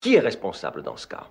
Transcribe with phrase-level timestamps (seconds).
[0.00, 1.24] Qui est responsable dans ce cas?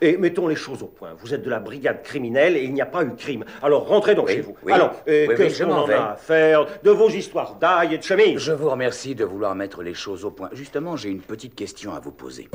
[0.00, 1.10] Et mettons les choses au point.
[1.18, 3.44] Vous êtes de la brigade criminelle et il n'y a pas eu crime.
[3.62, 4.56] Alors rentrez donc Oui, chez vous.
[4.62, 4.72] oui.
[4.72, 5.92] Alors, euh, Oui, qu'est-ce je qu'on m'en en vais.
[5.94, 8.38] a à faire de vos histoires d'ail et de chemise?
[8.38, 10.48] Je vous remercie de vouloir mettre les choses au point.
[10.52, 12.48] Justement, j'ai une petite question à vous poser.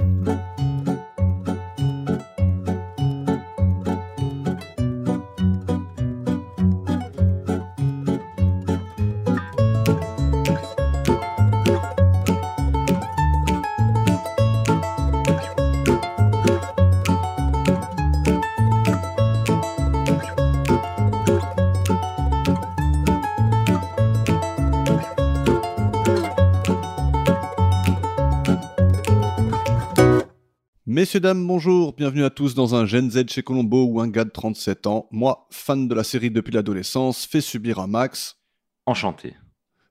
[31.09, 34.25] Messieurs, dames, bonjour, bienvenue à tous dans un Gen Z chez Colombo où un gars
[34.25, 38.38] de 37 ans, moi, fan de la série depuis l'adolescence, fait subir à Max,
[38.85, 39.35] Enchanté.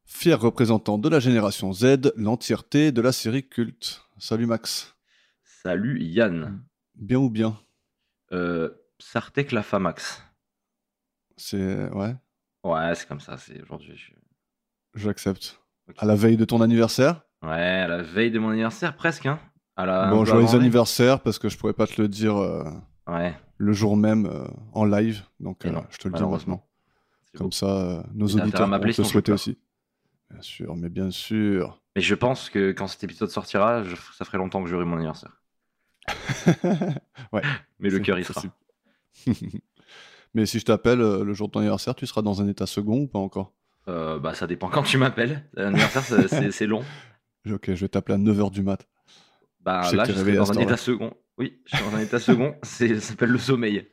[0.05, 4.01] fier représentant de la génération Z, l'entièreté de la série culte.
[4.19, 4.95] Salut Max.
[5.43, 6.63] Salut Yann.
[6.95, 7.59] Bien ou bien?
[8.31, 10.23] Euh, Sartek la Famax.
[11.37, 11.91] C'est...
[11.91, 12.15] Ouais,
[12.63, 13.97] Ouais, c'est comme ça, c'est aujourd'hui.
[13.97, 14.13] je-
[14.95, 15.61] j'accepte.
[15.97, 17.23] À la veille de ton anniversaire?
[17.43, 19.41] Ouais, à la veille de mon anniversaire, presque, hein.
[19.79, 22.65] Un Bon, joyeux anniversaire parce que je pourrais pas te le dire euh,
[23.07, 26.65] Ouais, le jour même euh, en live, donc euh, non, je te le dis maintenant.
[27.37, 27.53] Comme beau.
[27.53, 29.59] ça, nos auditeurs vont te souhaiter aussi.
[30.31, 31.81] Bien sûr, mais bien sûr.
[31.97, 34.97] Mais je pense que quand cet épisode sortira, je- ça ferait longtemps que j'aurai mon
[34.97, 35.41] anniversaire.
[37.33, 37.43] ouais.
[37.79, 38.43] Mais le cœur, il sera.
[40.35, 43.01] Mais si je t'appelle le jour de ton anniversaire, tu seras dans un état second
[43.03, 43.53] ou pas encore?
[43.87, 45.45] Bah, ça dépend quand tu m'appelles.
[45.55, 46.03] L'anniversaire,
[46.53, 46.83] c'est long.
[47.51, 48.87] Ok, je vais t'appeler à 9h du mat.
[49.69, 51.15] Bah, là, je à dans un état second.
[51.37, 52.57] Oui, je suis dans un état second.
[52.63, 53.87] Ça s'appelle le sommeil.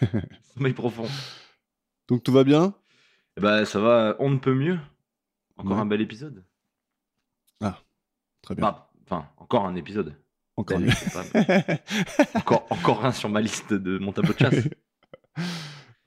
[0.54, 1.06] sommeil profond.
[2.08, 2.74] Donc tout va bien?
[3.38, 4.78] Bah, ça va, on ne peut mieux.
[5.56, 5.82] Encore Ouais.
[5.82, 6.44] un bel épisode.
[8.42, 8.62] Très bien.
[8.62, 10.14] Bah, Enfin, encore un épisode.
[10.56, 10.80] encore
[11.12, 11.78] pas-
[12.38, 14.68] encore, encore un sur ma liste de mon tableau de chasse.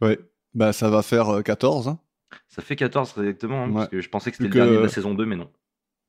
[0.02, 0.18] ouais,
[0.54, 2.00] bah ça va faire euh, 14, hein
[2.48, 3.74] Ça fait 14 exactement, hein, Ouais.
[3.76, 5.52] parce que je pensais que c'était le dernier de la saison 2, mais non.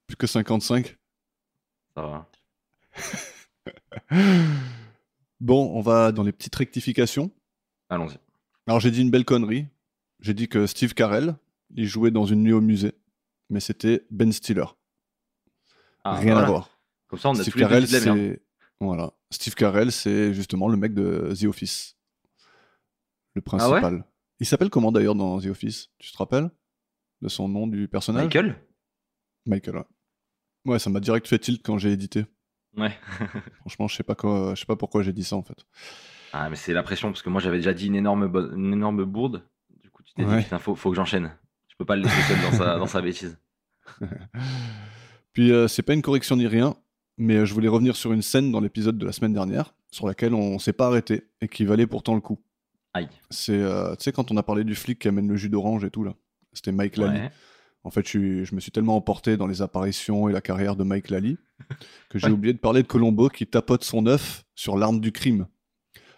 [0.07, 0.97] plus que 55.
[1.97, 2.29] Ça va.
[5.41, 7.31] Bon, on va dans les petites rectifications.
[7.89, 8.19] Allons-y.
[8.67, 9.67] Alors j'ai dit une belle connerie.
[10.21, 11.35] J'ai dit que Steve Carell,
[11.75, 12.93] il jouait dans une nuit au musée,
[13.49, 14.67] mais c'était Ben Stiller.
[16.05, 16.47] Ah, Rien voilà.
[16.47, 16.79] à voir.
[17.09, 18.19] Comme ça, on a Steve tous les deux Carell, merde.
[18.19, 18.43] c'est
[18.81, 19.13] voilà.
[19.31, 21.97] Steve Carell, c'est justement le mec de The Office,
[23.35, 24.05] le Ah ouais principal.
[24.41, 25.89] Il s'appelle comment d'ailleurs dans The Office?
[25.99, 26.51] Tu te rappelles?
[27.23, 28.25] De son nom du personnage?
[28.25, 28.57] Michael?
[29.47, 29.77] Michael.
[29.77, 29.85] Ouais.
[30.67, 32.25] Ouais, ça m'a direct fait tilt quand j'ai édité.
[32.77, 32.97] Ouais.
[33.61, 35.67] Franchement, je sais pas quoi, je sais pas pourquoi j'ai dit ça en fait.
[36.33, 39.05] Ah, mais c'est la pression, parce que moi, j'avais déjà dit une énorme, une énorme
[39.05, 39.43] bourde.
[39.83, 40.39] Du coup, tu t'es Ouais.
[40.39, 41.33] dit, putain, faut, faut que j'enchaîne.
[41.69, 43.39] Je peux pas le laisser seul dans sa, dans sa bêtise.
[45.33, 46.77] Puis euh, c'est pas une correction ni rien,
[47.17, 50.07] mais euh, je voulais revenir sur une scène dans l'épisode de la semaine dernière sur
[50.07, 52.41] laquelle on s'est pas arrêté et qui valait pourtant le coup.
[52.95, 53.09] Aïe.
[53.31, 55.85] C'est, euh, tu sais, quand on a parlé du flic qui amène le jus d'orange
[55.85, 56.15] et tout là.
[56.53, 57.21] C'était Mike Lally.
[57.21, 57.31] Ouais.
[57.85, 60.77] En fait, je, suis- je me suis tellement emporté dans les apparitions et la carrière
[60.77, 61.39] de Mike Lally
[62.11, 62.33] que j'ai Ouais.
[62.33, 65.47] oublié de parler de Colombo qui tapote son œuf sur l'arme du crime.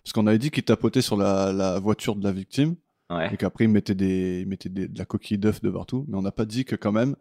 [0.03, 2.75] Parce qu'on avait dit qu'il tapotait sur la, la voiture de la victime
[3.11, 3.33] Ouais.
[3.33, 6.05] et qu'après il mettait, des, il mettait des- de la coquille d'œuf de partout.
[6.09, 7.15] Mais on n'a pas dit que quand même,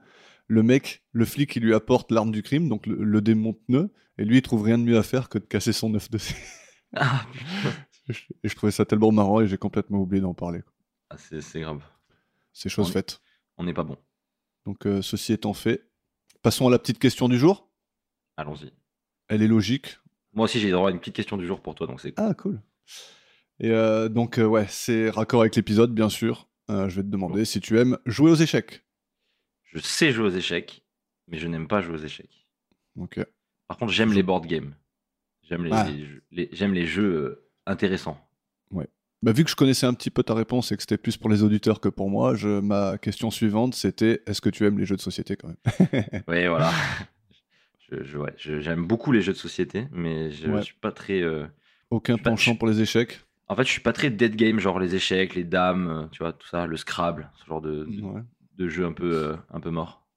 [0.47, 4.23] le mec, le flic, il lui apporte l'arme du crime, donc le, le démonte-pneu, et
[4.25, 6.35] lui, il trouve rien de mieux à faire que de casser son œuf dessus.
[6.93, 7.25] Ah,
[8.09, 10.61] et je trouvais ça tellement marrant et j'ai complètement oublié d'en parler.
[11.09, 11.81] ah, c'est grave.
[12.51, 13.21] C'est chose faite.
[13.57, 13.97] On n'est pas bon.
[14.65, 15.87] Donc euh, ceci étant fait,
[16.41, 17.69] passons à la petite question du jour.
[18.37, 18.71] Allons-y.
[19.27, 19.97] Elle est logique.
[20.33, 22.25] Moi aussi, j'ai droit à une petite question du jour pour toi, donc c'est cool.
[22.27, 22.61] Ah, cool.
[23.59, 26.47] Et euh, donc, euh, ouais, c'est raccord avec l'épisode, bien sûr.
[26.69, 28.83] Euh, je vais te demander si tu aimes jouer aux échecs.
[29.63, 30.83] Je sais jouer aux échecs,
[31.27, 32.47] mais je n'aime pas jouer aux échecs.
[32.97, 33.19] Ok.
[33.67, 34.73] Par contre, j'aime les board games.
[35.43, 35.89] J'aime les, Ah.
[35.89, 38.19] les jeux- les- j'aime les jeux intéressants.
[39.23, 41.29] Bah, vu que je connaissais un petit peu ta réponse et que c'était plus pour
[41.29, 44.85] les auditeurs que pour moi, je, ma question suivante, c'était est-ce que tu aimes les
[44.85, 45.57] jeux de société quand même?
[46.27, 46.71] Oui, voilà.
[47.91, 50.61] Je- je- ouais, je- j'aime beaucoup les jeux de société, mais je Ouais.
[50.63, 51.21] suis pas très.
[51.21, 51.45] euh,
[51.91, 53.19] Aucun bah, penchant pour les échecs?
[53.47, 56.19] En fait, je suis pas très dead game, genre les échecs, les dames, euh, tu
[56.23, 58.21] vois, tout ça, le Scrabble, ce genre de, de, Ouais.
[58.57, 60.07] de jeu un peu, euh, un peu mort.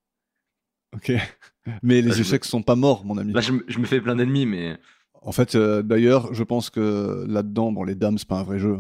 [0.94, 1.12] Ok.
[1.82, 3.32] Mais les Là, je me- échecs sont pas morts, mon ami.
[3.34, 4.78] Là, je, me- je me fais plein d'ennemis, mais
[5.20, 8.58] En fait, euh, d'ailleurs, je pense que là-dedans, bon, les dames, c'est pas un vrai
[8.58, 8.78] jeu.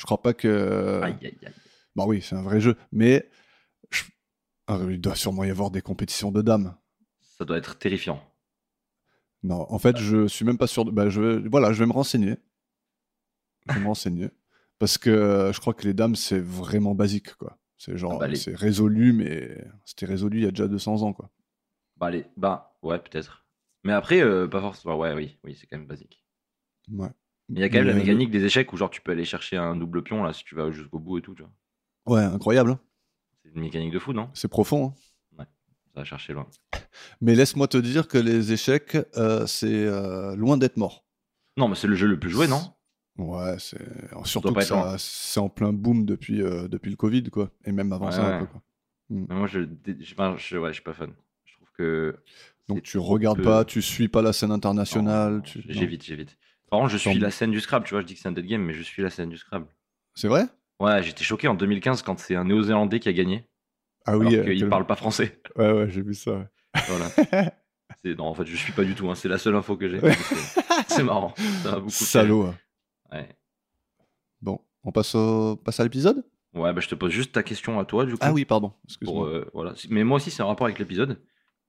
[0.00, 1.00] Je crois pas que.
[1.02, 1.52] aïe, aïe, aïe.
[1.94, 3.28] Bah oui, c'est un vrai jeu, mais
[3.90, 4.04] je-
[4.68, 6.74] ah, il doit sûrement y avoir des compétitions de dames.
[7.20, 8.22] Ça doit être terrifiant.
[9.42, 10.84] Non, en fait, je suis même pas sûr.
[10.86, 10.90] De...
[10.90, 11.48] Bah, je vais...
[11.48, 12.36] Voilà, je vais me renseigner.
[13.66, 14.30] Je vais me renseigner.
[14.78, 17.58] Parce que euh, je crois que les dames, c'est vraiment basique, quoi.
[17.78, 21.02] C'est genre, Ah bah, les- c'est résolu, mais c'était résolu il y a déjà 200
[21.02, 21.30] ans, quoi.
[21.96, 22.26] Bah, les...
[22.36, 23.46] bah ouais, peut-être.
[23.84, 24.98] Mais après, euh, pas forcément.
[24.98, 26.24] Ouais, oui, oui, c'est quand même basique.
[26.92, 27.10] Ouais.
[27.50, 29.24] Mais il y a quand même la mécanique des échecs où genre tu peux aller
[29.24, 31.50] chercher un double pion là si tu vas jusqu'au bout et tout, tu vois.
[32.06, 32.70] Ouais, incroyable.
[32.72, 32.80] hein.
[33.44, 34.30] C'est une mécanique de fou, non?
[34.34, 34.94] C'est profond.
[35.38, 35.44] hein.
[35.92, 36.46] Ça va chercher loin.
[37.20, 41.04] Mais laisse-moi te dire que les échecs, euh, c'est euh, loin d'être mort.
[41.56, 42.62] Non, mais c'est le jeu le plus joué, non?
[43.18, 43.76] Ouais, c'est
[44.24, 47.50] surtout pas que ça- c'est en plein boom depuis, euh, depuis le Covid, quoi.
[47.64, 48.38] Et même avant Ouais, ça, un ouais.
[48.38, 48.62] peu, quoi.
[49.10, 50.04] Mais moi, je, je,
[50.38, 51.12] je, ouais, je suis pas fan.
[51.44, 52.16] Je trouve que.
[52.68, 55.42] Donc tu regardes peu- pas, tu suis pas la scène internationale.
[55.42, 55.60] Tu...
[55.68, 56.38] J'évite, j'évite.
[56.70, 58.00] Par contre, je suis la scène du Scrabble, tu vois.
[58.00, 59.66] Je dis que c'est un dead game, mais je suis la scène du Scrabble.
[60.14, 60.44] C'est vrai?
[60.80, 63.44] Ouais, j'étais choqué en 2015 quand c'est un Néo-Zélandais qui a gagné.
[64.06, 64.36] Ah alors oui.
[64.36, 65.40] euh, qu'il parle pas français.
[65.56, 66.48] Ouais, ouais, j'ai vu ça.
[66.88, 67.50] Voilà.
[68.04, 69.10] Non, en fait, je suis pas du tout.
[69.10, 69.98] hein, C'est la seule info que j'ai.
[70.00, 70.14] Ouais.
[70.88, 71.34] C'est- marrant.
[71.62, 72.42] Ça beaucoup Salaud.
[72.44, 72.54] rire.
[73.12, 73.28] Ouais.
[74.40, 75.56] Bon, on passe, au...
[75.56, 76.24] passe à l'épisode?
[76.54, 78.18] Ouais, bah, je te pose juste ta question à toi, du coup.
[78.22, 78.72] Ah oui, pardon.
[79.04, 79.74] Pour, euh, voilà.
[79.90, 81.20] Mais moi aussi, c'est un rapport avec l'épisode.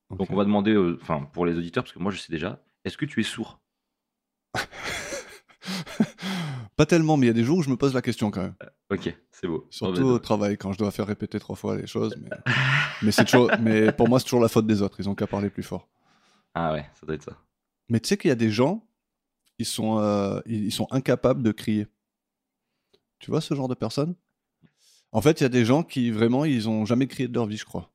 [0.10, 2.64] Donc, on va demander, euh, enfin, pour les auditeurs, parce que moi, je sais déjà,
[2.86, 3.61] est-ce que tu es sourd?
[6.76, 8.42] pas tellement, mais il y a des jours où je me pose la question quand
[8.42, 8.56] même.
[8.90, 9.68] Ok, c'est beau.
[9.70, 12.16] Surtout Oh, au bah, travail, quand je dois faire répéter trois fois les choses.
[12.22, 12.30] Mais,
[13.02, 13.50] mais, c'est toujours...
[13.62, 15.00] mais pour moi, c'est toujours la faute des autres.
[15.00, 15.88] Ils ont qu'à parler plus fort.
[16.54, 17.38] Ah ouais, ça doit être ça.
[17.90, 18.86] Mais tu sais qu'il y a des gens,
[19.58, 21.88] ils sont, euh, ils ils sont incapables de crier.
[23.20, 24.16] Tu vois ce genre de personnes?
[25.12, 27.46] En fait, il y a des gens qui vraiment, ils ont jamais crié de leur
[27.46, 27.92] vie, je crois.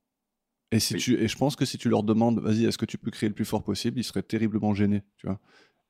[0.71, 0.99] Et, si Oui.
[0.99, 3.29] tu, et je pense que si tu leur demandes, vas-y, est-ce que tu peux crier
[3.29, 5.39] le plus fort possible, ils seraient terriblement gênés, tu vois.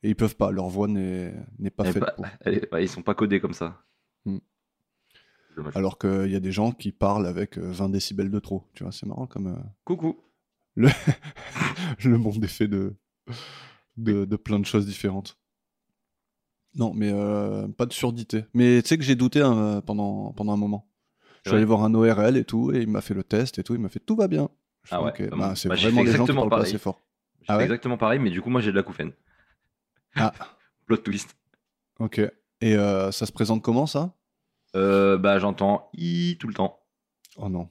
[0.07, 1.33] Et ils peuvent pas, leur voix n'est
[1.75, 2.25] pas faite pas- pour.
[2.45, 3.83] elle ils sont pas codés comme ça.
[4.23, 4.37] Hmm.
[5.75, 8.83] Alors qu'il y a des gens qui parlent avec euh, 20 décibels de trop, tu
[8.83, 10.15] vois, c'est marrant comme euh, Coucou.
[10.75, 10.87] le,
[12.05, 12.95] le monde est fait de,
[13.97, 15.37] de, de plein de choses différentes.
[16.75, 18.45] Non, mais euh, pas de surdité.
[18.53, 20.89] Mais tu sais que j'ai douté hein, pendant, pendant un moment.
[21.43, 23.63] Je suis allé voir un ORL et tout, et il m'a fait le test et
[23.63, 24.47] tout, il m'a fait tout va bien.
[24.89, 26.69] Ah ouais, ok, bah, bah, c'est bah, vraiment les gens qui exactement parlent pas pareil.
[26.71, 27.01] assez fort.
[27.49, 27.63] Ah ouais?
[27.63, 29.11] exactement pareil, mais du coup, moi, j'ai de la couffaine.
[30.17, 30.33] Ah,
[30.85, 31.35] Plot twist.
[31.99, 32.19] ok.
[32.61, 34.15] Et euh, ça se présente comment ça?
[34.75, 36.79] Euh, bah, j'entends i tout le temps.
[37.37, 37.69] Oh non.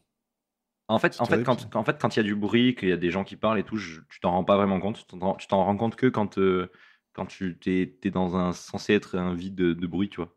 [0.89, 2.93] En fait, en fait, quand, en fait, quand il y a du bruit, qu'il y
[2.93, 5.05] a des gens qui parlent et tout, je- tu t'en rends pas vraiment compte.
[5.07, 6.71] Tu t'en rends compte que quand, euh,
[7.13, 10.33] quand tu t'es, t'es dans un censé être un vide de, de bruit, tu vois.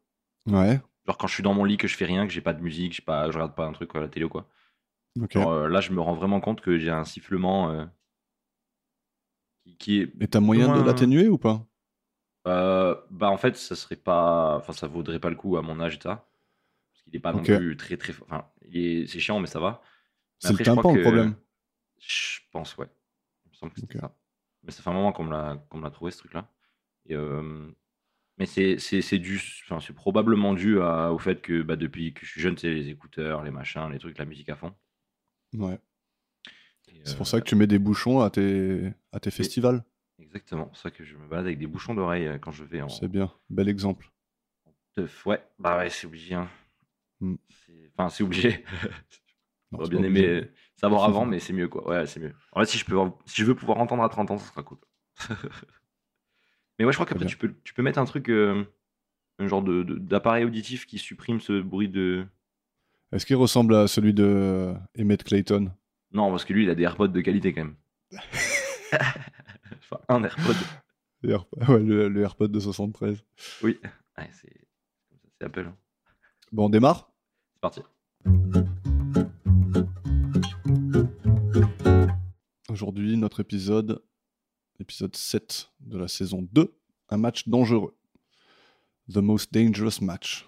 [0.47, 2.53] Ouais, Genre quand je suis dans mon lit, que je fais rien, que j'ai pas
[2.53, 4.47] de musique, j'ai pas, je regarde pas un truc à la télé ou quoi.
[5.21, 5.33] ok.
[5.33, 7.87] Genre, euh, là, je me rends vraiment compte que j'ai un sifflement
[9.63, 10.11] qui, qui est.
[10.21, 11.65] Et t'as moyen de l'atténuer ou pas?
[12.47, 14.55] Euh, bah, en fait, ça serait pas.
[14.57, 16.27] Enfin, ça vaudrait pas le coup à mon âge ça.
[16.91, 17.49] Parce qu'il est pas Ok.
[17.49, 18.13] non plus très très.
[18.23, 19.81] Enfin, il est- c'est chiant, mais ça va.
[19.81, 19.87] Mais
[20.39, 21.35] C'est le après, je crois tympan le que- problème.
[21.99, 22.87] Je pense, ouais.
[23.45, 24.01] Il me semble que c'était Ok.
[24.01, 24.15] ça.
[24.63, 26.49] Mais ça fait un moment qu'on me l'a qu'on me l'a trouvé, ce truc-là.
[27.05, 27.71] Et, euh,
[28.37, 29.41] Mais c'est c'est- c'est dû.
[29.65, 32.69] Enfin, c'est probablement dû à- au fait que bah, depuis que je suis jeune, sais,
[32.73, 34.73] les écouteurs, les machins, les trucs, la musique à fond.
[35.53, 35.77] Ouais.
[36.87, 39.83] Et, C'est euh, pour ça que tu mets des bouchons à tes, à tes festivals.
[40.21, 40.69] Exactement.
[40.73, 42.89] C'est ça que je me balade avec des bouchons d'oreille euh, quand je vais en.
[42.89, 43.31] C'est bien.
[43.49, 44.11] Bel exemple.
[45.25, 46.35] Ouais, bah ouais, c'est obligé.
[46.35, 46.49] hein.
[47.21, 47.35] Hmm.
[47.97, 48.63] Enfin, c'est obligé.
[49.71, 50.51] Non, J'aurais bien aimé obligé.
[50.77, 51.87] savoir avant, mais c'est mieux, quoi.
[51.87, 52.33] Ouais, c'est mieux.
[52.53, 54.63] En fait, si je, peux, si je veux pouvoir entendre à 30 ans, ça sera
[54.63, 54.79] cool.
[56.79, 58.65] mais ouais, je crois qu'après, tu peux, tu peux mettre un truc, euh,
[59.37, 62.25] un genre de- de- d'appareil auditif qui supprime ce bruit de.
[63.11, 65.71] Est-ce qu'il ressemble à celui de Emmett Clayton?
[66.11, 67.75] Non, parce que lui, il a des AirPods de qualité quand même.
[69.91, 70.55] Enfin, un AirPod.
[71.21, 73.23] Le Air- ouais, le, le AirPod de 73.
[73.61, 73.77] Oui.
[74.17, 74.67] Ouais, c'est
[75.43, 75.65] Apple.
[75.67, 75.75] hein.
[76.53, 77.11] Bon, on démarre?
[77.55, 77.81] C'est parti.
[82.69, 84.03] Aujourd'hui, notre épisode,
[84.79, 86.73] épisode 7 de la saison 2,
[87.09, 87.95] un match dangereux.
[89.11, 90.47] The Most Dangerous Match.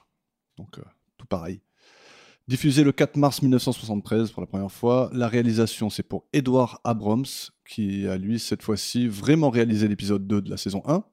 [0.58, 0.84] Donc, euh,
[1.18, 1.62] tout pareil.
[2.48, 5.10] Diffusé le 4 mars 1973 pour la première fois.
[5.14, 7.26] La réalisation, c'est pour Edward Abrams,
[7.72, 11.04] qui a lui, cette fois-ci, vraiment réalisé l'épisode 2 de la saison 1.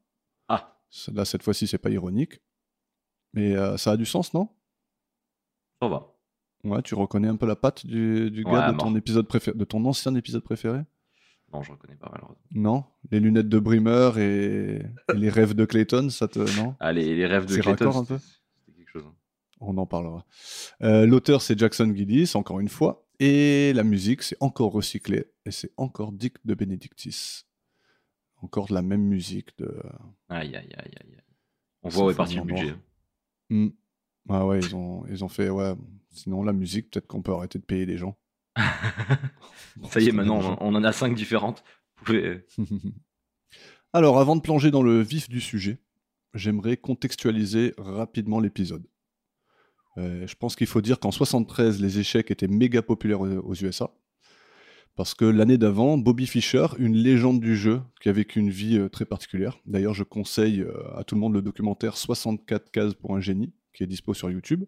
[0.49, 0.77] Ah,
[1.13, 2.41] Là, cette fois-ci, c'est pas ironique.
[3.35, 4.49] Mais euh, ça a du sens, non?
[5.81, 6.15] Ça va.
[6.65, 8.87] Ouais, tu reconnais un peu la patte du, du Ouais, gars de mort.
[8.87, 10.81] ton, épisode préféré, de ton ancien épisode préféré?
[11.53, 12.43] Non, je reconnais pas malheureusement.
[12.51, 12.85] Non?
[13.11, 14.83] Les lunettes de Brimmer et,
[15.15, 16.41] et les rêves de Clayton, ça te.
[16.61, 16.75] Non?
[16.81, 18.19] Ah, les, les rêves de Clayton, c'était
[18.77, 19.05] quelque chose.
[19.07, 19.15] hein.
[19.61, 20.25] On en parlera.
[20.83, 23.08] Euh, L'auteur, c'est Jackson Gillis, encore une fois.
[23.21, 25.27] Et la musique, c'est encore recyclé.
[25.45, 27.45] Et c'est encore Dick de Benedictis.
[28.41, 29.57] Encore de la même musique.
[29.59, 29.83] De...
[30.29, 31.17] Aïe, aïe, aïe, aïe.
[31.83, 32.75] On voit où est parti le budget.
[33.51, 33.69] Hmm.
[34.29, 35.49] Ah ouais, ils ont, ils ont fait.
[35.49, 35.75] Ouais.
[36.11, 38.17] Sinon, la musique, peut-être qu'on peut arrêter de payer les gens.
[39.91, 41.63] Ça y est, maintenant, on on en a cinq différentes.
[41.99, 42.47] Vous pouvez...
[43.93, 45.79] Alors, avant de plonger dans le vif du sujet,
[46.35, 48.87] j'aimerais contextualiser rapidement l'épisode.
[49.99, 53.91] Euh, je pense qu'il faut dire qu'en 73, les échecs étaient méga populaires aux USA.
[54.95, 58.79] Parce que l'année d'avant, Bobby Fischer, une légende du jeu, qui a vécu une vie
[58.79, 59.59] euh, très particulière.
[59.67, 63.53] D'ailleurs, je conseille euh, à tout le monde le documentaire 64 cases pour un génie,
[63.73, 64.65] qui est dispo sur YouTube,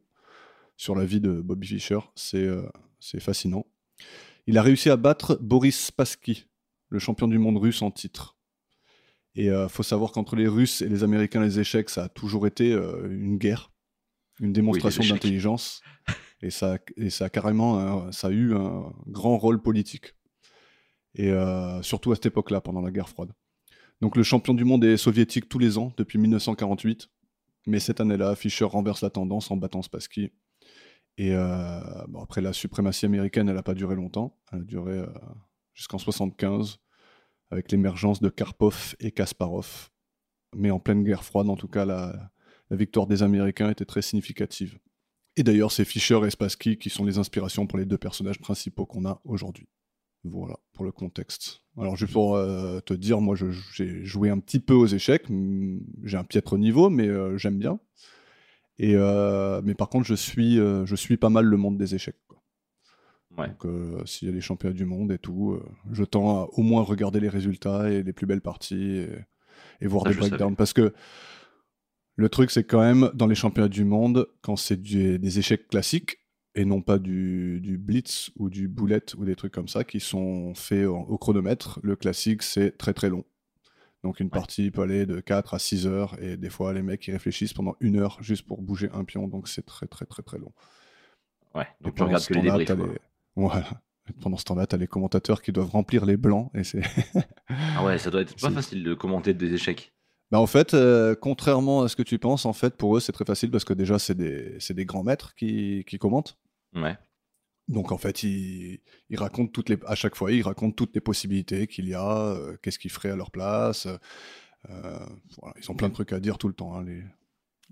[0.77, 2.01] sur la vie de Bobby Fischer.
[2.15, 3.67] C'est fascinant.
[4.47, 6.47] Il a réussi à battre Boris Spassky,
[6.89, 8.37] le champion du monde russe en titre.
[9.37, 12.47] Et il faut savoir qu'entre les Russes et les Américains, les échecs, ça a toujours
[12.47, 13.70] été une guerre,
[14.41, 15.81] une démonstration d'intelligence.
[16.43, 20.15] Et ça, a- et ça a carrément un- ça a eu un grand rôle politique.
[21.15, 23.33] Et euh, surtout à cette époque-là, pendant la guerre froide.
[24.01, 27.11] Donc le champion du monde est soviétique tous les ans, depuis 1948.
[27.67, 30.33] Mais cette année-là, Fischer renverse la tendance en battant Spassky.
[31.19, 34.39] Et euh, bon, après, la suprématie américaine, elle n'a pas duré longtemps.
[34.51, 35.07] Elle a duré euh,
[35.75, 36.79] jusqu'en 75,
[37.51, 39.91] avec l'émergence de Karpov et Kasparov.
[40.57, 42.31] Mais en pleine guerre froide, en tout cas, la,
[42.71, 44.79] la victoire des Américains était très significative.
[45.37, 48.87] Et d'ailleurs, c'est Fischer et Spassky qui sont les inspirations pour les deux personnages principaux
[48.87, 49.69] qu'on a aujourd'hui.
[50.25, 51.63] Voilà, pour le contexte.
[51.79, 53.37] Alors, juste pour euh, te dire, moi,
[53.73, 55.31] j'ai joué un petit peu aux échecs.
[55.31, 57.81] Hmm, J'ai un piètre niveau, mais euh, j'aime bien.
[58.79, 62.19] Et, euh, mais par contre, je suis, je suis pas mal le monde des échecs.
[62.29, 62.43] quoi.
[63.39, 63.49] Ouais.
[63.49, 63.67] Donc,
[64.07, 65.59] s'il y a les championnats du monde et tout,
[65.93, 69.09] je tends à au moins regarder les résultats et les plus belles parties et,
[69.81, 70.57] et voir Ça, des breakdowns.
[70.57, 70.93] Parce que
[72.21, 76.19] le truc, c'est quand même, dans les championnats du monde, quand c'est des échecs classiques,
[76.55, 80.01] et non pas du, du blitz ou du boulette ou des trucs comme ça, qui
[80.01, 83.25] sont faits au, au chronomètre, le classique, c'est très très long.
[84.03, 87.07] Donc une partie peut aller de 4 à 6 heures, et des fois, les mecs,
[87.09, 90.23] ils réfléchissent pendant une heure juste pour bouger un pion, donc c'est très très très
[90.23, 90.53] très long.
[91.55, 91.67] Ouais.
[91.81, 92.93] Donc tu pendant regardes ce que les temps-là, débriefs.
[92.95, 92.99] les-
[93.37, 93.83] Voilà.
[94.21, 96.83] Pendant ce temps-là, tu as les commentateurs qui doivent remplir les blancs, et c'est...
[97.49, 99.93] Ah ouais, ça doit être pas facile de commenter des échecs.
[100.31, 103.13] Bah en fait, euh, contrairement à ce que tu penses, en fait, pour eux, c'est
[103.13, 106.39] très facile parce que déjà, c'est des, des grands maîtres qui, qui commentent.
[106.75, 106.97] Ouais.
[107.67, 111.01] Donc en fait, ils, ils racontent toutes les, à chaque fois, ils racontent toutes les
[111.01, 113.87] possibilités qu'il y a, euh, qu'est-ce qu'ils feraient à leur place.
[114.69, 114.99] euh,
[115.41, 117.03] voilà, ils ont plein de trucs à dire tout le temps, hein, les,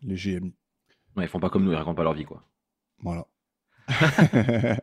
[0.02, 0.54] les GMI.
[1.16, 2.44] Ouais, ils font pas comme nous, ils racontent pas leur vie, quoi.
[3.00, 3.26] Voilà.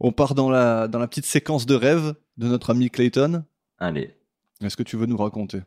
[0.00, 3.44] On part dans la, dans la petite séquence de rêve de notre ami Clayton.
[3.78, 4.14] Allez.
[4.62, 5.60] Est-ce que tu veux nous raconter?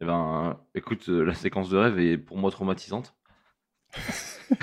[0.00, 3.14] Eh ben, écoute, euh, la séquence de rêve est pour moi traumatisante.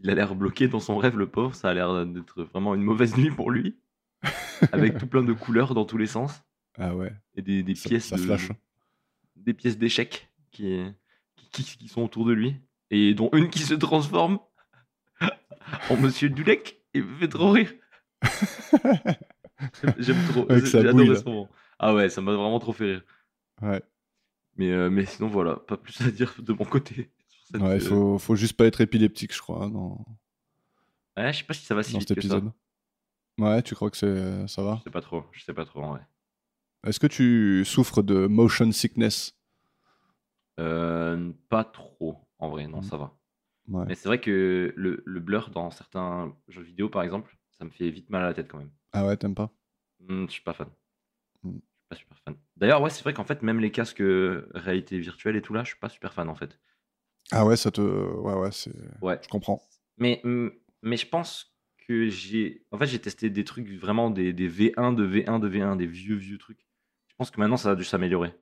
[0.00, 1.54] Il a l'air bloqué dans son rêve, le pauvre.
[1.54, 3.78] Ça a l'air d'être vraiment une mauvaise nuit pour lui.
[4.72, 6.42] Avec tout plein de couleurs dans tous les sens.
[6.78, 8.48] Ah ouais, Et des, des ça, pièces ça de- flash.
[9.36, 10.84] des pièces d'échecs qui,
[11.36, 12.56] qui, qui- qui sont autour de lui.
[12.90, 14.38] Et dont une qui se transforme
[15.90, 16.76] en Monsieur Dulek.
[16.94, 17.72] Et me fait trop rire.
[19.98, 20.46] J'aime trop.
[20.48, 21.48] J'ai adoré bouille, ce moment.
[21.78, 23.02] Ah ouais, ça m'a vraiment trop fait rire.
[23.62, 23.82] Ouais,
[24.58, 27.10] Mais, euh, mais sinon, voilà, pas plus à dire de mon côté.
[27.50, 30.04] cette, ouais euh, faut, faut juste pas être épileptique, je crois, dans,
[31.16, 32.52] ouais, je sais pas si ça va si dans vite cet que épisode.
[33.38, 34.72] Ouais, tu crois que c'est, ça va?
[34.72, 34.76] Ça.
[34.78, 36.00] Je sais pas trop, je sais pas trop en vrai.
[36.86, 39.34] Est-ce que tu souffres de motion sickness?
[40.60, 42.84] Euh, pas trop, en vrai, non, Mm.
[42.84, 43.16] ça va.
[43.68, 43.84] Ouais.
[43.86, 47.70] Mais c'est vrai que le, le blur dans certains jeux vidéo, par exemple, ça me
[47.70, 48.72] fait vite mal à la tête quand même.
[48.92, 49.52] Ah ouais, t'aimes pas?
[50.00, 50.68] Hmm, je suis pas fan.
[51.44, 51.58] Mm.
[51.88, 52.36] Pas super fan.
[52.56, 55.62] D'ailleurs, ouais, c'est vrai qu'en fait, même les casques euh, réalité virtuelle et tout là,
[55.64, 56.58] je suis pas super fan en fait.
[57.30, 57.80] Ah ouais, ça te...
[57.80, 58.72] Ouais, ouais, c'est...
[59.02, 59.18] Ouais.
[59.22, 59.62] Je comprends.
[59.98, 60.22] Mais,
[60.82, 62.64] mais je pense que j'ai.
[62.70, 65.86] En fait, j'ai testé des trucs vraiment des, des V1 de V1 de V1, des
[65.86, 66.66] vieux, vieux trucs.
[67.08, 68.34] Je pense que maintenant, ça a dû s'améliorer.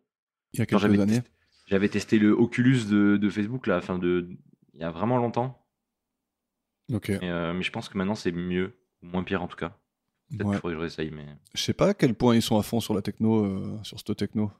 [0.53, 1.15] Il y a quelques j'avais années.
[1.15, 1.31] testé,
[1.67, 4.29] j'avais testé le Oculus de, de Facebook là, enfin de.
[4.75, 5.67] Il y a vraiment longtemps.
[6.93, 7.09] Ok.
[7.09, 8.79] Mais, euh, mais je pense que maintenant, c'est mieux.
[9.03, 9.79] Ou moins pire en tout cas.
[10.31, 10.57] Peut-être Ouais.
[10.57, 11.27] faudrait que je réessaye, mais.
[11.55, 13.99] Je sais pas à quel point ils sont à fond sur la techno, euh, sur
[13.99, 14.51] cette techno.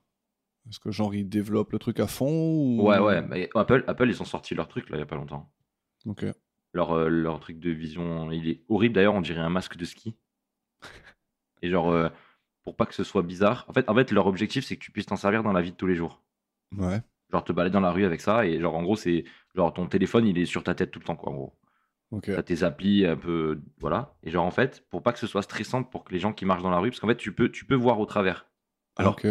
[0.69, 2.83] Est-ce que genre ils développent le truc à fond ou...
[2.89, 3.23] Ouais, ouais.
[3.23, 5.49] mais Apple, Apple, ils ont sorti leur truc là, il y a pas longtemps.
[6.07, 6.25] Ok.
[6.73, 9.85] Leur, euh, leur truc de vision, il est horrible d'ailleurs, on dirait un masque de
[9.85, 10.17] ski.
[11.63, 12.09] Et genre, euh,
[12.63, 13.65] pour pas que ce soit bizarre.
[13.69, 15.71] En fait, en fait, leur objectif, c'est que tu puisses t'en servir dans la vie
[15.71, 16.23] de tous les jours.
[16.77, 17.01] Ouais.
[17.33, 19.87] Genre, te balader dans la rue avec ça, et genre, en gros, c'est genre ton
[19.87, 21.55] téléphone, il est sur ta tête tout le temps, quoi, en gros.
[22.23, 23.61] T'as tes applis un peu.
[23.79, 24.17] Voilà.
[24.23, 26.45] Et genre, en fait, pour pas que ce soit stressant pour que les gens qui
[26.45, 28.49] marchent dans la rue, parce qu'en fait, tu peux, tu peux voir au travers.
[28.97, 29.27] Alors, Ok.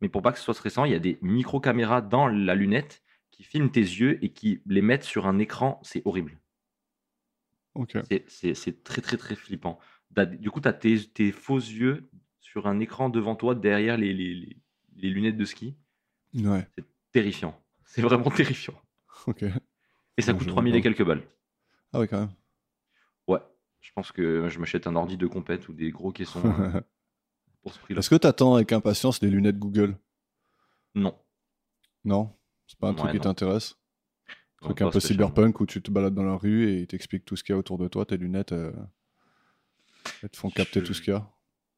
[0.00, 3.02] mais pour pas que ce soit stressant, il y a des micro-caméras dans la lunette
[3.30, 5.80] qui filment tes yeux et qui les mettent sur un écran.
[5.82, 6.38] C'est horrible.
[7.74, 7.96] Ok.
[8.28, 9.78] C'est- très très très flippant.
[10.14, 12.08] T'as- Du coup, tu as tes, tes faux yeux
[12.40, 14.56] sur un écran devant toi, derrière les, les- les-
[14.96, 15.74] les lunettes de ski.
[16.34, 16.66] Ouais.
[16.76, 17.58] C'est terrifiant.
[17.86, 18.74] C'est vraiment terrifiant.
[19.26, 19.44] Ok.
[20.18, 21.22] Et ça Non, coûte je 3000 vois et quelques balles.
[21.92, 22.32] Ah ouais, quand même.
[23.28, 23.40] Ouais.
[23.80, 26.80] Je pense que je m'achète un ordi de compète ou des gros caissons euh,
[27.62, 27.98] pour ce prix-là.
[28.00, 29.96] Est-ce que t'attends avec impatience les lunettes Google?
[30.94, 31.18] Non.
[32.04, 32.34] Non?
[32.66, 33.76] C'est pas un truc qui t'intéresse?
[34.62, 37.24] Non, truc un peu cyberpunk où tu te balades dans la rue et ils t'expliquent
[37.24, 38.72] tout ce qu'il y a autour de toi, tes lunettes, euh,
[40.22, 41.28] elles te font capter Je- tout ce qu'il y a.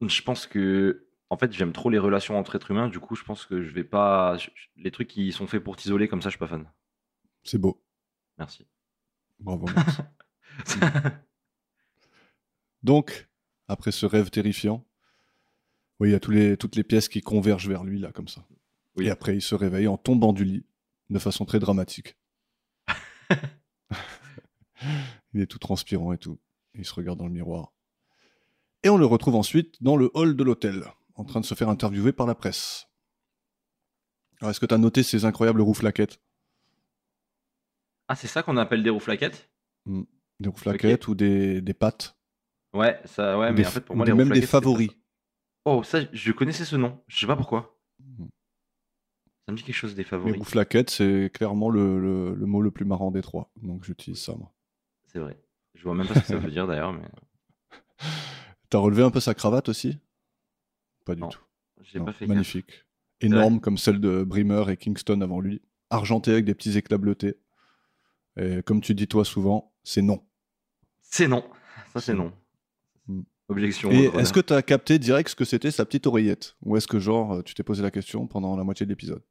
[0.01, 2.87] Je pense que, en fait, j'aime trop les relations entre êtres humains.
[2.89, 4.37] Du coup, je pense que je vais pas.
[4.75, 6.69] Les trucs qui sont faits pour t'isoler comme ça, je suis pas fan.
[7.43, 7.81] C'est beau.
[8.37, 8.67] Merci.
[9.39, 9.67] Bravo.
[9.67, 10.01] Max.
[12.83, 13.27] Donc,
[13.67, 14.85] après ce rêve terrifiant,
[15.99, 18.27] oui, il y a tous les, toutes les pièces qui convergent vers lui, là, comme
[18.27, 18.45] ça.
[18.95, 19.07] Oui.
[19.07, 20.65] Et après, il se réveille en tombant du lit,
[21.09, 22.17] de façon très dramatique.
[25.33, 26.39] il est tout transpirant et tout.
[26.75, 27.73] Il se regarde dans le miroir.
[28.83, 31.69] Et on le retrouve ensuite dans le hall de l'hôtel, en train de se faire
[31.69, 32.87] interviewer par la presse.
[34.39, 36.19] Alors, est-ce que tu as noté ces incroyables rouflaquettes?
[38.07, 39.49] Ah, c'est ça qu'on appelle des rouflaquettes
[39.85, 42.17] Des rouflaquettes ou des, des pattes
[42.73, 44.89] Ouais, ça, ouais, Ou mais en fait, pour ou moi, des- les Même des favoris.
[45.65, 47.01] Oh, ça, je connaissais ce nom.
[47.07, 47.79] Je sais pas pourquoi.
[47.99, 48.29] Mhm.
[49.47, 50.37] Ça me dit quelque chose des Les favoris.
[50.37, 53.51] rouflaquettes, c'est clairement le, le- le mot le plus marrant des trois.
[53.61, 54.51] Donc j'utilise ça, moi.
[55.05, 55.39] C'est vrai.
[55.75, 57.03] Je vois même pas ce que ça veut dire d'ailleurs, mais
[58.69, 59.97] T'as relevé un peu sa cravate aussi?
[61.05, 61.41] Pas du Non, tout.
[61.83, 62.35] j'ai Non, pas fait gaffe.
[62.35, 62.85] Magnifique.
[63.21, 65.61] Énorme comme celle de Bremer et Kingston avant lui.
[65.89, 67.37] Argenté avec des petits éclats bleutés.
[68.37, 70.23] Et comme tu dis toi souvent, c'est non.
[71.01, 71.43] C'est non.
[71.93, 72.33] Ça, c'est non.
[73.07, 73.21] Mm.
[73.47, 73.91] Objection.
[73.91, 76.55] Et est-ce que t'as capté direct ce que c'était sa petite oreillette?
[76.63, 79.21] Ou est-ce que genre tu t'es posé la question pendant la moitié de l'épisode?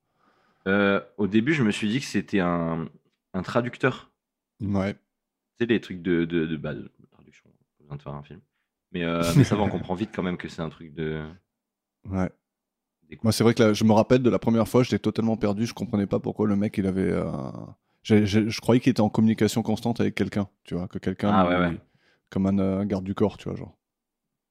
[0.66, 2.88] Euh, au début, je me suis dit que c'était un,
[3.34, 4.10] un traducteur.
[4.62, 4.94] Ouais.
[4.94, 5.00] Tu
[5.60, 7.50] sais, les trucs de, de, de, bah, de traduction.
[7.50, 8.40] Pas besoin de faire un film.
[8.92, 11.22] Mais, euh, mais ça va, on comprend vite quand même que c'est un truc de.
[12.08, 12.30] Ouais.
[13.22, 15.66] Moi, c'est vrai que là, je me rappelle de la première fois, j'étais totalement perdu.
[15.66, 17.12] Je comprenais pas pourquoi le mec, il avait.
[17.12, 21.30] un- je croyais qu'il était en communication constante avec quelqu'un, tu vois, que quelqu'un.
[21.32, 21.80] Ah, ouais, ouais.
[22.30, 23.76] Comme un, euh, garde du corps, tu vois, genre.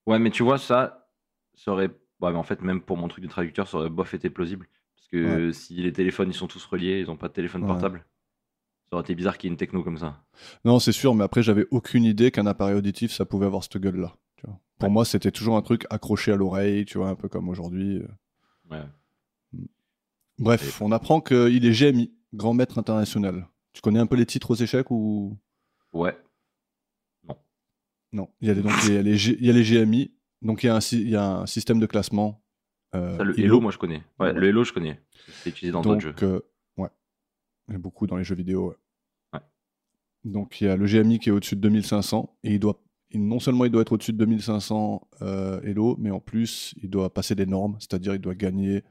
[0.07, 1.07] Ouais, mais tu vois, ça,
[1.55, 1.89] ça aurait.
[2.19, 4.67] Ouais, mais en fait, même pour mon truc de traducteur, ça aurait bof été plausible.
[4.95, 8.05] Parce que si les téléphones, ils sont tous reliés, ils ont pas de téléphone portable.
[8.89, 10.23] Ça aurait été bizarre qu'il y ait une techno comme ça.
[10.65, 13.77] Non, c'est sûr, mais après, j'avais aucune idée qu'un appareil auditif, ça pouvait avoir cette
[13.77, 14.13] gueule-là.
[14.79, 17.99] Pour moi, c'était toujours un truc accroché à l'oreille, tu vois, un peu comme aujourd'hui.
[17.99, 18.07] euh.
[18.71, 19.61] Ouais.
[20.39, 23.47] Bref, on apprend qu'il est GMI, grand maître international.
[23.73, 25.37] Tu connais un peu les titres aux échecs ou?
[25.93, 26.15] Ouais.
[28.11, 30.11] non Il y a, donc, il y a les, G- il y a les GMI,
[30.41, 32.43] donc il y, a un, sy- il y a un système de classement.
[32.95, 33.43] euh, Ça, le Elo.
[33.45, 34.03] Hello, moi, je connais.
[34.19, 34.33] Ouais, Ouais.
[34.33, 35.01] le Hello, je connais.
[35.43, 36.15] C'est utilisé dans d'autres jeux.
[36.23, 36.39] euh,
[36.77, 36.89] ouais.
[37.67, 38.69] Il y a beaucoup dans les jeux vidéo.
[38.69, 38.75] ouais.
[39.33, 39.39] Ouais.
[40.25, 42.37] Donc, il y a le GMI qui est au-dessus de 2500.
[42.43, 42.79] Et il doit,
[43.15, 47.11] non seulement il doit être au-dessus de 2500 euh, Elo, mais en plus, il doit
[47.13, 47.77] passer des normes.
[47.79, 48.83] C'est-à-dire, il doit gagner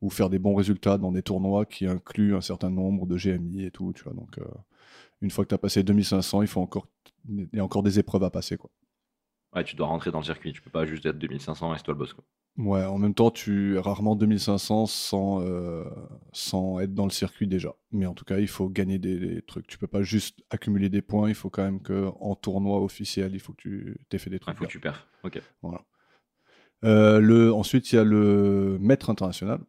[0.00, 3.64] ou faire des bons résultats dans des tournois qui incluent un certain nombre de GMI
[3.64, 3.92] et tout.
[3.94, 4.12] Tu vois.
[4.14, 4.44] Donc, euh,
[5.20, 6.86] une fois que tu as passé 2500, il, faut encore,
[7.28, 8.56] il y a encore des épreuves à passer.
[8.56, 8.70] Quoi.
[9.54, 10.52] Ouais, tu dois rentrer dans le circuit.
[10.52, 12.12] Tu peux pas juste être 2500 et c'est toi le boss.
[12.12, 12.24] Quoi.
[12.58, 15.84] Ouais, en même temps, tu es rarement 2500 sans, euh,
[16.32, 17.74] sans être dans le circuit déjà.
[17.92, 19.66] Mais en tout cas, il faut gagner des, des trucs.
[19.68, 21.28] Tu peux pas juste accumuler des points.
[21.28, 24.36] Il faut quand même que en tournoi officiel, il faut que tu aies fait des
[24.36, 24.56] Il trucs.
[24.56, 25.06] faut que tu perds.
[25.22, 25.40] Ok.
[25.62, 25.84] Voilà.
[26.84, 29.60] Euh, le, ensuite, il y a le maître international.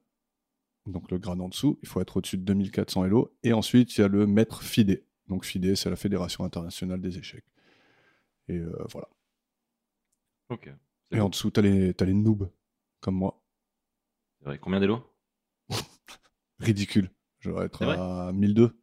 [0.89, 3.35] Donc le grade en dessous, il faut être au-dessus de 2400 Elo.
[3.43, 5.03] Et ensuite, il y a le maître FIDE.
[5.27, 7.45] Donc FIDE, c'est la Fédération internationale des échecs.
[8.47, 9.07] Et euh, voilà.
[10.49, 10.67] Ok.
[11.11, 11.25] Et bon.
[11.25, 12.49] en dessous, tu as les, t'as les noobs,
[12.99, 13.41] comme moi.
[14.39, 14.57] C'est vrai.
[14.57, 15.03] Combien d'élo
[16.59, 17.11] Ridicule.
[17.39, 18.75] Je dois être à 1002.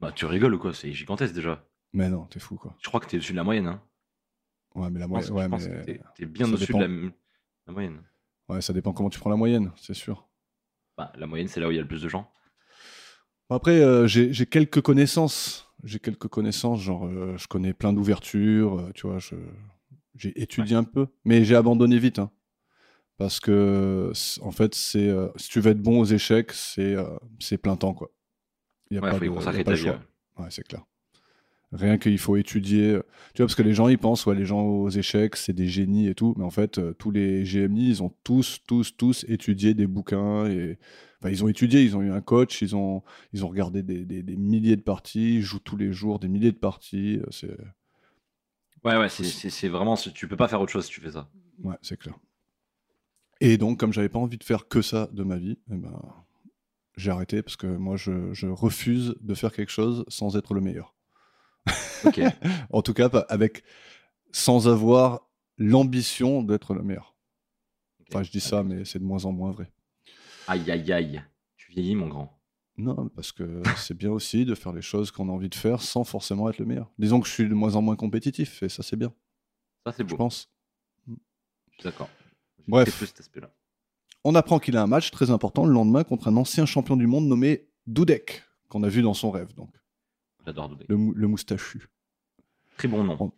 [0.00, 0.74] Bah, tu rigoles ou quoi?
[0.74, 1.66] C'est gigantesque déjà.
[1.92, 2.74] Mais non, t'es fou quoi.
[2.80, 3.66] Je crois que t'es au-dessus de la moyenne.
[3.68, 3.82] Hein.
[4.74, 5.32] Ouais, mais la moyenne.
[5.32, 5.84] Ouais, mais...
[6.16, 7.12] t'es- bien au-dessus de
[7.66, 8.02] la moyenne.
[8.48, 10.28] ouais, ça dépend comment tu prends la moyenne, c'est sûr.
[10.96, 12.30] Bah, la moyenne, c'est là où il y a le plus de gens.
[13.50, 15.68] Bon, Après, euh, j'ai quelques connaissances.
[15.82, 19.18] J'ai quelques connaissances, genre, euh, je connais plein d'ouvertures, euh, tu vois,
[20.16, 22.18] j'ai étudié un peu, mais j'ai abandonné vite.
[22.18, 22.30] hein.
[23.18, 27.94] parce que, en fait, c'est si tu veux être bon aux échecs, c'est plein temps,
[27.94, 28.10] quoi.
[28.90, 29.90] Il y a Ouais, pas faut de- consacrer y ta vie.
[29.90, 29.98] ouais.
[30.38, 30.84] Ouais, c'est clair.
[31.74, 32.90] Rien qu'il faut étudier.
[32.92, 33.02] euh,
[33.34, 35.66] Tu vois, parce que les gens, ils pensent, ouais, les gens aux échecs, c'est des
[35.68, 36.34] génies et tout.
[36.38, 40.46] Mais en fait, euh, tous les GMI, ils ont tous, tous, tous étudié des bouquins.
[40.46, 40.78] Et...
[41.20, 44.04] Enfin, ils ont étudié, ils ont eu un coach, ils ont, ils ont regardé des,
[44.04, 47.18] des- des milliers de parties, ils jouent tous les jours des milliers de parties.
[47.20, 47.56] euh, C'est
[48.84, 49.96] Ouais, ouais, c'est- c'est c'est vraiment.
[49.96, 51.28] Tu peux pas faire autre chose si tu fais ça.
[51.64, 52.14] ouais, c'est clair.
[53.40, 56.00] Et donc, comme j'avais pas envie de faire que ça de ma vie, eh ben,
[56.96, 60.60] j'ai arrêté parce que moi, je, je refuse de faire quelque chose sans être le
[60.60, 60.93] meilleur.
[62.70, 63.64] En tout cas, avec,
[64.32, 67.14] sans avoir l'ambition d'être le meilleur.
[68.08, 69.70] Enfin, je dis ça, mais c'est de moins en moins vrai.
[70.46, 71.22] Aïe, aïe, aïe.
[71.56, 72.38] Tu vieillis, mon grand.
[72.76, 75.80] Non, parce que c'est bien aussi de faire les choses qu'on a envie de faire
[75.80, 76.90] sans forcément être le meilleur.
[76.98, 79.12] Disons que je suis de moins en moins compétitif, et ça, c'est bien,
[79.86, 80.16] Ça, c'est je beau.
[80.16, 80.50] pense.
[81.06, 81.12] Je
[81.74, 82.08] suis d'accord.
[82.66, 82.96] Bref.
[82.96, 83.50] plus cet aspect-là.
[84.24, 87.06] On apprend qu'il a un match très important le lendemain contre un ancien champion du
[87.06, 89.70] monde nommé Dudek, qu'on a vu dans son rêve, donc,
[90.46, 90.88] J'adore Doudek.
[90.88, 91.88] le, mou- le moustachu.
[92.76, 93.32] Très bon nom.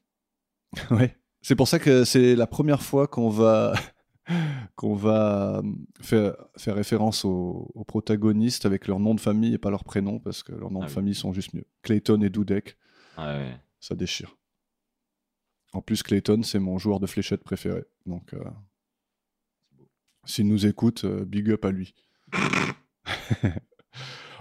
[0.90, 3.74] ouais, C'est pour ça que c'est la première fois qu'on va
[4.74, 5.62] qu'on va euh,
[6.00, 10.18] faire, faire référence aux, aux protagonistes avec leur nom de famille et pas leur prénom
[10.18, 10.94] parce que leurs noms Ah de oui.
[10.94, 11.64] famille sont juste mieux.
[11.82, 12.76] Clayton et Dudek,
[13.18, 13.56] ouais.
[13.78, 14.36] ça déchire.
[15.72, 17.84] En plus, Clayton, c'est mon joueur de fléchette préféré.
[18.06, 18.42] Donc, euh,
[20.24, 21.94] s'il nous écoute, euh, big up à lui.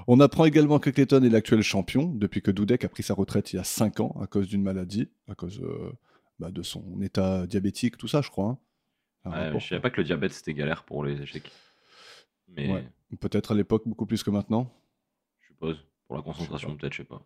[0.07, 3.53] On apprend également que Clayton est l'actuel champion depuis que Dudek a pris sa retraite
[3.53, 5.91] il y a 5 ans à cause d'une maladie, à cause euh,
[6.39, 8.59] bah, de son état diabétique, tout ça, je crois.
[9.25, 9.31] hein.
[9.53, 11.51] Ouais, je savais pas que le diabète c'était galère pour les échecs.
[12.49, 12.87] Mais Ouais.
[13.19, 14.71] Peut-être à l'époque beaucoup plus que maintenant.
[15.41, 17.21] je suppose, pour la concentration, peut-être, je sais pas.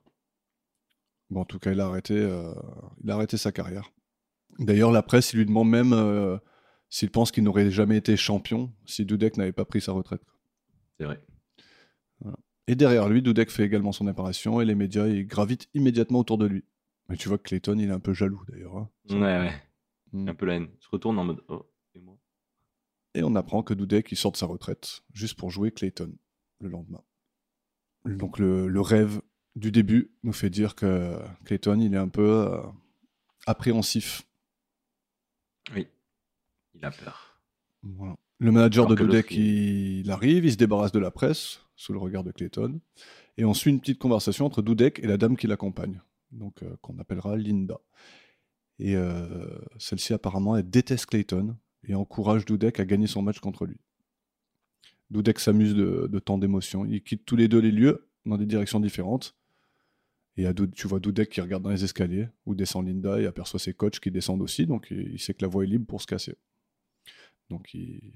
[1.30, 2.54] Bon, en tout cas, il a arrêté, euh,
[3.04, 3.92] il a arrêté sa carrière.
[4.60, 6.38] D'ailleurs, la presse, il lui demande même euh,
[6.90, 10.22] s'il pense qu'il n'aurait jamais été champion si Dudek n'avait pas pris sa retraite.
[10.98, 11.20] C'est vrai.
[12.70, 16.38] Et derrière lui, Dudek fait également son apparition et les médias ils gravitent immédiatement autour
[16.38, 16.64] de lui.
[17.08, 18.78] Mais tu vois que Clayton, il est un peu jaloux d'ailleurs.
[18.78, 18.90] hein.
[19.10, 19.54] Ouais, ouais.
[20.12, 20.30] Mm.
[20.30, 20.68] Un peu la haine.
[20.80, 21.44] Il se retourne en mode.
[21.48, 22.16] Oh, et moi?
[23.16, 26.14] Et on apprend que Dudek il sort de sa retraite juste pour jouer Clayton
[26.60, 27.02] le lendemain.
[28.06, 29.20] Donc le, le rêve
[29.56, 32.62] du début nous fait dire que Clayton il est un peu euh,
[33.48, 34.28] appréhensif.
[35.74, 35.88] Oui.
[36.76, 37.42] Il a peur.
[37.82, 38.16] Voilà.
[38.38, 40.02] Le manager Alors de que l'autre, Dudek il...
[40.02, 42.82] il arrive, il se débarrasse de la presse sous le regard de Clayton
[43.38, 46.02] et on suit une petite conversation entre Dudek et la dame qui l'accompagne,
[46.34, 47.80] donc euh, qu'on appellera Linda.
[48.80, 51.56] Et euh, celle-ci apparemment elle déteste Clayton
[51.88, 53.78] et encourage Dudek à gagner son match contre lui.
[55.10, 56.86] Dudek s'amuse de, tant d'émotions.
[56.86, 59.36] Ils quittent tous les deux les lieux dans des directions différentes.
[60.36, 63.74] Et tu vois Dudek qui regarde dans les escaliers où descend Linda et aperçoit ses
[63.74, 64.68] coachs qui descendent aussi.
[64.68, 66.36] Donc il, il sait que la voie est libre pour se casser.
[67.50, 68.14] Donc il,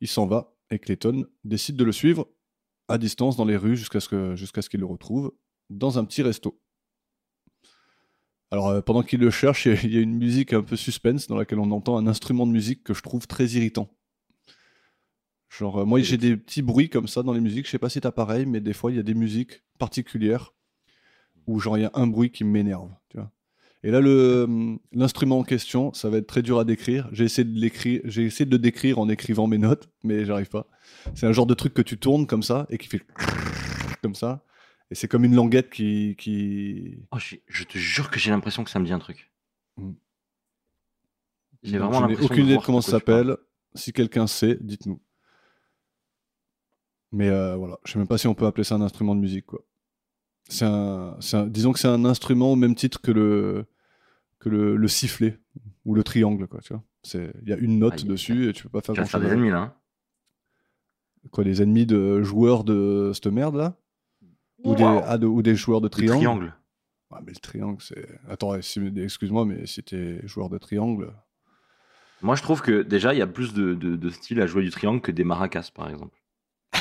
[0.00, 2.28] il s'en va et Clayton décide de le suivre
[2.88, 5.32] à distance dans les rues jusqu'à ce qu'il le retrouve
[5.70, 6.60] dans un petit resto.
[8.50, 11.36] Alors euh, pendant qu'il le cherche, il y a- une musique un peu suspense dans
[11.36, 13.88] laquelle on entend un instrument de musique que je trouve très irritant.
[15.48, 17.88] Genre, euh, moi j'ai des petits bruits comme ça dans les musiques, je sais pas
[17.88, 20.54] si t'as pareil, mais des fois il y a des musiques particulières
[21.46, 23.30] où il y a un bruit qui m'énerve, tu vois.
[23.84, 27.06] Et là, hum, l'instrument en question, ça va être très dur à décrire.
[27.12, 30.48] J'ai essayé de l'écrire, j'ai essayé de le décrire en écrivant mes notes, mais j'arrive
[30.48, 30.66] pas.
[31.14, 33.02] C'est un genre de truc que tu tournes comme ça et qui fait
[34.02, 34.42] comme ça.
[34.90, 36.98] Et c'est comme une languette qui, qui...
[37.10, 39.30] Oh, je te jure que j'ai l'impression que ça me dit un truc.
[39.76, 39.92] Mm.
[41.62, 43.36] J'ai vraiment l'impression aucune idée de comment ça s'appelle.
[43.74, 45.00] Si quelqu'un sait, dites-nous.
[47.12, 49.20] Mais euh, voilà, je sais même pas si on peut appeler ça un instrument de
[49.20, 49.60] musique, quoi.
[50.48, 53.66] C'est un, c'est un- disons que c'est un instrument au même titre que le,
[54.44, 55.38] que le, le sifflet
[55.84, 56.60] ou le triangle, quoi.
[56.60, 58.94] Tu vois, c'est, il y a une note aïe, dessus et tu peux pas faire
[58.94, 59.22] grand chose.
[59.22, 59.58] des ennemis là.
[59.58, 59.74] hein.
[61.30, 63.76] Quoi, des ennemis de joueurs de cette merde là,
[64.62, 65.02] ou, des, Wow.
[65.06, 66.16] ah, de- ou des joueurs de Le triangle?
[66.18, 66.54] triangle.
[67.10, 68.06] Ouais, mais le triangle, c'est.
[68.28, 71.12] Attends, si- excuse-moi, mais si t'es joueur de triangle.
[72.22, 74.62] Moi, je trouve que déjà, il y a plus de, de, de style à jouer
[74.62, 76.18] du triangle que des maracas, par exemple.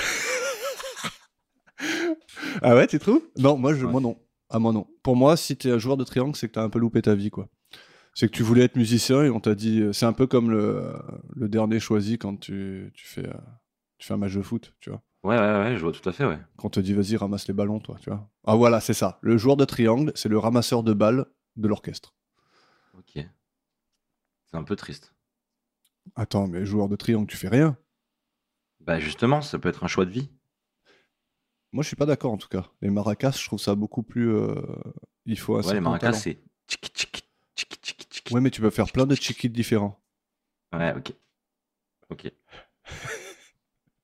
[2.62, 3.22] Ah ouais, tu trouves?
[3.38, 3.92] Non, moi, je, Ouais.
[3.92, 4.18] moi non.
[4.54, 4.88] Ah moi non.
[5.02, 7.16] Pour moi, si t'es un joueur de triangle, c'est que t'as un peu loupé ta
[7.16, 7.50] vie, quoi.
[8.14, 9.84] C'est que tu voulais être musicien et on t'a dit.
[9.94, 10.94] C'est un peu comme le,
[11.36, 13.34] le dernier choisi quand tu, tu, fais, euh,
[13.98, 15.02] tu fais un match de foot, tu vois.
[15.24, 16.38] Ouais, ouais, ouais, je vois tout à fait, ouais.
[16.58, 18.30] Quand on te dit vas-y, ramasse les ballons, toi, tu vois.
[18.46, 19.18] Ah voilà, c'est ça.
[19.22, 22.14] Le joueur de triangle, c'est le ramasseur de balles de l'orchestre.
[22.96, 23.14] Ok.
[23.16, 25.16] C'est un peu triste.
[26.16, 27.76] Attends, mais joueur de triangle, tu fais rien
[28.82, 30.30] Bah, justement, ça peut être un choix de vie.
[31.74, 32.70] Moi, je suis pas d'accord en tout cas.
[32.82, 34.30] Les maracas, je trouve ça beaucoup plus.
[34.32, 34.56] euh,
[35.26, 36.40] Il faut un Ouais, les maracas, c'est.
[36.68, 37.24] tchiki, tchiki,
[37.56, 38.34] tchiki, tchiki, tchiki.
[38.34, 40.00] Ouais, mais tu peux faire plein de chiquits différents.
[40.72, 41.14] Ouais, ok.
[42.10, 42.32] Ok.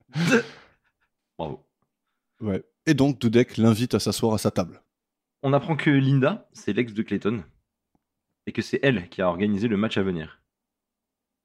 [1.37, 1.65] Bravo.
[2.41, 2.63] Ouais.
[2.85, 4.81] Et donc, Dudek l'invite à s'asseoir à sa table.
[5.43, 7.43] On apprend que Linda, c'est l'ex de Clayton,
[8.45, 10.41] et que c'est elle qui a organisé le match à venir.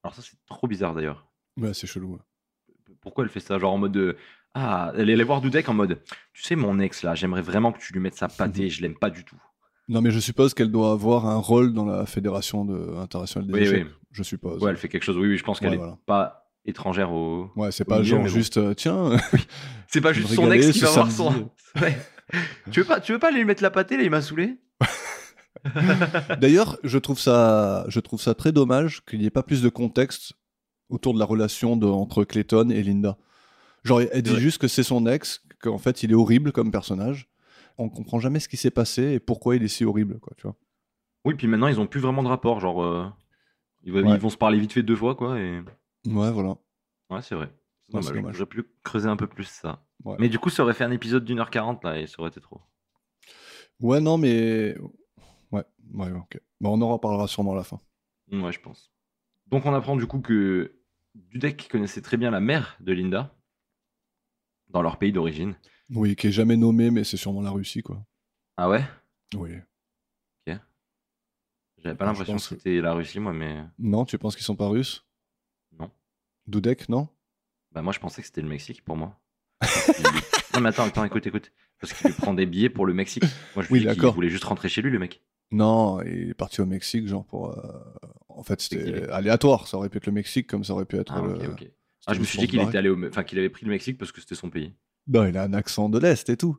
[0.03, 1.27] Alors ça, c'est trop bizarre d'ailleurs.
[1.57, 2.15] Ouais, c'est chelou.
[2.15, 2.95] ouais.
[3.01, 3.59] Pourquoi elle fait ça?
[3.59, 4.17] Genre en mode de...
[4.55, 6.01] Ah, elle est allée voir Dudek en mode
[6.33, 8.95] Tu sais, mon ex là, j'aimerais vraiment que tu lui mettes sa pâtée, je l'aime
[8.95, 9.37] pas du tout.
[9.89, 12.97] Non, mais je suppose qu'elle doit avoir un rôle dans la Fédération de...
[12.99, 13.87] internationale des Oui, échecs.
[13.87, 13.93] oui.
[14.13, 14.63] Je suppose.
[14.63, 15.99] Ouais, elle fait quelque chose, oui, oui, je pense qu'elle Ouais, est voilà.
[16.07, 17.51] pas étrangère au.
[17.57, 18.27] Ouais, c'est pas milieu, genre bon.
[18.29, 19.11] juste, euh, tiens,
[19.89, 21.51] C'est pas juste son ex qui va voir son.
[21.83, 21.99] Ouais.
[22.71, 24.57] tu, veux pas, tu veux pas lui mettre la pâtée là, il m'a saoulé
[26.41, 29.69] D'ailleurs, je trouve ça, je trouve ça très dommage qu'il n'y ait pas plus de
[29.69, 30.33] contexte
[30.89, 33.17] autour de la relation de, entre Clayton et Linda.
[33.85, 34.41] Genre, elle dit Ouais.
[34.41, 37.29] juste que c'est son ex, qu'en fait, il est horrible comme personnage.
[37.79, 40.43] On comprend jamais ce qui s'est passé et pourquoi il est si horrible, quoi, tu
[40.45, 40.57] vois.
[41.25, 42.83] Oui, puis maintenant ils ont plus vraiment de rapport, genre.
[42.83, 43.07] euh,
[43.83, 44.15] Ils, vont, Ouais.
[44.15, 45.61] ils vont se parler vite fait deux fois, quoi, et.
[46.07, 46.57] Ouais, voilà.
[47.11, 47.51] Ouais, c'est vrai.
[47.93, 48.01] Ouais.
[48.33, 49.85] J'aurais pu creuser un peu plus ça.
[50.19, 52.31] Mais du coup, ça aurait fait un épisode d'une heure quarante là, et ça aurait
[52.31, 52.61] été trop.
[53.81, 54.77] Ouais, non, mais.
[55.51, 56.41] Ouais, ouais, ok.
[56.61, 57.79] Bon, on en reparlera sûrement à la fin.
[58.33, 58.91] Ouais, je pense.
[59.49, 60.77] Donc on apprend du coup que
[61.15, 63.35] Dudek connaissait très bien la mère de Linda
[64.75, 65.55] dans leur pays d'origine.
[65.91, 68.05] Oui, qui est jamais nommé, mais c'est sûrement la Russie, quoi.
[68.59, 68.85] Ah ouais?
[69.35, 69.51] Oui.
[71.83, 74.69] J'avais pas l'impression que c'était la Russie, moi, mais Non, tu penses qu'ils sont pas
[74.69, 75.05] russes?
[75.79, 75.91] Non.
[76.47, 77.09] Dudek, non?
[77.73, 79.19] Bah moi, je pensais que c'était le Mexique pour moi.
[80.55, 81.53] Non mais attends, attends, écoute, écoute.
[81.81, 83.25] Parce qu'il prend des billets pour le Mexique.
[83.57, 84.15] Moi, je Oui, d'accord.
[84.15, 85.21] voulait juste rentrer chez lui, le mec.
[85.51, 87.51] Non, il est parti au Mexique, genre pour.
[87.51, 87.83] euh,
[88.29, 89.67] En fait, c'était aléatoire.
[89.67, 91.35] Ça aurait pu être le Mexique, comme ça aurait pu être Ah, le.
[91.35, 91.71] ok, ok.
[92.07, 93.09] Ah, je me suis dit qu'il était allé au...
[93.09, 94.75] enfin, qu'il avait pris le Mexique parce que c'était son pays.
[95.07, 96.57] Non, il a un accent de l'Est et tout.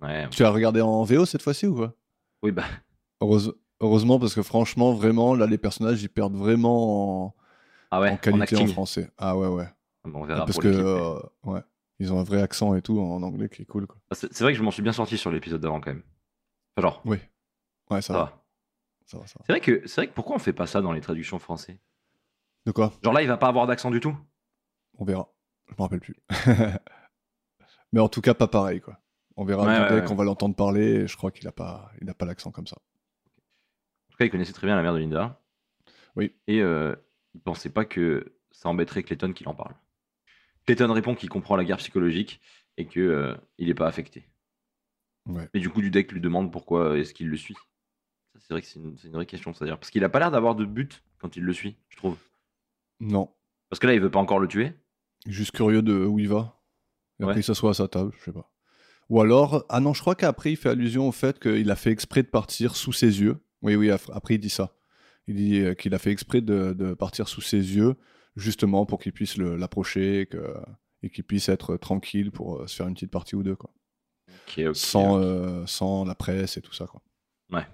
[0.00, 0.28] Ouais.
[0.30, 1.94] Tu as regardé en VO cette fois-ci ou quoi?
[2.42, 2.64] Oui, bah.
[3.20, 7.34] Heureuse- Heureusement, parce que franchement, vraiment, là, les personnages, ils perdent vraiment en,
[7.90, 9.10] Ah ouais, en en, qualité en, français.
[9.18, 9.66] Ah ouais, ouais.
[10.04, 11.60] Bon, on verra parce pour que, euh, ouais,
[11.98, 13.96] ils ont un vrai accent et tout en anglais qui est cool, quoi.
[14.10, 16.02] Ah, C'est c'est vrai que je m'en suis bien sorti sur l'épisode d'avant quand même.
[16.76, 17.18] Enfin, genre, Oui.
[17.90, 18.18] Ouais, ça, ça va.
[18.24, 18.44] va.
[19.06, 19.44] Ça va, ça va.
[19.46, 21.80] C'est vrai que c'est vrai que pourquoi on fait pas ça dans les traductions français?
[22.66, 22.92] De quoi?
[23.02, 24.16] Genre là, il va pas avoir d'accent du tout?
[24.98, 25.32] On verra.
[25.68, 26.16] Je me rappelle plus.
[27.92, 28.98] Mais en tout cas, pas pareil, quoi.
[29.36, 32.14] On verra Ouais, on va l'entendre parler, et je crois qu'il a pas, il a
[32.14, 32.76] pas l'accent comme ça.
[32.76, 35.40] En tout cas, il connaissait très bien la mère de Linda.
[36.16, 36.34] Oui.
[36.46, 36.94] Et euh,
[37.34, 39.74] il pensait pas que ça embêterait Clayton qu'il en parle.
[40.66, 42.40] Clayton répond qu'il comprend la guerre psychologique
[42.76, 44.28] et que euh, il est pas affecté.
[45.26, 45.48] Ouais.
[45.54, 47.56] Mais du coup, Dudek lui demande pourquoi est-ce qu'il le suit.
[48.38, 50.30] C'est vrai que c'est une, c'est une vraie question, c'est-à-dire parce qu'il a pas l'air
[50.30, 52.18] d'avoir de but quand il le suit, je trouve.
[53.00, 53.32] Non.
[53.68, 54.72] Parce que là, il veut pas encore le tuer.
[55.26, 56.60] Juste curieux de où il va.
[57.20, 57.40] Et après, Ouais.
[57.40, 58.50] il s'assoit à sa table, je sais pas.
[59.08, 61.90] Ou alors, ah non, je crois qu'après, il fait allusion au fait qu'il a fait
[61.90, 63.36] exprès de partir sous ses yeux.
[63.60, 64.76] Oui, oui, après, il dit ça.
[65.28, 67.94] Il dit euh, qu'il a fait exprès de, de partir sous ses yeux,
[68.36, 70.28] justement pour qu'il puisse l'approcher
[71.02, 73.72] et qu'il puisse être tranquille pour euh, se faire une petite partie ou deux, quoi.
[74.74, 77.02] Sans, euh, sans la presse et tout ça, quoi.
[77.50, 77.66] Ouais.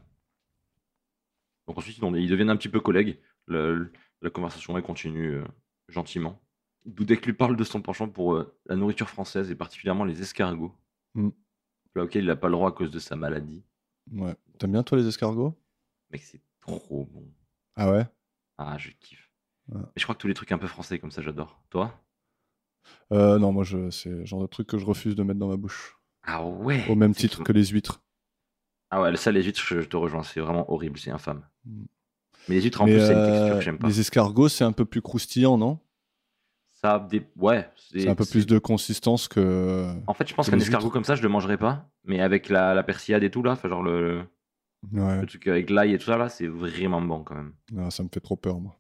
[1.67, 3.19] Donc ensuite, ils, ils deviennent un petit peu collègues.
[3.47, 5.45] Le- la conversation elle continue euh,
[5.89, 6.43] gentiment.
[6.89, 10.75] Dudek lui parle de son penchant pour euh, la nourriture française et particulièrement les escargots.
[11.15, 11.29] Mm.
[11.93, 13.63] Plat auquel il n'a pas le droit à cause de sa maladie.
[14.13, 14.35] Ouais.
[14.59, 15.55] T'aimes bien, toi, les escargots?
[16.11, 17.31] Mec, c'est trop bon.
[17.77, 18.07] Ah ouais?
[18.57, 19.31] Ah, je kiffe.
[19.71, 19.83] Ouais.
[19.97, 21.63] Et je crois que tous les trucs un peu français comme ça, j'adore.
[21.69, 21.95] Toi?
[23.13, 25.49] Euh, Non, moi, je, c'est le genre de truc que je refuse de mettre dans
[25.49, 25.99] ma bouche.
[26.23, 28.03] Ah ouais Au même titre que les huîtres.
[28.91, 30.23] Ah ouais, ça, les huîtres, je, je te rejoins.
[30.23, 31.47] C'est vraiment horrible, c'est infâme.
[31.67, 31.85] Mm.
[32.49, 33.89] Mais les huîtres, en Mais, plus, c'est une euh, texture que j'aime pas.
[33.89, 35.79] Les escargots, c'est un peu plus croustillant, non?
[36.81, 37.27] Ça a des...
[37.37, 37.69] Ouais.
[37.93, 39.93] C'est un peu plus de consistance que.
[40.07, 41.91] En fait, je pense qu'un escargot comme ça, je le mangerais pas.
[42.05, 44.23] Mais avec la, la persillade et tout, là, enfin, genre le,
[44.93, 47.53] Ouais, le truc avec l'ail et tout ça, là, c'est vraiment bon quand même.
[47.73, 48.79] non, ça me fait trop peur, moi.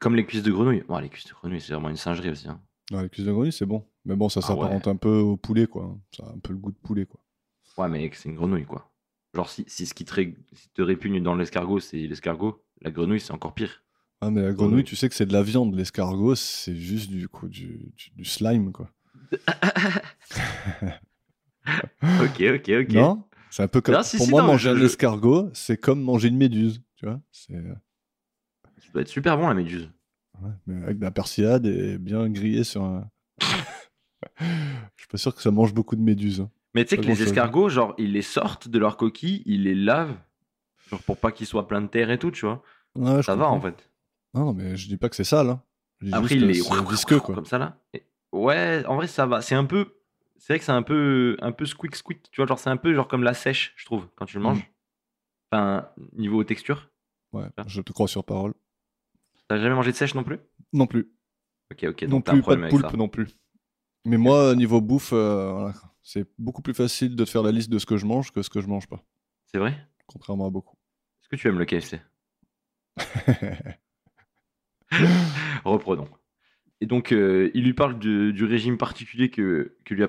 [0.00, 0.84] Comme les cuisses de grenouille.
[1.02, 2.48] Les cuisses de grenouille, c'est vraiment une singerie aussi.
[2.48, 2.60] hein.
[2.92, 3.84] Ouais, les cuisses de grenouille, c'est bon.
[4.06, 5.94] Mais bon, ça Ah s'apparente un peu au poulet, quoi.
[6.16, 7.20] Ça a un peu le goût de poulet, quoi.
[7.76, 8.90] Ouais, mais c'est une grenouille, quoi.
[9.34, 12.90] Genre, si, si ce qui te, ré- si te répugne dans l'escargot, c'est l'escargot, la
[12.90, 13.82] grenouille, c'est encore pire.
[14.20, 14.84] Ah, mais la Grenouille.
[14.84, 15.74] tu sais que c'est de la viande.
[15.76, 18.90] L'escargot, c'est juste du, coup, du, du, du slime, quoi.
[22.02, 22.92] ok, ok, ok.
[22.92, 23.24] Non?
[23.50, 23.94] C'est un peu comme.
[23.94, 26.82] Non, si, Pour si, moi, non, manger je- un escargot, c'est comme manger une méduse.
[26.96, 27.54] Tu vois C'est.
[27.54, 27.74] euh,
[28.78, 29.90] Ça doit être super bon, la méduse.
[30.42, 33.08] ouais, mais avec de la persillade et bien grillé sur un.
[34.40, 34.44] Je
[35.02, 36.40] suis pas sûr que ça mange beaucoup de méduses.
[36.40, 36.50] hein.
[36.74, 39.74] Mais tu sais que les escargots, genre, ils les sortent de leur coquille, ils les
[39.74, 40.16] lavent,
[40.90, 42.62] genre pour pas qu'ils soient pleins de terre et tout, tu vois.
[42.94, 43.56] Ouais, Ça va, comprends.
[43.56, 43.87] en fait.
[44.34, 45.48] Non, non, mais je dis pas que c'est sale.
[45.50, 45.62] Hein.
[46.12, 47.34] Après, il c'est visqueux, quoi.
[47.34, 47.78] comme ça là.
[47.94, 49.40] Et- Ouais, en vrai, ça va.
[49.40, 49.94] C'est un peu,
[50.36, 52.30] c'est vrai que c'est un peu, un peu squeak squeak.
[52.30, 54.40] Tu vois, genre c'est un peu genre comme la sèche, je trouve, quand tu le
[54.40, 54.44] Mm.
[54.44, 54.70] manges.
[55.50, 56.90] Enfin, niveau texture.
[57.32, 58.52] Ouais, je te crois sur parole.
[59.48, 60.38] T'as jamais mangé de sèche non plus?
[60.74, 61.10] Non plus.
[61.72, 62.02] Ok, ok.
[62.02, 63.28] non t'as un plus, pas de poulpe non plus.
[64.04, 67.70] Mais moi, niveau bouffe, euh, voilà, c'est beaucoup plus facile de te faire la liste
[67.70, 69.02] de ce que je mange que ce que je mange pas.
[69.46, 69.74] C'est vrai?
[70.06, 70.76] Contrairement à beaucoup.
[71.22, 72.00] Est-ce que tu aimes le KFC
[75.64, 76.08] Reprenons.
[76.80, 80.08] Et donc, euh, il lui parle de- du régime particulier que, que lui a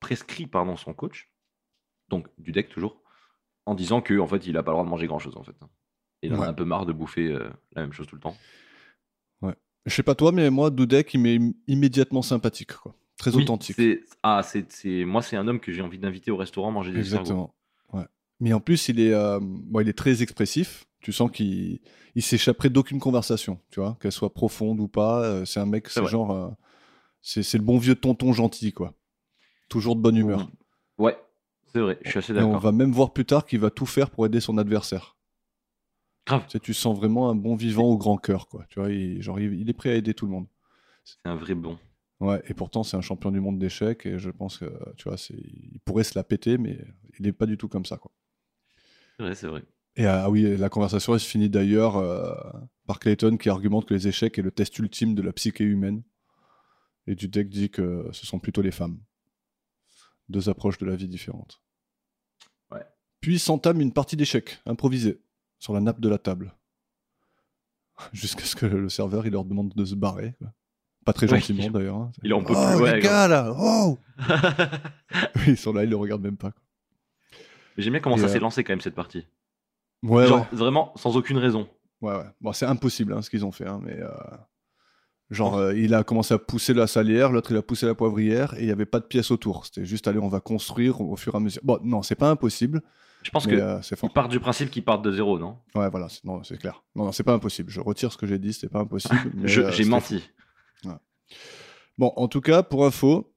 [0.00, 1.30] prescrit pardon, son coach,
[2.08, 3.02] donc du deck toujours,
[3.66, 5.42] en disant que en fait, il a pas le droit de manger grand chose en
[5.42, 5.56] fait.
[6.22, 6.46] Et il en Ouais.
[6.46, 8.36] a un peu marre de bouffer euh, la même chose tout le temps.
[9.86, 12.72] Je sais pas toi, mais moi, Dudek, il m'est im- immédiatement sympathique.
[12.72, 12.94] Quoi.
[13.18, 13.76] Très Oui, authentique.
[14.22, 17.00] Ah, c'est, c'est- moi, c'est un homme que j'ai envie d'inviter au restaurant manger des.
[17.00, 17.54] Exactement.
[17.92, 18.06] Ouais.
[18.40, 20.86] Mais en plus, il est, euh, bon, il est très expressif.
[21.04, 21.80] Tu sens qu'il
[22.16, 25.22] il s'échapperait d'aucune conversation, tu vois, qu'elle soit profonde ou pas.
[25.24, 26.50] euh, C'est un mec, C'est genre, euh,
[27.22, 28.94] c'est le bon vieux tonton gentil, quoi.
[29.68, 30.50] Toujours de bonne humeur.
[30.98, 31.16] Ouais,
[31.66, 32.60] c'est vrai, je suis assez Et on d'accord.
[32.60, 35.16] va même voir plus tard qu'il va tout faire pour aider son adversaire.
[36.26, 38.64] Grave, Tu, sais, tu sens vraiment un bon vivant au grand cœur, quoi.
[38.70, 40.46] Tu vois, il, genre, il, il est prêt à aider tout le monde.
[41.04, 41.78] c'est un vrai bon.
[42.20, 45.16] Ouais, et pourtant, c'est un champion du monde d'échecs, et je pense que, tu vois,
[45.18, 46.78] c'est- il pourrait se la péter, mais
[47.18, 48.10] il n'est pas du tout comme ça, quoi.
[49.18, 49.62] C'est vrai, c'est vrai.
[49.96, 52.34] Et ah oui, la conversation elle se finit d'ailleurs euh,
[52.86, 56.02] par Clayton qui argumente que les échecs est le test ultime de la psyché humaine.
[57.06, 58.98] Et Dudek dit que ce sont plutôt les femmes.
[60.28, 61.60] Deux approches de la vie différentes.
[62.72, 62.82] Ouais.
[63.20, 65.20] Puis s'entame une partie d'échecs, improvisée,
[65.58, 66.54] sur la nappe de la table.
[68.12, 70.34] Jusqu'à ce que le serveur il leur demande de se barrer.
[70.38, 70.52] quoi.
[71.04, 71.38] Pas très Ouais.
[71.38, 71.96] gentiment d'ailleurs.
[71.96, 72.12] hein.
[72.22, 72.82] Il en peut Oh, plus.
[72.82, 73.98] ouais, les gars là Oh
[75.46, 76.52] Ils sont là, ils le regardent même pas.
[77.76, 79.26] J'aime bien comment Et, ça euh, s'est lancé quand même cette partie.
[80.02, 80.56] Ouais, Genre ouais.
[80.58, 81.68] vraiment sans aucune raison.
[82.00, 82.24] Ouais, ouais.
[82.40, 83.98] Bon, c'est impossible hein, ce qu'ils ont fait, hein, mais.
[84.00, 84.08] euh,
[85.30, 88.52] Genre, euh, il a commencé à pousser la salière, l'autre il a poussé la poivrière,
[88.54, 89.64] et il n'y avait pas de pièces autour.
[89.64, 91.62] C'était juste, allez, on va construire au fur et à mesure.
[91.64, 92.82] Bon, non, c'est pas impossible,
[93.22, 95.56] Je pense que euh, c'est partent du principe qu'ils partent de zéro, non?
[95.74, 96.84] Ouais, voilà, c'est, non, c'est clair.
[96.94, 97.70] Non, non, c'est pas impossible.
[97.70, 99.30] Je retire ce que j'ai dit, c'était pas impossible.
[99.34, 100.22] mais, Je- euh, J'ai menti.
[101.96, 103.32] Bon, en tout cas, pour info,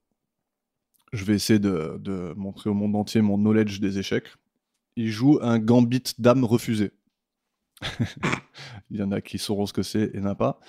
[1.14, 4.28] je vais essayer de, de montrer au monde entier mon knowledge des échecs.
[4.98, 6.92] Il joue un gambit dame refusé.
[8.90, 10.60] Il y en a qui sauront ce que c'est et n'a pas.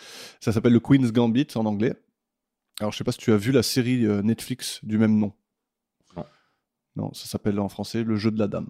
[0.41, 1.95] Ça s'appelle le Queen's Gambit en anglais.
[2.81, 5.33] Alors, je sais pas si tu as vu la série euh, Netflix du même nom.
[6.17, 6.27] Non.
[6.97, 8.69] Non, ça s'appelle en français Le jeu de la dame.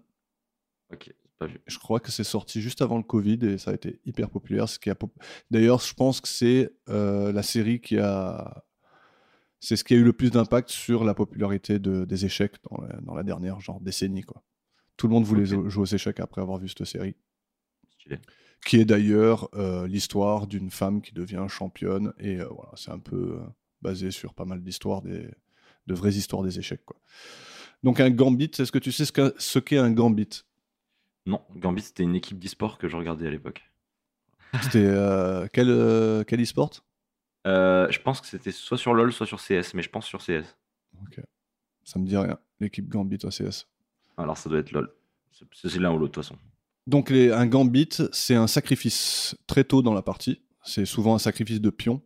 [0.92, 1.60] Ok, c'est pas vu.
[1.66, 4.68] Je crois que c'est sorti juste avant le Covid et ça a été hyper populaire.
[4.68, 5.12] Ce qui a pop-
[5.50, 8.64] D'ailleurs, je pense que c'est euh, la série qui a.
[9.60, 12.80] C'est ce qui a eu le plus d'impact sur la popularité de- des échecs dans
[12.80, 14.22] la, dans la dernière genre décennie.
[14.22, 14.42] Quoi.
[14.98, 17.14] Tout le monde voulait jouer aux échecs après avoir vu cette série.
[17.94, 18.18] Stylé.
[18.66, 22.12] Qui est d'ailleurs euh, l'histoire d'une femme qui devient championne.
[22.18, 23.46] Et euh, voilà, c'est un peu euh,
[23.80, 25.30] basé sur pas mal d'histoires, des...
[25.86, 26.84] de vraies histoires des échecs.
[26.84, 27.00] Quoi.
[27.84, 30.42] Donc un gambit, est-ce que tu sais ce qu'est un gambit?
[31.26, 33.62] Non, Gambit c'était une équipe d'e-sport que je regardais à l'époque.
[34.62, 34.90] C'était
[35.52, 36.70] quel, quel e-sport?
[37.44, 40.56] Je pense que c'était soit sur LoL, soit sur CS, mais je pense sur CS.
[41.02, 41.20] Ok.
[41.84, 42.38] Ça me dit rien.
[42.58, 43.68] L'équipe Gambit OCS.
[44.18, 44.90] Alors ça doit être LoL.
[45.54, 46.36] C'est l'un ou l'autre de toute façon.
[46.86, 50.42] Donc les- un Gambit, c'est un sacrifice très tôt dans la partie.
[50.64, 52.02] C'est souvent un sacrifice de pion.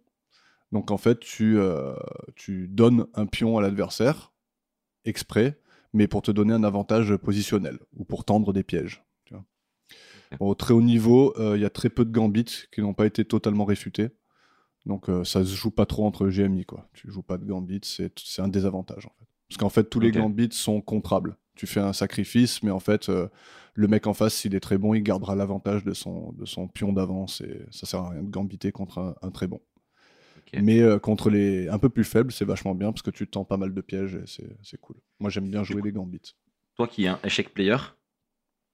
[0.71, 1.95] Donc en fait, tu, euh,
[2.37, 4.33] tu donnes un pion à l'adversaire
[5.05, 5.59] exprès,
[5.93, 9.03] mais pour te donner un avantage positionnel ou pour tendre des pièges.
[9.25, 9.45] tu vois.
[10.33, 10.39] Ok.
[10.39, 12.95] Bon, au très haut niveau, euh, il y a très peu de Gambits qui n'ont
[12.95, 14.11] pas été totalement réfutés.
[14.87, 16.65] Donc euh, ça se joue pas trop entre GMI.
[16.65, 16.89] Quoi.
[16.95, 19.27] Tu joues pas de Gambit, c'est un désavantage en fait.
[19.49, 20.11] Parce qu'en fait, tous les.
[20.11, 21.37] Gambits sont contrables.
[21.55, 23.29] Tu fais un sacrifice, mais en fait, euh,
[23.75, 26.67] le mec en face, s'il est très bon, il gardera l'avantage de son, de son
[26.69, 29.61] pion d'avance et ça sert à rien de gambiter contre un, un très bon.
[30.55, 33.45] Mais euh, contre les un peu plus faibles, c'est vachement bien parce que tu tends
[33.45, 34.25] pas mal de pièges et
[34.63, 34.97] c'est cool.
[35.21, 36.35] Moi, j'aime bien jouer les gambits.
[36.77, 37.77] Toi qui es un échec player,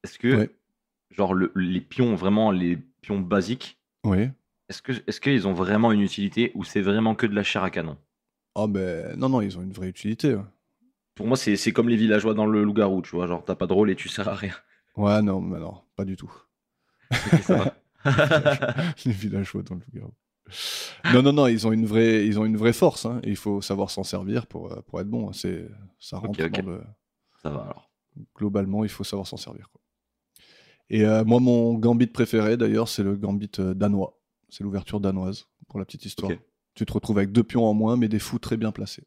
[0.05, 0.51] est-ce que Ouais.
[1.11, 4.29] genre le- les pions vraiment les pions basiques, Oui.
[4.69, 7.62] est-ce que est-ce qu'ils ont vraiment une utilité ou c'est vraiment que de la chair
[7.62, 7.97] à canon?
[8.55, 10.35] Oh, ben non, non, ils ont une vraie utilité.
[10.35, 10.43] Ouais,
[11.18, 13.72] Pour moi c'est comme les villageois dans le loup-garou, tu vois, genre t'as pas de
[13.72, 14.54] rôle et tu sers à rien.
[14.96, 16.33] Ouais, non, mais non, pas du tout.
[17.42, 17.76] Ça
[19.04, 20.14] les villageois dans le loup-garou.
[21.12, 23.04] Non, non, non, ils ont une vraie, ils ont une vraie force.
[23.04, 25.33] hein, et il faut savoir s'en servir pour, euh, pour être bon.
[25.33, 26.83] C'est, ça rentre dans le.
[27.42, 27.90] ça va alors.
[28.37, 29.68] Globalement, il faut savoir s'en servir.
[29.70, 29.81] quoi.
[30.88, 34.18] Et euh, moi, mon gambit préféré, d'ailleurs, c'est le gambit euh, danois.
[34.48, 36.33] C'est l'ouverture danoise, pour la petite histoire.
[36.74, 39.04] Tu te retrouves avec deux pions en moins, mais des fous très bien placés.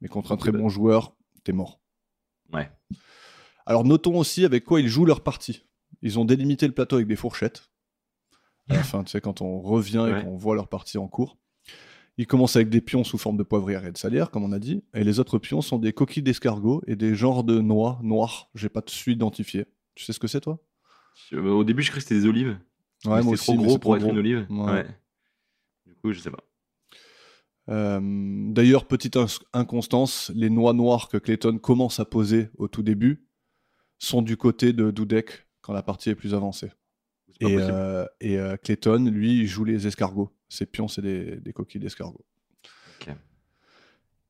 [0.00, 0.58] Mais contre un très bah.
[0.58, 1.80] bon joueur, t'es mort.
[2.52, 2.70] Ouais.
[3.66, 5.64] Alors notons aussi avec quoi ils jouent leur partie.
[6.02, 7.70] Ils ont délimité le plateau avec des fourchettes.
[8.68, 11.38] À la fin, tu sais, quand on revient et qu'on voit leur partie en cours.
[12.18, 14.58] Ils commencent avec des pions sous forme de poivrière et de salière, comme on a
[14.58, 14.84] dit.
[14.92, 18.50] Et les autres pions sont des coquilles d'escargot et des genres de noix noires.
[18.54, 19.64] J'ai pas su identifier.
[19.94, 20.58] Tu sais ce que c'est, toi?
[21.32, 22.58] Euh, Au début je croyais que c'était des olives.
[23.04, 24.12] Ouais, moi trop aussi, mais gros pour trop être gros.
[24.12, 24.46] une olive.
[24.50, 24.72] Ouais.
[24.72, 24.86] Ouais.
[25.86, 26.42] Du coup je sais pas.
[27.68, 28.00] Euh,
[28.52, 29.18] D'ailleurs, petite
[29.52, 33.26] inconstance, les noix noires que Clayton commence à poser au tout début
[33.98, 36.72] sont du côté de Dudek quand la partie est plus avancée.
[37.40, 40.30] Et, euh, et euh, Clayton, lui, joue les escargots.
[40.48, 42.24] Ses pions, c'est des, des coquilles d'escargots.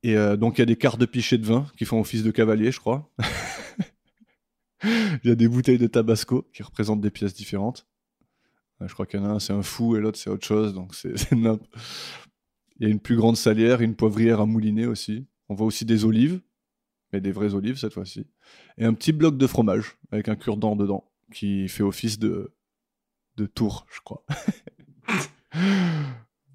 [0.04, 2.32] Et donc, il y a des cartes de pichet de vin qui font office de
[2.32, 3.08] cavalier, je crois.
[4.82, 7.86] Il y a des bouteilles de tabasco qui représentent des pièces différentes.
[8.80, 10.74] Je crois qu'il y en a un, c'est un fou, et l'autre, c'est autre chose.
[10.74, 11.14] Donc, c'est.
[12.78, 15.26] Il y a une plus grande salière, une poivrière à mouliner aussi.
[15.48, 16.40] On voit aussi des olives,
[17.12, 18.26] mais des vraies olives cette fois-ci.
[18.78, 22.54] Et un petit bloc de fromage avec un cure-dent dedans qui fait office de,
[23.36, 24.24] de tour, je crois.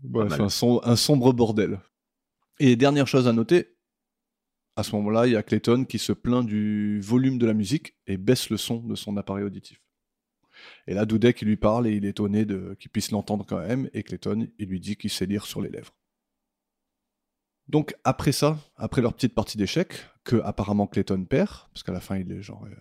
[0.03, 1.79] Bref, un, som- un sombre bordel.
[2.59, 3.75] Et dernière chose à noter,
[4.75, 7.95] à ce moment-là, il y a Clayton qui se plaint du volume de la musique
[8.05, 9.81] et baisse le son de son appareil auditif.
[10.87, 12.45] Et là, Dudek, il lui parle et il est étonné
[12.79, 13.89] qu'il puisse l'entendre quand même.
[13.93, 15.93] Et Clayton, il lui dit qu'il sait lire sur les lèvres.
[17.69, 21.99] Donc après ça, après leur petite partie d'échecs, que apparemment Clayton perd, parce qu'à la
[21.99, 22.75] fin il est genre euh,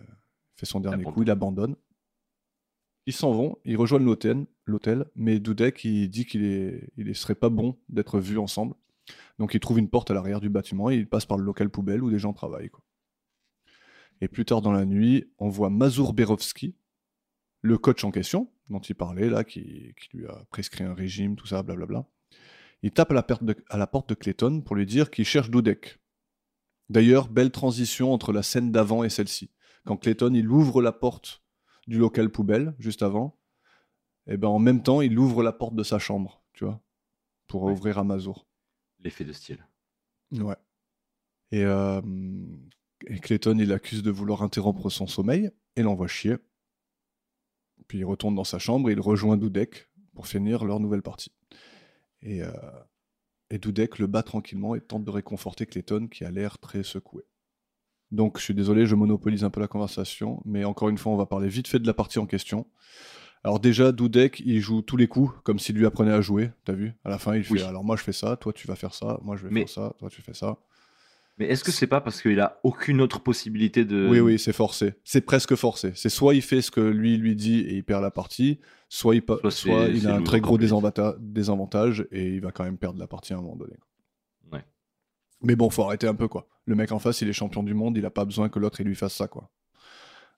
[0.55, 1.75] fait son dernier coup, il abandonne.
[3.05, 7.35] Ils s'en vont, ils rejoignent l'hôtel, l'hôtel, mais Dudek il dit qu'il est, il serait
[7.35, 8.75] pas bon d'être vus ensemble.
[9.39, 11.69] Donc il trouve une porte à l'arrière du bâtiment et il passe par le local
[11.69, 12.69] poubelle où des gens travaillent.
[12.69, 12.83] quoi.
[14.19, 16.75] Et plus tard dans la nuit, on voit Mazur Berovski,
[17.61, 21.35] le coach en question, dont il parlait là, qui, qui lui a prescrit un régime,
[21.35, 22.05] tout ça, blablabla.
[22.83, 25.25] Il tape à la, perte de- à la porte de Clayton pour lui dire qu'il
[25.25, 25.99] cherche Dudek.
[26.89, 29.51] D'ailleurs, belle transition entre la scène d'avant et celle-ci.
[29.85, 31.43] Quand Clayton il ouvre la porte
[31.87, 33.39] du local poubelle juste avant,
[34.27, 36.81] et ben en même temps il ouvre la porte de sa chambre, tu vois,
[37.47, 37.71] pour Ouais.
[37.71, 38.45] ouvrir à Mazur.
[38.99, 39.65] L'effet de style.
[40.33, 40.55] Ouais.
[41.51, 42.01] Et, euh,
[43.07, 46.35] et Clayton, il accuse de vouloir interrompre son sommeil et l'envoie chier.
[47.87, 51.31] Puis il retourne dans sa chambre et il rejoint Dudek pour finir leur nouvelle partie.
[52.21, 52.51] Et, euh,
[53.49, 57.23] et Dudek le bat tranquillement et tente de réconforter Clayton qui a l'air très secoué.
[58.11, 61.17] Donc je suis désolé, je monopolise un peu la conversation, mais encore une fois, on
[61.17, 62.65] va parler vite fait de la partie en question.
[63.43, 66.73] Alors déjà, Dudek, il joue tous les coups, comme s'il lui apprenait à jouer, t'as
[66.73, 66.93] vu?
[67.03, 67.61] À la fin, il fait, Oui.
[67.61, 69.69] alors moi je fais ça, toi tu vas faire ça, moi je vais Mais- faire
[69.69, 70.57] ça, toi tu fais ça.
[71.39, 74.07] Mais est-ce que c'est pas parce qu'il a aucune autre possibilité de.
[74.09, 74.95] Oui, oui, c'est forcé.
[75.03, 75.91] C'est presque forcé.
[75.95, 78.59] C'est soit il fait ce que lui lui dit et il perd la partie,
[78.89, 80.57] soit il, pa- Soit c'est- soit il c'est a un très gros
[81.19, 83.75] désavantage et il va quand même perdre la partie à un moment donné.
[84.51, 84.63] Ouais.
[85.43, 86.47] Mais bon, faut arrêter un peu quoi.
[86.65, 88.81] Le mec en face, il est champion du monde, il a pas besoin que l'autre
[88.81, 89.51] il lui fasse ça quoi.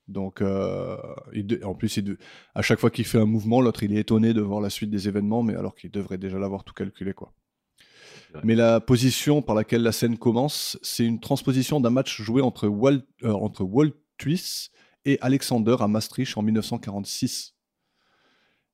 [0.07, 0.97] Donc, euh,
[1.33, 2.17] il de- en plus, il de-
[2.55, 4.89] à chaque fois qu'il fait un mouvement, l'autre il est étonné de voir la suite
[4.89, 7.31] des événements, mais alors qu'il devrait déjà l'avoir tout calculé quoi.
[8.43, 12.67] Mais la position par laquelle la scène commence, c'est une transposition d'un match joué entre
[12.67, 14.71] Walt, euh, entre Walt Twiss
[15.05, 17.55] et Alexander à Maastricht en 1946.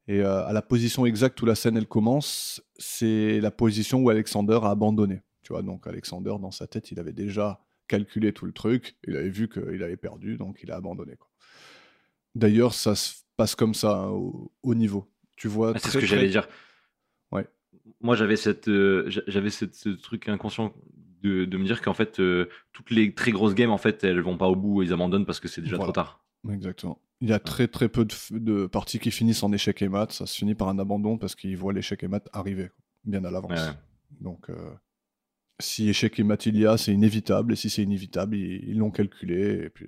[0.08, 4.10] Et euh, à la position exacte où la scène elle commence, c'est la position où
[4.10, 5.22] Alexander a abandonné.
[5.42, 9.16] Tu vois, donc Alexander dans sa tête, il avait déjà calculé tout le truc, il
[9.16, 11.14] avait vu qu'il avait perdu, donc il a abandonné.
[12.36, 15.08] D'ailleurs, ça se passe comme ça hein, au, au niveau.
[15.38, 16.48] Tu vois, Ah, c'est ce que très- j'allais dire.
[18.02, 20.74] Moi, j'avais cette, euh, j'a- j'avais ce truc inconscient
[21.22, 24.20] de, de me dire qu'en fait, euh, toutes les très grosses games, en fait, elles
[24.22, 25.92] vont pas au bout, ils abandonnent parce que c'est déjà Voilà.
[25.92, 26.24] trop tard.
[26.50, 27.00] Exactement.
[27.22, 30.12] Il y a très très peu de, parties qui finissent en échec et mat.
[30.12, 32.70] Ça se finit par un abandon parce qu'ils voient l'échec et mat arriver
[33.06, 33.52] bien à l'avance.
[33.60, 33.74] Ouais, ouais.
[34.22, 34.72] Donc, euh,
[35.60, 37.54] si échec et mat il y a, c'est inévitable.
[37.54, 39.88] Et si c'est inévitable, ils l'ont calculé et puis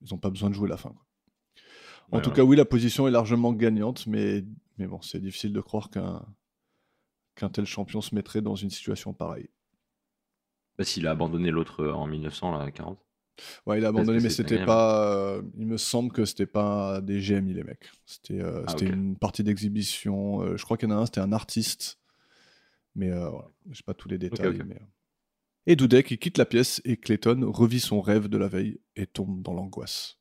[0.00, 0.90] ils n'ont pas besoin de jouer la fin.
[0.90, 1.04] quoi.
[2.10, 4.44] En Ouais, tout cas, oui, la position est largement gagnante, mais,
[4.78, 6.22] mais bon, c'est difficile de croire qu'un
[7.34, 9.48] qu'un tel champion se mettrait dans une situation pareille.
[10.78, 12.98] Bah, s'il a abandonné l'autre euh, en 1900, là, 40.
[13.66, 15.06] Ouais, il a abandonné, mais c'était pas.
[15.14, 17.90] euh, il me semble que c'était pas des GMI, les mecs.
[18.06, 20.42] C'était euh, Ah, une partie d'exhibition.
[20.42, 21.98] euh, je crois qu'il y en a un, c'était un artiste.
[22.94, 24.62] Mais voilà, j'ai pas tous les détails.
[24.66, 24.78] mais.
[25.66, 29.06] Et Dudek, il quitte la pièce et Clayton revit son rêve de la veille et
[29.06, 30.18] tombe dans l'angoisse.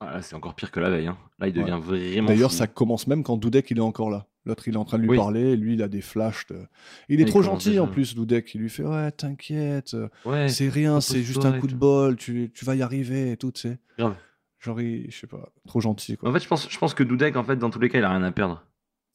[0.00, 1.06] Ah, c'est encore pire que la veille.
[1.06, 1.16] hein.
[1.38, 1.62] Là, il Ouais.
[1.64, 2.28] devient vraiment.
[2.28, 4.26] D'ailleurs, ça commence même quand Dudek il est encore là.
[4.46, 5.16] L'autre, il est en train de lui Oui.
[5.16, 6.46] parler, et lui, il a des flashs.
[6.46, 6.66] de-
[7.08, 8.54] Il est trop gentil en plus, Dudek.
[8.54, 12.16] Il lui fait Ouais, t'inquiète, euh, Ouais, c'est rien, c'est juste un coup de bol,
[12.16, 13.78] tu, tu vas y arriver et tout, tu sais.
[13.98, 14.16] grave.
[14.60, 16.30] Genre, il- je sais pas, trop gentil quoi.
[16.30, 18.04] En fait, je pense, je pense que Dudek, en fait, dans tous les cas, il
[18.04, 18.64] a rien à perdre.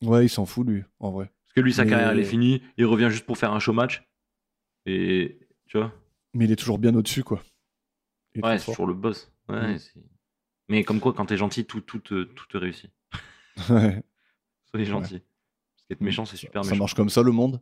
[0.03, 1.25] Ouais, il s'en fout lui, en vrai.
[1.45, 2.61] Parce que lui, sa Mais- carrière, elle est finie.
[2.77, 4.03] Il revient juste pour faire un show match.
[4.85, 5.93] Et tu vois
[6.33, 7.41] Mais il est toujours bien au-dessus quoi.
[8.35, 9.31] Il Ouais, c'est toujours le boss.
[9.49, 9.79] Ouais, Mm.
[10.69, 12.91] Mais comme quoi, quand t'es gentil, tout, tout, te- tout te réussit.
[13.69, 14.01] Ouais,
[14.71, 15.19] Soyez gentil.
[15.19, 16.83] Parce qu'être méchant, c'est super ça méchant.
[16.83, 17.61] marche comme ça le monde?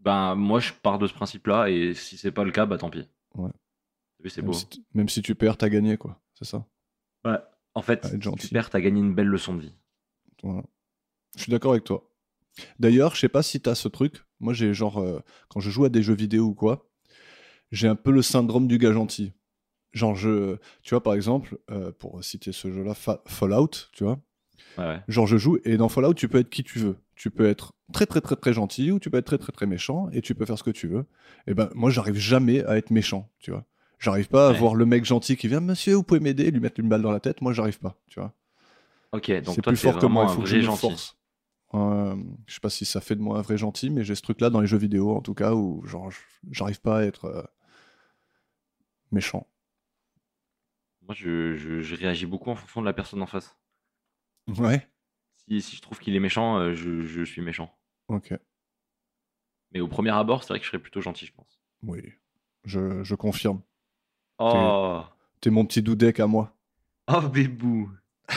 [0.00, 1.70] Ben, moi, je pars de ce principe-là.
[1.70, 3.08] Et si c'est pas le cas, bah tant pis.
[3.34, 3.50] Ouais.
[4.20, 4.52] Vu, c'est Même beau.
[4.52, 6.20] si, t- même si tu perds, t'as gagné quoi.
[6.34, 6.66] C'est ça.
[7.24, 7.38] Ouais.
[7.74, 9.74] En fait, Ouais, si tu perds, t'as gagné une belle leçon de vie.
[10.42, 10.62] Voilà.
[11.36, 12.08] Je suis d'accord avec toi.
[12.78, 14.24] D'ailleurs, je sais pas si t'as ce truc.
[14.40, 16.88] Moi, j'ai genre euh, quand je joue à des jeux vidéo ou quoi,
[17.72, 19.32] j'ai un peu le syndrome du gars gentil.
[19.92, 24.20] Genre je, tu vois par exemple, euh, pour citer ce jeu-là, Fa- Fallout, tu vois.
[24.78, 25.00] Ouais, ouais.
[25.08, 26.96] Genre je joue et dans Fallout tu peux être qui tu veux.
[27.16, 29.66] Tu peux être très très très très gentil ou tu peux être très très très
[29.66, 31.04] méchant et tu peux faire ce que tu veux.
[31.46, 33.64] Et ben moi j'arrive jamais à être méchant, tu vois.
[33.98, 36.80] J'arrive pas à voir le mec gentil qui vient Monsieur, vous pouvez m'aider, lui mettre
[36.80, 37.40] une balle dans la tête.
[37.40, 38.32] Moi j'arrive pas, tu vois.
[39.12, 40.26] Ok, donc C'est plus fort que moi.
[40.28, 40.80] Il faut que me gentil.
[40.80, 41.16] force.
[41.74, 42.14] Euh,
[42.46, 44.50] je sais pas si ça fait de moi un vrai gentil, mais j'ai ce truc-là
[44.50, 46.10] dans les jeux vidéo en tout cas où genre
[46.50, 47.42] j'arrive pas à être euh,
[49.10, 49.46] méchant.
[51.02, 53.56] Moi, je, je, je réagis beaucoup en fonction de la personne en face.
[54.48, 54.86] Ouais.
[55.48, 57.74] Si, si je trouve qu'il est méchant, euh, je, je suis méchant.
[58.08, 58.34] Ok.
[59.72, 61.60] Mais au premier abord, c'est vrai que je serais plutôt gentil, je pense.
[61.82, 62.00] Oui.
[62.64, 63.60] Je, je confirme.
[64.38, 65.02] Oh,
[65.40, 66.56] T'es mon petit doudek à moi.
[67.08, 67.90] oh bébou.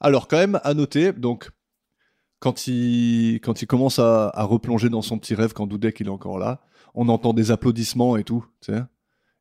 [0.00, 1.50] Alors, quand même, à noter, donc,
[2.40, 6.06] quand il, quand il commence à, à replonger dans son petit rêve, quand Dudek il
[6.06, 6.60] est encore là,
[6.94, 8.80] on entend des applaudissements et tout, tu sais.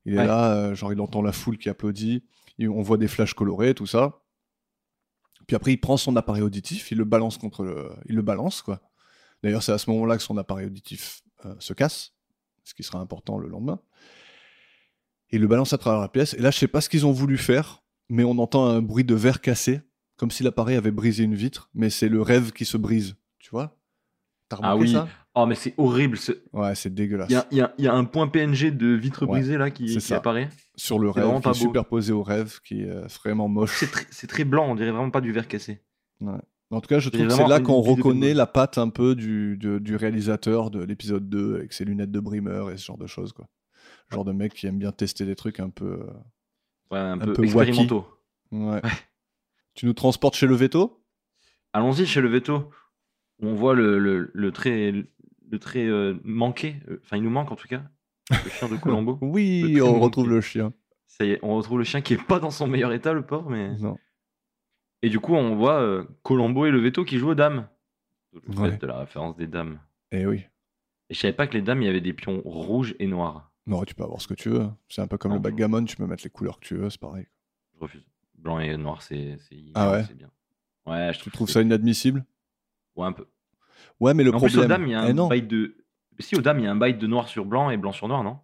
[0.05, 0.25] Il est Ouais.
[0.27, 2.23] là, euh, genre il entend la foule qui applaudit.
[2.67, 4.23] On voit des flashs colorés, tout ça.
[5.47, 7.91] Puis après, il prend son appareil auditif, il le balance contre le...
[8.05, 8.81] Il le balance, quoi.
[9.43, 12.13] D'ailleurs, c'est à ce moment-là que son appareil auditif euh, se casse,
[12.63, 13.79] ce qui sera important le lendemain.
[15.31, 16.33] Et il le balance à travers la pièce.
[16.35, 19.03] Et là, je sais pas ce qu'ils ont voulu faire, mais on entend un bruit
[19.03, 19.81] de verre cassé,
[20.15, 23.49] comme si l'appareil avait brisé une vitre, mais c'est le rêve qui se brise, tu
[23.49, 23.80] vois
[24.57, 24.91] T'as Ah oui.
[24.91, 25.07] ça?
[25.33, 26.17] Oh, mais c'est horrible.
[26.17, 27.29] ce- Ouais, c'est dégueulasse.
[27.29, 29.71] Il y y a- il y a un point PNG de vitre Ouais, brisée là
[29.71, 30.49] qui, qui apparaît.
[30.75, 33.83] Sur le rêve, qui est superposé au rêve, qui est euh, vraiment moche.
[34.11, 35.81] C'est très, blanc, on dirait vraiment pas du verre cassé.
[36.73, 39.95] En tout cas, je trouve que c'est là qu'on reconnaît la patte un peu du,
[39.95, 43.31] réalisateur de l'épisode 2 avec ses lunettes de brimeur et ce genre de choses.
[43.33, 43.47] Quoi.
[44.09, 45.99] Le genre de mec qui aime bien tester des trucs un peu.
[46.91, 48.05] Ouais, un, Un peu, peu expérimentaux.
[48.51, 48.81] Ouais.
[49.75, 51.01] Tu nous transportes chez le veto?
[51.73, 52.69] Allons-y chez le veto,
[53.41, 54.93] où on voit le, le, le trait,
[55.49, 56.75] le trait euh, manqué.
[56.89, 57.83] euh, Enfin, il nous manque en tout cas.
[58.29, 59.17] Le chien de Colombo.
[59.21, 59.99] Oui, on manqué.
[60.03, 60.73] retrouve le chien.
[61.07, 63.25] Ça y est, on retrouve le chien qui est pas dans son meilleur état, le
[63.25, 63.49] pauvre.
[63.49, 63.75] Mais...
[63.77, 63.97] Non.
[65.01, 67.67] Et du coup, on voit euh, Colombo et le veto qui jouent aux dames.
[68.33, 68.77] Le fait Ouais.
[68.77, 69.79] de la référence des dames.
[70.11, 70.45] Eh oui.
[71.09, 73.51] Et je savais pas que les dames, il y avait des pions rouges et noirs.
[73.67, 74.67] Non, tu peux avoir ce que tu veux.
[74.87, 76.89] C'est un peu comme Non, le backgammon, tu peux mettre les couleurs que tu veux,
[76.89, 77.27] c'est pareil.
[77.75, 78.05] Je refuse.
[78.37, 79.37] Blanc et noir, c'est
[79.75, 80.05] Ah ouais?
[80.15, 80.29] bien.
[80.85, 82.23] Ouais, je Tu trouve trouves que ça inadmissible?
[82.95, 83.25] Ouais, un peu.
[83.99, 85.43] Ouais, mais le Mais en plus, aux dames, il y a Eh un non, bail
[85.43, 85.77] de.
[86.19, 88.07] Si, aux dames, il y a un bail de noir sur blanc et blanc sur
[88.07, 88.39] noir, non?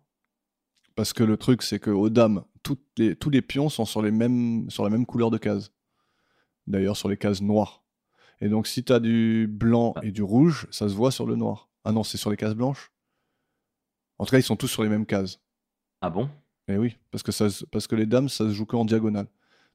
[0.96, 4.02] Parce que le truc, c'est que aux dames, toutes les, tous les pions sont sur,
[4.02, 5.72] les mêmes, sur la même couleur de case.
[6.66, 7.84] D'ailleurs, sur les cases noires.
[8.42, 11.36] Et donc, si tu as du blanc et du rouge, ça se voit sur le
[11.36, 11.70] noir.
[11.84, 12.92] Ah non, c'est sur les cases blanches
[14.18, 15.40] En tout cas, ils sont tous sur les mêmes cases.
[16.02, 16.30] Ah bon?
[16.68, 19.28] Et oui, parce que, ça, se- parce que les dames, ça se joue qu'en diagonale.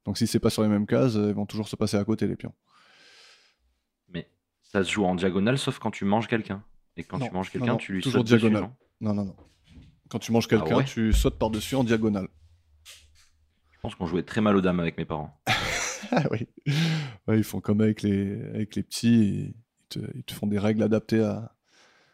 [0.04, 2.26] Donc, si c'est pas sur les mêmes cases, ils vont toujours se passer à côté,
[2.26, 2.52] les pions.
[4.72, 6.62] Ça se joue en diagonale, sauf quand tu manges quelqu'un.
[6.96, 8.62] Et quand Non, tu manges quelqu'un, tu lui toujours sautes diagonale.
[8.62, 9.36] non Non, non, non.
[10.08, 12.28] Quand tu manges quelqu'un, Ah ouais tu sautes par-dessus en diagonale.
[13.72, 15.38] Je pense qu'on jouait très mal aux dames avec mes parents.
[16.14, 16.46] Ah oui.
[17.26, 19.54] Ouais, ils font comme avec les, avec les petits, ils
[19.88, 21.54] te, ils te font des règles adaptées à,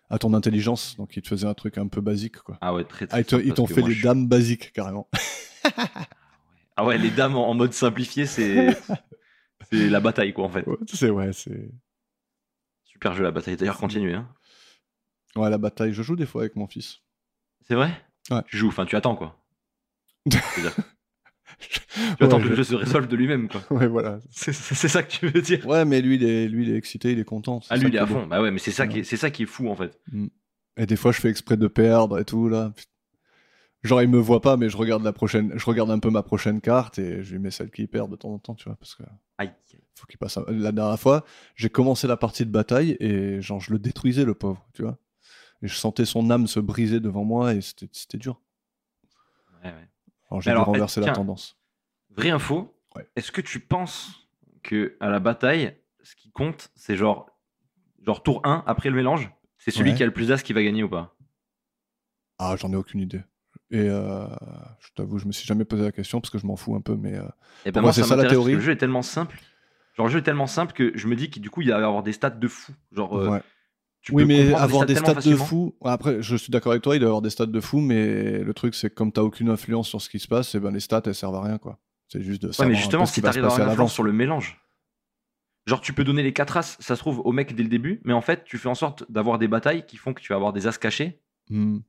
[0.09, 0.95] à ton intelligence.
[0.99, 2.37] Donc ils te faisaient un truc un peu basique.
[2.37, 2.59] Quoi.
[2.61, 5.09] Ah ouais, très très Ah, ils t'ont fait les je- dames basiques, carrément.
[6.77, 8.69] Ah ouais, les dames en en mode simplifié, c'est.
[9.73, 10.65] c'est la bataille, quoi, en fait.
[10.67, 11.69] Ouais, c'est ouais, c'est.
[12.99, 13.57] Super jeu, la bataille.
[13.57, 14.15] D'ailleurs, continuez.
[14.15, 14.29] Hein.
[15.37, 16.99] Ouais, la bataille, je joue des fois avec mon fils.
[17.69, 17.93] C'est vrai?
[18.31, 18.43] Ouais.
[18.49, 19.41] Tu joues, enfin, tu attends, quoi.
[20.29, 20.75] C'est-à-dire,
[21.61, 23.63] tu Ouais, attends que je- le jeu se résolve de lui-même, quoi.
[23.71, 24.19] Ouais, voilà.
[24.33, 25.65] C'est c'est ça que tu veux dire?
[25.65, 27.61] Ouais, mais lui, il est, lui, il est excité, il est content.
[27.61, 28.15] c'est Ah, ça lui, il qui est à beau.
[28.15, 28.27] fond.
[28.27, 29.97] Bah ouais, mais c'est ça, qui est- c'est ça qui est fou, en fait.
[30.77, 32.73] Et des fois, je fais exprès de perdre et tout, là.
[33.85, 36.25] Genre, il me voit pas, mais je regarde la prochaine, je regarde un peu ma
[36.25, 38.75] prochaine carte et je lui mets celle qui perd de temps en temps, tu vois,
[38.77, 39.05] parce que
[39.39, 39.53] Aïe.
[39.95, 40.39] faut qu'il passe.
[40.49, 41.25] La dernière fois,
[41.55, 44.99] j'ai commencé la partie de bataille et genre, je le détruisais, le pauvre, tu vois.
[45.63, 48.41] Et je sentais son âme se briser devant moi et c'était c'était dur.
[49.65, 49.89] Ouais, ouais.
[50.31, 51.57] Alors, j'ai alors, renverser la tendance.
[52.11, 53.09] Vraie info, Ouais.
[53.17, 54.29] est-ce que tu penses
[54.63, 57.31] que à la bataille, ce qui compte, c'est genre,
[58.05, 59.31] genre tour 1 après le mélange?
[59.59, 61.17] C'est celui qui a le plus d'as qui va gagner ou pas?
[62.39, 63.23] Ah, j'en ai aucune idée.
[63.71, 64.27] Et euh,
[64.81, 66.81] je t'avoue, je me suis jamais posé la question parce que je m'en fous un
[66.81, 67.23] peu, mais euh,
[67.67, 68.55] Et Pour ben moi, moi, c'est ça, ça la théorie.
[68.55, 69.39] Le jeu est tellement simple.
[69.97, 71.79] Genre, le jeu est tellement simple que je me dis que du coup, il va
[71.79, 72.73] y avoir des stats de fou.
[72.93, 73.43] Genre, euh, ouais.
[74.01, 75.75] tu Oui, peux mais avoir des stats de fou.
[75.85, 78.39] Après, je suis d'accord avec toi, il doit y avoir des stats de fou, mais
[78.39, 80.71] le truc, c'est que comme t'as aucune influence sur ce qui se passe, et ben
[80.71, 81.79] les stats, elles servent à rien, quoi.
[82.09, 84.13] C'est juste de Ouais, savoir mais justement, si t'arrives à avoir une influence sur le
[84.13, 84.59] mélange,
[85.67, 88.01] genre, tu peux donner les 4 as, ça se trouve, au mec dès le début,
[88.05, 90.37] mais en fait, tu fais en sorte d'avoir des batailles qui font que tu vas
[90.37, 91.21] avoir des as cachés.
[91.51, 91.81] Hmm.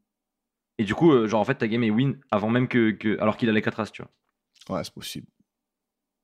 [0.80, 2.92] Et du coup, euh, genre, en fait, ta game est win avant même que.
[2.92, 4.76] que- alors qu'il a les 4 as, tu vois.
[4.78, 5.28] Ouais, c'est possible.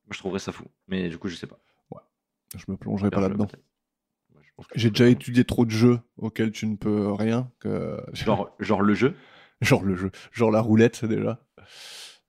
[0.05, 0.65] Moi, je trouverais ça fou.
[0.87, 1.59] Mais du coup, je sais pas.
[2.55, 3.47] Je me plongerai pas là-dedans.
[4.33, 7.51] Ouais, J'ai déjà étudié trop de jeux auxquels tu ne peux rien.
[7.59, 7.99] Que...
[8.13, 9.15] Genre, genre le jeu.
[9.61, 11.43] genre le jeu, genre la roulette déjà.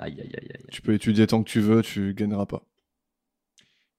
[0.01, 0.65] Aïe, aïe, aïe, aïe.
[0.73, 2.65] Tu peux étudier tant que tu veux, tu gagneras pas.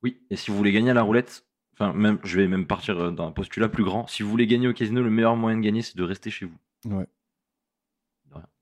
[0.03, 2.99] Oui, et si vous voulez gagner à la roulette, enfin, même, je vais même partir
[2.99, 4.05] euh, d'un postulat plus grand.
[4.07, 6.45] Si vous voulez gagner au casino, le meilleur moyen de gagner, c'est de rester chez
[6.45, 6.57] vous.
[6.97, 7.07] Ouais.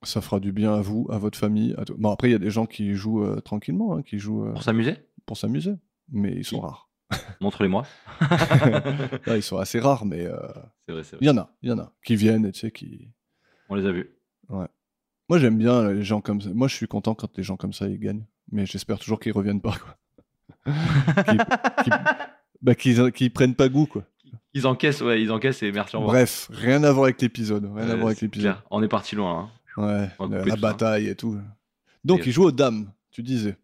[0.03, 1.73] Ça fera du bien à vous, à votre famille.
[1.77, 4.19] À tout- Bon, après, il y a des gens qui jouent euh, tranquillement, hein, qui
[4.19, 4.95] jouent euh, Pour s'amuser,
[5.25, 5.73] pour s'amuser,
[6.11, 6.89] mais ils sont rares.
[7.41, 7.83] montrez-les-moi.
[9.25, 10.37] Là, ils sont assez rares, mais euh,
[10.87, 12.59] c'est vrai, c'est il y en a, il y en a qui viennent, et tu
[12.61, 13.09] sais, qui.
[13.69, 14.11] On les a vus.
[14.49, 16.49] Moi, j'aime bien les gens comme ça.
[16.53, 19.31] Moi, je suis content quand les gens comme ça ils gagnent, mais j'espère toujours qu'ils
[19.33, 19.97] reviennent pas, quoi.
[21.83, 21.89] Qui-
[22.61, 24.03] Bah, qu'ils qu'ils prennent pas goût, quoi.
[24.53, 25.97] Ils encaissent, ouais, ils encaissent et merci.
[25.97, 27.65] Bref, rien à voir avec l'épisode.
[27.75, 28.55] Rien à voir avec l'épisode.
[28.71, 29.39] On est parti loin.
[29.39, 29.49] hein.
[29.77, 30.55] Ouais, la, ça.
[30.55, 31.39] bataille et tout.
[32.03, 33.57] Donc, Et- il joue aux dames, tu disais.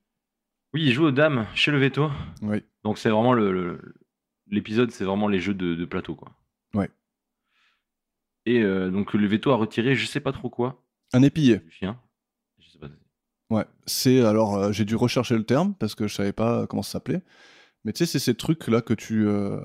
[0.73, 2.09] Oui, ils jouent aux dames chez le veto.
[2.41, 2.63] Oui.
[2.83, 3.79] Donc c'est vraiment le
[4.47, 6.31] l'épisode, c'est vraiment les jeux de, de plateau, quoi.
[6.73, 6.89] Ouais.
[8.45, 10.83] Et euh, donc le veto a retiré, je sais pas trop quoi,
[11.13, 11.61] Un épillé.
[11.69, 11.99] chien.
[12.59, 12.87] Je sais pas.
[13.49, 16.81] Ouais, c'est alors euh, j'ai dû rechercher le terme parce que je savais pas comment
[16.83, 17.21] ça s'appelait.
[17.83, 19.27] Mais tu sais, c'est ces trucs là que tu.
[19.27, 19.59] euh,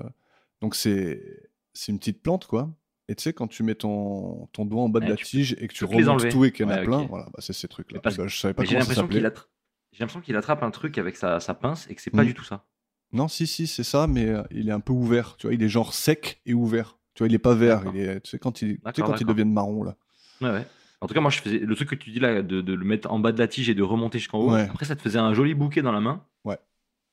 [0.61, 2.69] Donc c'est c'est une petite plante quoi.
[3.09, 5.55] Et tu sais, quand tu mets ton, ton doigt en bas de Ouais, la tige
[5.59, 7.53] et que tu remontes tout et qu'il y en a Ouais, plein, voilà, bah, c'est
[7.53, 7.97] ces trucs là.
[7.97, 9.27] Mais parce- je savais pas j'ai l'impression qu'il s'appelait.
[9.29, 9.47] attra-
[9.93, 12.27] j'ai l'impression qu'il attrape un truc avec sa, sa pince et que c'est pas Mm.
[12.27, 12.65] du tout ça.
[13.13, 15.37] Non, si, si, c'est ça, mais euh, il est un peu ouvert.
[15.37, 16.97] Tu vois, il est genre sec et ouvert.
[17.13, 17.83] Tu vois, il est pas vert.
[17.93, 19.27] Il est, tu sais, quand, il, tu sais, D'accord, quand ils d'accord.
[19.33, 19.95] deviennent marron là.
[20.41, 20.65] Ouais, ouais.
[20.99, 22.83] En tout cas, moi, je faisais le truc que tu dis là, de, de le
[22.83, 24.51] mettre en bas de la tige et de remonter jusqu'en haut.
[24.51, 24.63] Ouais.
[24.69, 26.25] Après, ça te faisait un joli bouquet dans la main.
[26.43, 26.57] Ouais.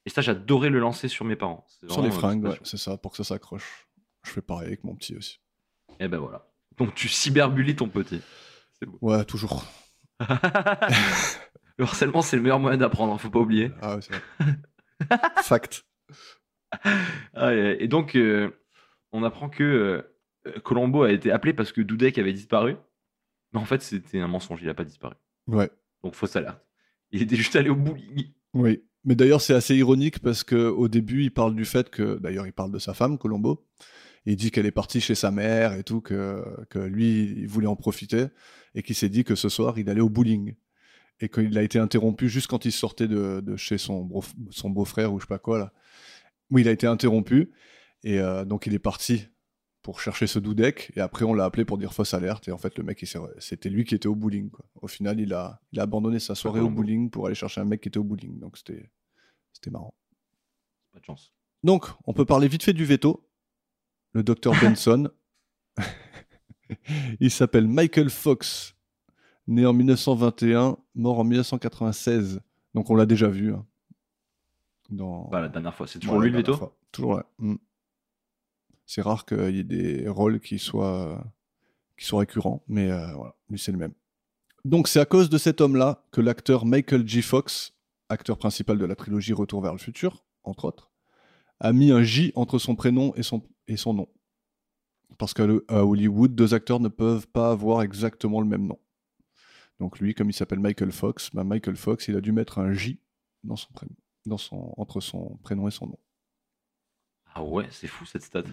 [0.07, 1.65] Et ça, j'adorais le lancer sur mes parents.
[1.81, 3.87] C'est Sur les euh, fringues, ouais, c'est ça, pour que ça s'accroche.
[4.25, 5.39] Je fais pareil avec mon petit aussi.
[6.01, 6.47] Et ben voilà.
[6.77, 8.21] Donc, tu cyberbullies ton petit.
[9.01, 9.65] Ouais, toujours.
[10.21, 13.71] le harcèlement, c'est le meilleur moyen d'apprendre, faut pas oublier.
[13.81, 14.57] Ah ouais, c'est vrai.
[15.43, 15.85] Fact.
[17.35, 18.51] Ah, et donc, euh,
[19.13, 20.05] on apprend que
[20.47, 22.77] euh, Colombo a été appelé parce que Dudek avait disparu.
[23.53, 25.15] Mais en fait, c'était un mensonge, il a pas disparu.
[25.47, 25.71] Ouais.
[26.03, 26.61] Donc, fausse alerte.
[27.13, 28.33] Il était juste allé au bowling.
[28.55, 28.83] Oui.
[29.05, 32.47] Mais d'ailleurs, c'est assez ironique parce que au début, il parle du fait que, d'ailleurs,
[32.47, 33.65] il parle de sa femme, Colombo.
[34.27, 37.66] Il dit qu'elle est partie chez sa mère et tout, que, que lui, il voulait
[37.66, 38.27] en profiter
[38.75, 40.55] et qu'il s'est dit que ce soir, il allait au bowling.
[41.20, 44.09] Et qu'il a été interrompu juste quand il sortait de, de chez son,
[44.51, 45.72] son beau-frère ou je sais pas quoi, là.
[46.51, 47.53] Oui, il a été interrompu.
[48.03, 49.29] Et euh, donc, il est parti
[49.83, 50.93] pour chercher ce doudek.
[50.97, 52.49] Et après, on l'a appelé pour dire fausse alerte.
[52.49, 53.05] Et en fait, le mec,
[53.39, 54.51] c'était lui qui était au bowling.
[54.51, 54.64] Quoi.
[54.83, 57.64] Au final, il a, il a abandonné sa soirée au bowling pour aller chercher un
[57.64, 58.39] mec qui était au bowling.
[58.41, 58.91] Donc, c'était
[59.53, 59.95] c'était marrant.
[60.93, 61.33] Pas de chance.
[61.62, 63.27] Donc, on peut parler vite fait du veto.
[64.15, 65.11] Le docteur Benson.
[67.21, 68.77] il s'appelle Michael Fox,
[69.49, 72.41] né en 1921, mort en 1996.
[72.75, 73.53] Donc, on l'a déjà vu.
[73.53, 73.67] hein.
[74.91, 75.29] Dans...
[75.29, 76.77] Bah, la dernière fois, c'est toujours Ouais, lui le veto fois.
[76.93, 77.27] Toujours là.
[77.39, 77.57] Mm.
[78.87, 81.25] C'est rare qu'il y ait des rôles qui soient,
[81.97, 83.95] qui soient récurrents, mais euh, voilà, lui c'est le même.
[84.67, 87.23] Donc c'est à cause de cet homme-là que l'acteur Michael J.
[87.23, 87.73] Fox,
[88.11, 90.91] acteur principal de la trilogie Retour vers le futur, entre autres,
[91.61, 94.09] a mis un J entre son prénom et son, et son nom.
[95.19, 98.79] Parce qu'à Hollywood, deux acteurs ne peuvent pas avoir exactement le même nom.
[99.81, 102.73] Donc lui, comme il s'appelle Michael Fox, bah Michael Fox, il a dû mettre un
[102.73, 102.99] J
[103.43, 103.95] dans son prénom,
[104.27, 105.99] dans son, entre son prénom et son nom.
[107.35, 108.45] Ah ouais, c'est fou cette stat.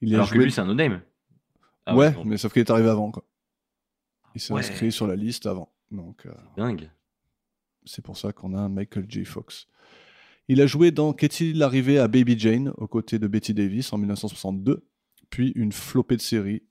[0.00, 1.00] Il a Alors que lui, c'est un no-name.
[1.86, 3.24] Ah ouais, mais sauf qu'il est arrivé avant, quoi.
[4.34, 4.60] Il s'est Ouais.
[4.60, 5.72] inscrit sur la liste avant.
[5.90, 6.90] Donc, euh, Dingue.
[7.84, 9.24] c'est pour ça qu'on a un Michael J.
[9.24, 9.66] Fox.
[10.48, 13.98] Il a joué dans Qu'est-il arrivé à Baby Jane aux côtés de Betty Davis en
[13.98, 14.86] 1962,
[15.28, 16.62] puis une flopée de séries,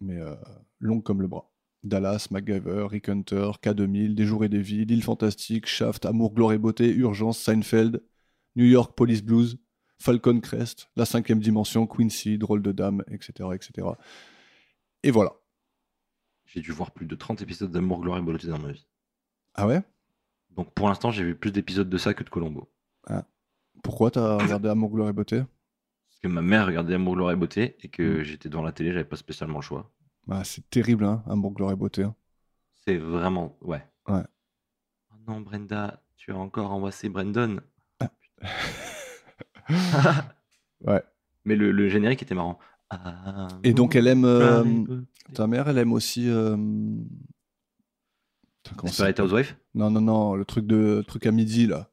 [0.00, 0.34] mais euh,
[0.80, 1.52] longue comme le bras.
[1.84, 6.52] Dallas, MacGyver, Rick Hunter, K2000, Des jours et des vies, L'île fantastique, Shaft, Amour, gloire
[6.52, 8.02] et beauté, Urgence, Seinfeld,
[8.56, 9.58] New York Police Blues,
[9.98, 13.86] Falcon Crest, La cinquième dimension, Quincy, Drôle de dame, etc., etc.
[15.04, 15.32] Et voilà.
[16.44, 18.86] J'ai dû voir plus de 30 épisodes d'Amour, Gloire et Beauté dans ma vie.
[19.54, 19.80] Ah ouais?
[20.50, 22.68] Donc pour l'instant, j'ai vu plus d'épisodes de ça que de Colombo.
[23.82, 25.38] Pourquoi t'as regardé Amour, gloire et beauté?
[25.38, 28.24] Parce que ma mère regardait Amour, Gloire et Beauté et que Mm.
[28.24, 29.90] j'étais devant la télé, j'avais pas spécialement le choix.
[30.30, 32.02] Ah, C'est terrible, hein, Amour, gloire et beauté.
[32.04, 32.14] hein.
[32.86, 33.56] C'est vraiment.
[33.62, 33.82] Ouais.
[34.08, 34.22] Ouais.
[35.10, 37.60] Oh non, Brenda, tu as encore embrassé Brandon.
[40.86, 41.02] Ouais.
[41.44, 42.58] Mais le, le générique était marrant.
[42.90, 44.24] Ah, Et donc elle aime...
[44.24, 44.84] euh,
[45.34, 46.28] ta mère, elle aime aussi...
[46.28, 46.56] euh,
[48.62, 49.56] putain, comment ça Desperate Housewife?
[49.74, 51.90] Non, non, non, le truc, de, le truc à midi, là.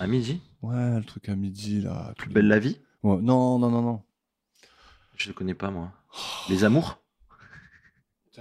[0.00, 2.12] À midi Ouais, le truc à midi, là.
[2.16, 2.80] Plus belle la vie?
[3.02, 4.02] Ouais, Non, non, non, non.
[5.16, 5.92] Je le connais pas, moi.
[6.48, 6.98] Les amours?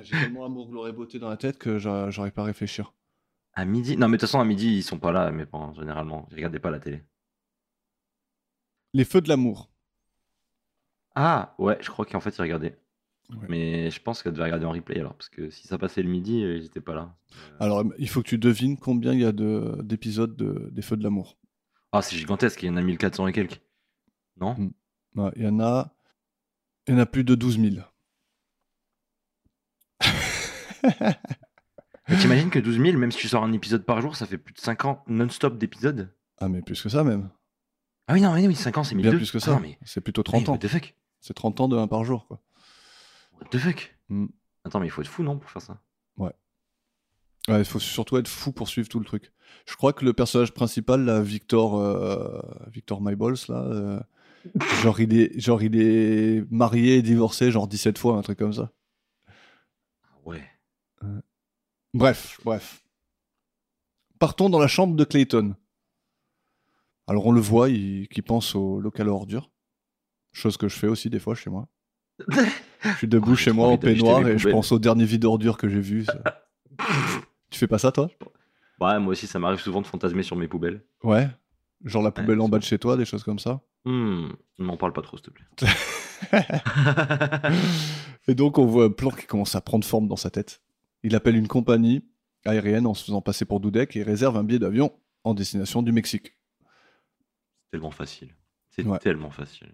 [0.03, 2.93] J'ai tellement Amour, gloire et beauté dans la tête que j'a- j'arrive pas à réfléchir.
[3.53, 3.97] À midi?
[3.97, 6.27] Non, mais de toute façon, à midi, ils sont pas là, mes parents, généralement.
[6.29, 7.03] Ils regardaient pas la télé.
[8.93, 9.71] Les feux de l'amour.
[11.15, 12.77] Ah, ouais, je crois qu'en fait, ils regardaient.
[13.29, 13.45] Ouais.
[13.49, 16.09] Mais je pense qu'elle devait regarder en replay alors, parce que si ça passait le
[16.09, 17.13] midi, euh, ils étaient pas là.
[17.33, 20.81] Euh, Alors, il faut que tu devines combien il y a de- d'épisodes de, des
[20.81, 21.37] feux de l'amour.
[21.91, 23.61] Ah, c'est gigantesque, il y en a 1400 et quelques.
[24.39, 24.55] Non?
[24.57, 24.71] Mm.
[25.19, 25.93] Ouais, Il y en a...
[26.87, 27.75] Il y en a plus de 12 000.
[32.09, 34.37] Mais T'imagines que 12 000, même si tu sors un épisode par jour, ça fait
[34.37, 36.13] plus de 5 ans non-stop d'épisodes?
[36.37, 37.29] Ah, mais plus que ça, même.
[38.07, 39.09] Ah oui, non, mais oui, 5 ans, c'est 1002.
[39.09, 39.51] Bien plus que Ah ça.
[39.55, 39.77] non, mais...
[39.83, 40.59] C'est plutôt 30 Hey, ans.
[41.19, 42.39] C'est 30 ans de 1 par jour, quoi.
[43.41, 43.97] What the fuck?
[44.09, 44.27] Mm.
[44.63, 45.81] Attends, mais il faut être fou, non, pour faire ça?
[47.47, 49.31] Ouais, il faut surtout être fou pour suivre tout le truc.
[49.65, 53.99] Je crois que le personnage principal, là, Victor, euh, Victor Myballs, là, euh,
[54.83, 58.51] genre, il est, genre il est marié et divorcé, genre 17 fois, un truc comme
[58.51, 58.73] ça.
[60.03, 60.43] Ah Ouais.
[61.93, 62.83] Bref, bref.
[64.19, 65.55] Partons dans la chambre de Clayton.
[67.07, 69.49] Alors on le voit, il, qui pense au local à ordures.
[70.33, 71.69] Chose que je fais aussi des fois chez moi.
[72.29, 75.57] Je suis debout Oh, chez moi en peignoir et je pense au dernier vide ordure
[75.57, 76.05] que j'ai vu.
[77.49, 78.09] tu fais pas ça, toi?
[78.79, 80.83] Ouais, moi aussi, ça m'arrive souvent de fantasmer sur mes poubelles.
[81.03, 81.27] Ouais.
[81.83, 83.61] Genre la poubelle en c'est bas de chez toi, des choses comme ça?
[83.85, 85.45] Ne m'en parle pas trop, s'il te plaît.
[88.27, 90.61] Et donc, on voit un plan qui commence à prendre forme dans sa tête.
[91.03, 92.03] Il appelle une compagnie
[92.45, 94.91] aérienne en se faisant passer pour Dudek et réserve un billet d'avion
[95.23, 96.33] en destination du Mexique.
[97.71, 98.33] tellement facile.
[98.69, 98.97] C'est Ouais.
[98.99, 99.73] tellement facile.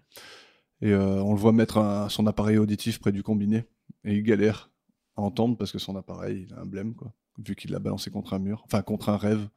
[0.80, 3.64] Et euh, on le voit mettre un- son appareil auditif près du combiné.
[4.04, 4.70] Et il galère
[5.16, 7.12] à entendre parce que son appareil, il a un blême, quoi.
[7.38, 9.48] Vu qu'il l'a balancé contre un mur, enfin contre un rêve.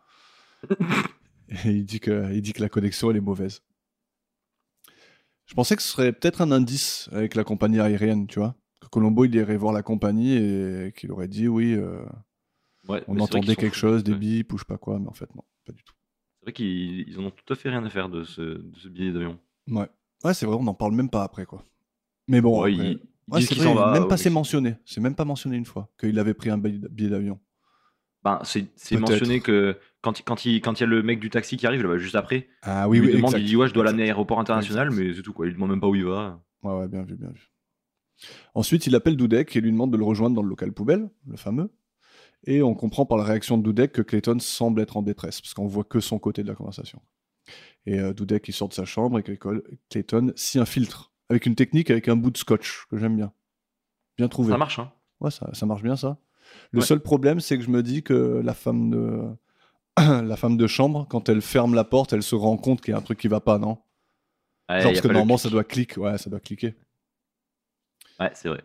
[1.66, 3.62] et il dit, que, il dit que la connexion, elle est mauvaise.
[5.46, 8.56] Je pensais que ce serait peut-être un indice avec la compagnie aérienne, tu vois.
[8.82, 12.04] Que Colombo, il irait voir la compagnie et qu'il aurait dit oui, euh,
[12.88, 14.18] Ouais, on entendait quelque chose, des Ouais.
[14.18, 15.94] bips ou je sais pas quoi, mais en fait, non, pas du tout.
[16.40, 18.78] C'est vrai qu'ils ils en ont tout à fait rien à faire de ce, de
[18.78, 19.40] ce billet d'avion.
[19.68, 19.90] Ouais,
[20.24, 21.64] ouais c'est vrai, on n'en parle même pas après, quoi.
[22.28, 23.92] Mais bon, Ouais, après- ils, ils Ouais, c'est va.
[23.92, 24.76] même pas c'est mentionné.
[24.86, 27.40] C'est même pas mentionné une fois qu'il avait pris un billet d'avion.
[28.24, 28.68] Ben, c'est
[29.00, 31.66] mentionné que quand, il- quand, il, quand il y a le mec du taxi qui
[31.68, 33.40] arrive, là, juste après, Ah il lui oui, demande, exact.
[33.40, 35.02] il dit ouais, je dois l'amener à l'aéroport international, Exact.
[35.02, 35.48] mais c'est tout quoi.
[35.48, 36.42] Il demande même pas où il va.
[36.64, 37.52] Ouais, ouais, bien vu, bien vu.
[38.56, 41.38] Ensuite, il appelle Dudek et lui demande de le rejoindre dans le local poubelle, le
[41.38, 41.70] fameux.
[42.46, 45.54] Et on comprend par la réaction de Dudek que Clayton semble être en détresse, parce
[45.54, 47.02] qu'on voit que son côté de la conversation.
[47.86, 48.14] Et euh,
[48.48, 49.24] il sort de sa chambre et
[49.90, 53.32] Clayton s'y infiltre, avec une technique avec un bout de scotch, que j'aime bien.
[54.18, 54.52] Bien trouvé.
[54.52, 54.92] Ça marche, hein.
[55.22, 56.18] Ouais, ça, ça marche bien ça.
[56.72, 56.86] Le Ouais.
[56.86, 59.22] seul problème, c'est que je me dis que la femme de
[59.98, 62.96] la femme de chambre, quand elle ferme la porte, elle se rend compte qu'il y
[62.96, 63.80] a un truc qui va pas, non?
[64.70, 66.00] Ouais, Genre parce que normalement, ça doit cliquer.
[66.00, 66.76] Ouais, ça doit cliquer.
[68.20, 68.64] Ouais, c'est vrai.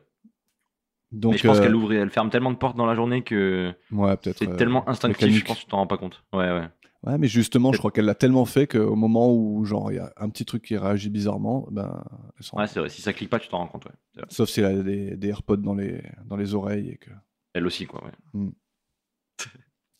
[1.13, 2.95] Donc, mais je pense euh, qu'elle ouvre, et elle ferme tellement de portes dans la
[2.95, 5.41] journée que ouais, c'est euh, tellement instinctif, mécanique.
[5.41, 6.25] je pense que tu t'en rends pas compte.
[6.33, 6.69] Ouais, ouais.
[7.05, 9.99] Ouais, mais justement, je crois qu'elle l'a tellement fait qu'au moment où, genre, il y
[9.99, 12.05] a un petit truc qui réagit bizarrement, ben,
[12.39, 12.89] elle Ouais, c'est vrai.
[12.89, 13.87] Si ça clique pas, tu t'en rends compte.
[13.87, 14.23] Ouais.
[14.29, 17.11] Sauf si elle a des, des AirPods dans les, dans les oreilles et que.
[17.55, 18.05] Elle aussi, quoi.
[18.35, 18.51] Ouais.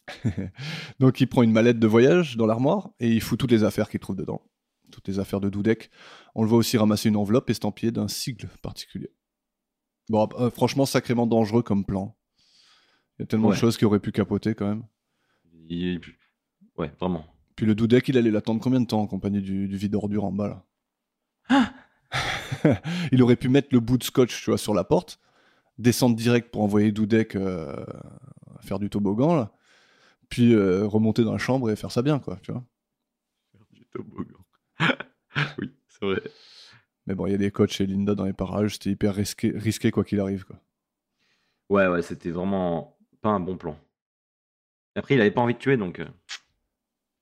[1.01, 3.89] Donc il prend une mallette de voyage dans l'armoire et il fout toutes les affaires
[3.89, 4.43] qu'il trouve dedans.
[4.91, 5.91] Toutes les affaires de Dudek.
[6.35, 9.11] On le voit aussi ramasser une enveloppe estampillée d'un sigle particulier.
[10.09, 12.17] Bon, euh, franchement, sacrément dangereux comme plan.
[13.19, 14.85] Il y a tellement de choses qui auraient pu capoter quand même.
[15.69, 16.01] Il-
[16.77, 17.25] Ouais, vraiment.
[17.57, 20.25] Puis le Dudek, il allait l'attendre combien de temps en compagnie du, du vide ordure
[20.25, 20.65] en bas
[21.49, 21.73] là
[23.13, 25.21] Il aurait pu mettre le bout de scotch tu vois, sur la porte,
[25.79, 27.85] descendre direct pour envoyer Dudek euh,
[28.61, 29.53] faire du toboggan là,
[30.29, 32.65] puis euh, remonter dans la chambre et faire ça bien quoi, tu vois.
[33.73, 34.39] Du toboggan.
[35.59, 36.23] oui, c'est vrai.
[37.07, 39.53] Mais bon, il y a des coachs chez Linda dans les parages, c'était hyper risqué,
[39.55, 40.45] risqué quoi qu'il arrive.
[40.45, 40.57] Quoi.
[41.69, 43.77] Ouais, ouais, c'était vraiment pas un bon plan.
[44.95, 46.01] Après, il avait pas envie de tuer, donc.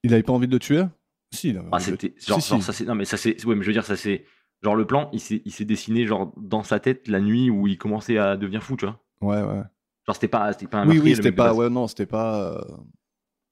[0.02, 0.84] Il avait pas envie de le tuer?
[1.32, 2.14] Si, il avait Ah, envie de le- c'était.
[2.26, 2.64] Genre, Si, genre, si.
[2.64, 2.84] ça c'est.
[2.84, 3.44] Non, mais ça c'est.
[3.44, 4.24] Ouais, mais je veux dire, ça c'est.
[4.62, 7.66] Genre, le plan, il s'est il s'est dessiné, genre, dans sa tête la nuit où
[7.66, 9.02] il commençait à devenir fou, tu vois.
[9.20, 9.62] Ouais, ouais.
[10.06, 11.54] Genre, c'était pas, c'était pas un Oui, oui, c'était pas.
[11.54, 12.52] Ouais, non, c'était pas.
[12.56, 12.76] euh,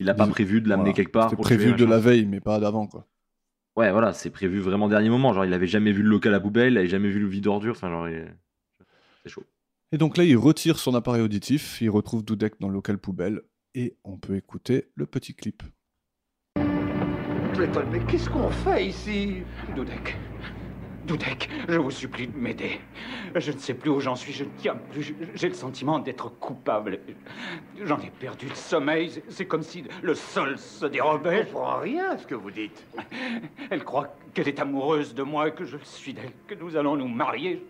[0.01, 0.96] Il a pas prévu de l'amener voilà.
[0.96, 1.30] quelque part.
[1.30, 3.07] C'était prévu tuer, de la veille, mais pas d'avant, quoi.
[3.76, 5.32] Ouais, voilà, c'est prévu vraiment dernier moment.
[5.32, 7.46] Genre, il avait jamais vu le local à poubelle, il avait jamais vu le vide
[7.46, 7.72] ordure.
[7.72, 8.34] Enfin, genre, il-
[9.22, 9.44] c'est chaud.
[9.92, 13.42] Et donc là, il retire son appareil auditif, il retrouve Dudek dans le local poubelle,
[13.74, 15.62] et on peut écouter le petit clip.
[17.59, 19.42] Clayton, mais qu'est-ce qu'on fait ici?
[19.74, 20.16] Dudek.
[21.06, 22.80] Dudek, je vous supplie de m'aider.
[23.34, 25.02] Je ne sais plus où j'en suis, je ne tiens plus.
[25.02, 27.00] je- J'ai le sentiment d'être coupable.
[27.82, 29.11] J'en ai perdu le sommeil.
[29.28, 31.46] C'est- comme si le sol se Je dérobait.
[31.46, 32.80] comprends rien à ce que vous dites.
[33.70, 36.94] Elle croit qu'elle est amoureuse de moi, que je le suis d'elle, que nous allons
[36.94, 37.66] nous marier.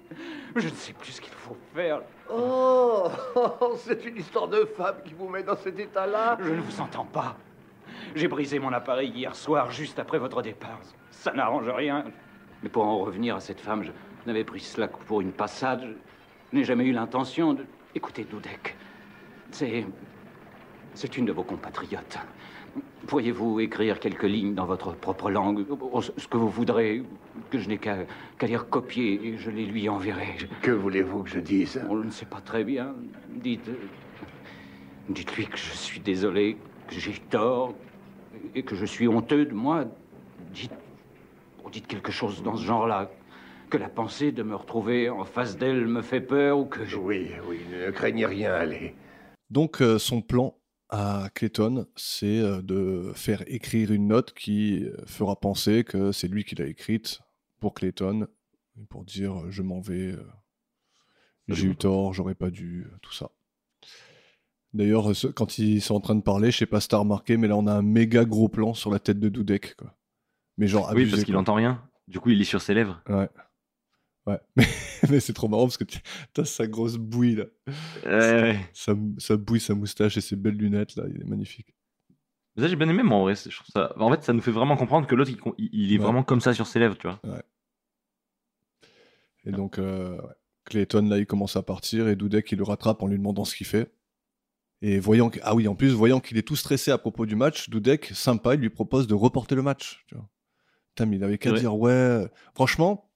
[0.55, 2.03] Je ne sais plus ce qu'il faut faire.
[2.31, 3.07] Oh,
[3.79, 6.37] c'est une histoire de femme qui vous met dans cet état-là.
[6.43, 7.37] Je ne vous entends pas.
[8.15, 10.81] J'ai brisé mon appareil hier soir, juste après votre départ.
[11.11, 12.05] Ça n'arrange rien.
[12.63, 13.91] Mais pour en revenir à cette femme, je
[14.27, 15.97] n'avais pris cela que pour une passade.
[16.53, 17.65] Je n'ai jamais eu l'intention de.
[17.95, 18.77] Écoutez, Dudek,
[19.51, 19.87] c'est.
[20.95, 22.19] C'est une de vos compatriotes.
[23.07, 25.65] Pourriez-vous écrire quelques lignes dans votre propre langue,
[26.17, 27.05] ce que vous voudrez,
[27.51, 27.99] que je n'ai qu'à
[28.39, 30.37] qu'à lire copier et je les lui enverrai.
[30.63, 32.95] Que voulez-vous que je dise on ne sait pas très bien.
[33.29, 33.71] Dites.
[35.09, 37.75] Dites-lui que je suis désolé, que j'ai tort,
[38.55, 39.85] et que je suis honteux de moi.
[40.53, 40.73] Dites.
[41.65, 43.11] oh, Dites quelque chose dans ce genre-là.
[43.71, 46.97] Que la pensée de me retrouver en face d'elle me fait peur ou que je.
[46.97, 48.95] Oui, oui, ne craignez rien, allez.
[49.51, 50.59] Donc euh, son plan
[50.91, 56.29] à Clayton, c'est euh, de faire écrire une note qui euh, fera penser que c'est
[56.29, 57.21] lui qui l'a écrite
[57.61, 58.27] pour Clayton,
[58.89, 60.15] pour dire je m'en vais,
[61.49, 63.31] j'ai eu tort, j'aurais pas dû, tout ça.
[64.75, 67.37] D'ailleurs, euh, quand ils sont en train de parler, je sais pas si t'as remarqué,
[67.37, 69.95] mais là on a un méga gros plan sur la tête de quoi.
[70.59, 71.11] Mais genre Oui, abusé.
[71.13, 71.41] parce qu'il quoi.
[71.41, 71.83] entend rien.
[72.09, 73.03] Du coup, il lit sur ses lèvres.
[73.09, 73.29] Ouais.
[74.27, 74.67] Ouais, mais,
[75.09, 76.01] mais c'est trop marrant parce que tu
[76.37, 77.45] as sa grosse bouille là.
[78.05, 78.61] Ouais, ouais.
[78.75, 81.75] Sa, sa bouille, sa moustache et ses belles lunettes là, il est magnifique.
[82.57, 83.37] Mais ça, j'ai bien aimé, moi, en vrai.
[83.37, 83.93] c'est- je trouve ça...
[83.99, 86.05] En fait, ça nous fait vraiment comprendre que l'autre, il, est Ouais.
[86.05, 87.21] vraiment comme ça sur ses lèvres, tu vois.
[89.45, 90.35] Et donc, euh, ouais.
[90.65, 93.55] Clayton, là, il commence à partir et Dudek, il le rattrape en lui demandant ce
[93.55, 93.91] qu'il fait.
[94.83, 97.35] Et voyant que- ah oui, en plus, voyant qu'il est tout stressé à propos du
[97.37, 100.05] match, Dudek, sympa, il lui propose de reporter le match.
[100.07, 100.29] Tu vois.
[100.95, 101.59] Putain, mais il avait qu'à Ouais.
[101.61, 102.27] dire ouais.
[102.55, 103.11] Franchement,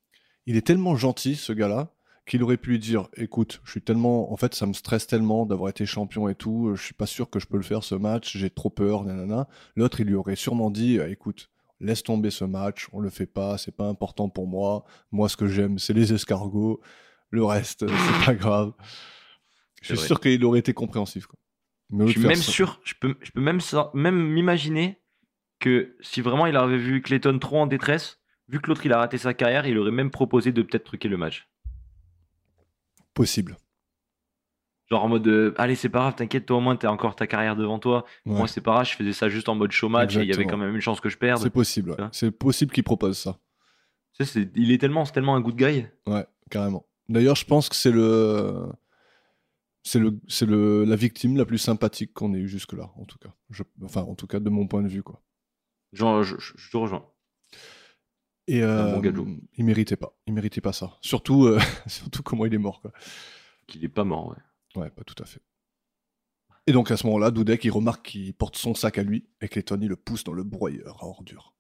[0.47, 1.93] il est tellement gentil, ce gars-là,
[2.27, 4.33] qu'il aurait pu lui dire écoute, je suis tellement.
[4.33, 7.31] En fait, ça me stresse tellement d'avoir été champion et tout, je suis pas sûr
[7.31, 9.49] que je peux le faire ce match, j'ai trop peur, nanana.
[9.77, 11.51] L'autre, il lui aurait sûrement dit euh, écoute,
[11.81, 14.85] laisse tomber ce match, on le fait pas, c'est pas important pour moi.
[15.13, 16.81] Moi, ce que j'aime, c'est les escargots.
[17.31, 18.73] Le reste, euh, c'est pas grave.
[19.81, 21.27] Je suis sûr qu'il aurait été compréhensif.
[21.27, 21.39] Quoi.
[22.01, 23.61] Je suis même ça- sûr, je peux, je peux même,
[23.95, 25.01] même m'imaginer
[25.61, 28.19] que si vraiment il avait vu Clayton trop en détresse,
[28.49, 31.09] vu que l'autre il a raté sa carrière, il aurait même proposé de peut-être truquer
[31.09, 31.49] le match.
[33.15, 33.57] Possible.
[34.91, 37.27] Genre en mode euh, allez c'est pas grave, t'inquiète, toi au moins t'as encore ta
[37.27, 38.05] carrière devant toi.
[38.27, 38.35] Ouais.
[38.37, 40.33] Moi c'est pas grave, je faisais ça juste en mode show match et il y
[40.35, 41.41] avait quand même une chance que je perde.
[41.43, 41.91] C'est possible.
[41.93, 42.09] ouais.
[42.13, 43.39] C'est possible qu'il propose ça.
[44.55, 45.87] Il est tellement, c'est tellement un good guy.
[46.07, 46.87] Ouais, carrément.
[47.09, 48.67] D'ailleurs, je pense que c'est le.
[49.85, 53.19] C'est le, c'est le, la victime la plus sympathique qu'on ait eue jusque-là, en tout
[53.19, 53.35] cas.
[53.51, 55.23] Je- enfin, en tout cas, de mon point de vue, quoi.
[55.93, 57.05] Genre, je, je- je te rejoins.
[58.49, 60.17] Et euh, bon il méritait pas.
[60.27, 60.99] Il méritait pas ça.
[61.01, 62.93] Surtout, euh, surtout comment il est mort, quoi.
[63.67, 64.81] Qu'il est pas mort, ouais.
[64.83, 65.41] Ouais, pas tout à fait.
[66.67, 69.49] Et donc à ce moment-là, Dudek, il remarque qu'il porte son sac à lui et
[69.49, 71.55] Clayton, il le pousse dans le broyeur à ordures.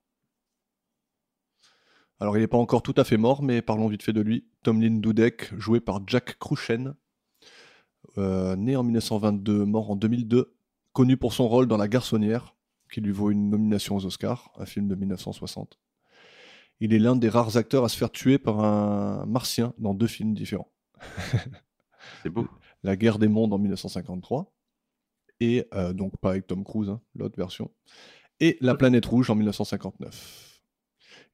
[2.20, 4.46] Alors il n'est pas encore tout à fait mort, mais parlons vite fait de lui.
[4.62, 6.94] Tomlin Dudek, joué par Jack Cruchen,
[8.18, 10.54] euh, né en 1922, mort en 2002,
[10.92, 12.54] connu pour son rôle dans La Garçonnière,
[12.92, 15.78] qui lui vaut une nomination aux Oscars, un film de 1960.
[16.80, 20.06] Il est l'un des rares acteurs à se faire tuer par un martien dans deux
[20.06, 20.70] films différents.
[22.22, 22.48] C'est beau.
[22.82, 24.52] La guerre des mondes en 1953,
[25.40, 27.70] et euh, donc pas avec Tom Cruise, hein, l'autre version,
[28.40, 30.60] et La planète rouge en 1959.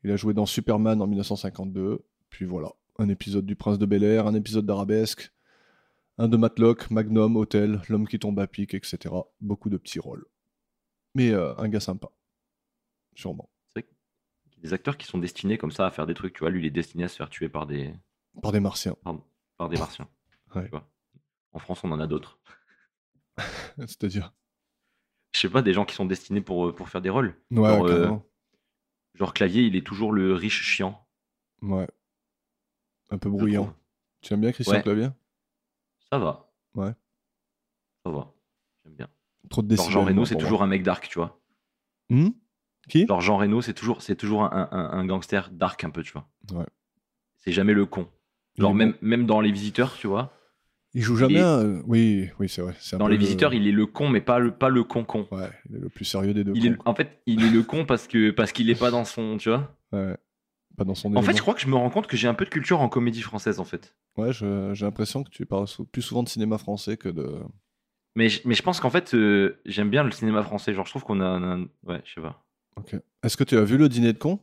[0.04, 4.04] Il a joué dans Superman en 1952, puis voilà, un épisode du Prince de Bel
[4.04, 5.32] Air, un épisode d'Arabesque,
[6.18, 9.14] un de Matlock, Magnum, Hotel, L'homme qui tombe à pic, etc.
[9.40, 10.26] Beaucoup de petits rôles.
[11.14, 12.08] Mais euh, un gars sympa,
[13.14, 13.50] sûrement.
[14.58, 16.50] Des acteurs qui sont destinés comme ça à faire des trucs, tu vois.
[16.50, 17.94] Lui, il est destiné à se faire tuer par des,
[18.42, 18.96] Par des martiens,
[19.56, 20.08] par des martiens.
[20.54, 20.64] Ouais.
[20.64, 20.90] tu vois.
[21.52, 22.40] En France, on en a d'autres.
[23.76, 24.32] c'est-à-dire?
[25.32, 27.36] Je sais pas, des gens qui sont destinés pour, euh, pour faire des rôles.
[27.50, 28.16] Ouais, Genre, euh.
[29.14, 31.06] Genre Clavier, il est toujours le riche chiant.
[31.62, 31.86] Ouais.
[33.10, 33.72] Un peu bruyant.
[34.22, 34.82] Tu aimes bien Christian Ouais.
[34.82, 35.10] Clavier?
[36.12, 36.50] Ça va.
[36.74, 36.92] Ouais.
[38.04, 38.32] Ça va.
[38.84, 39.08] J'aime bien.
[39.50, 39.92] Trop de Genre décibels.
[39.92, 40.66] Jean Reno, c'est toujours moi.
[40.66, 41.40] un mec dark, tu vois.
[42.10, 42.28] Hmm?
[42.88, 43.06] Qui?
[43.06, 46.12] Genre Jean Reno, c'est toujours, c'est toujours un, un- un gangster dark un peu, tu
[46.12, 46.26] vois.
[46.52, 46.66] Ouais.
[47.36, 48.08] C'est jamais le con.
[48.56, 48.98] Genre même, bon.
[49.02, 50.32] même dans Les Visiteurs, tu vois.
[50.94, 52.74] Il joue jamais un- euh, Oui, oui, c'est vrai.
[52.98, 55.28] Dans Les le- Visiteurs, il est le con, mais pas le, pas le con con.
[55.30, 56.52] Ouais, il est le plus sérieux des deux.
[56.56, 58.90] Il est, cons, en fait, il est le con parce que parce qu'il est pas
[58.90, 59.76] dans son, tu vois.
[59.92, 60.16] Ouais.
[60.78, 62.34] Pas dans son En fait, je crois que je me rends compte que j'ai un
[62.34, 63.94] peu de culture en comédie française, en fait.
[64.16, 64.46] Ouais, j'ai
[64.84, 67.38] l'impression que tu parles plus souvent de cinéma français que de.
[68.14, 70.72] Mais, je- mais je pense qu'en fait, euh, j'aime bien le cinéma français.
[70.74, 72.44] Genre, je trouve qu'on a, un- ouais, je sais pas.
[72.76, 72.94] Ok.
[73.22, 74.40] Est-ce que tu as vu le dîner de con?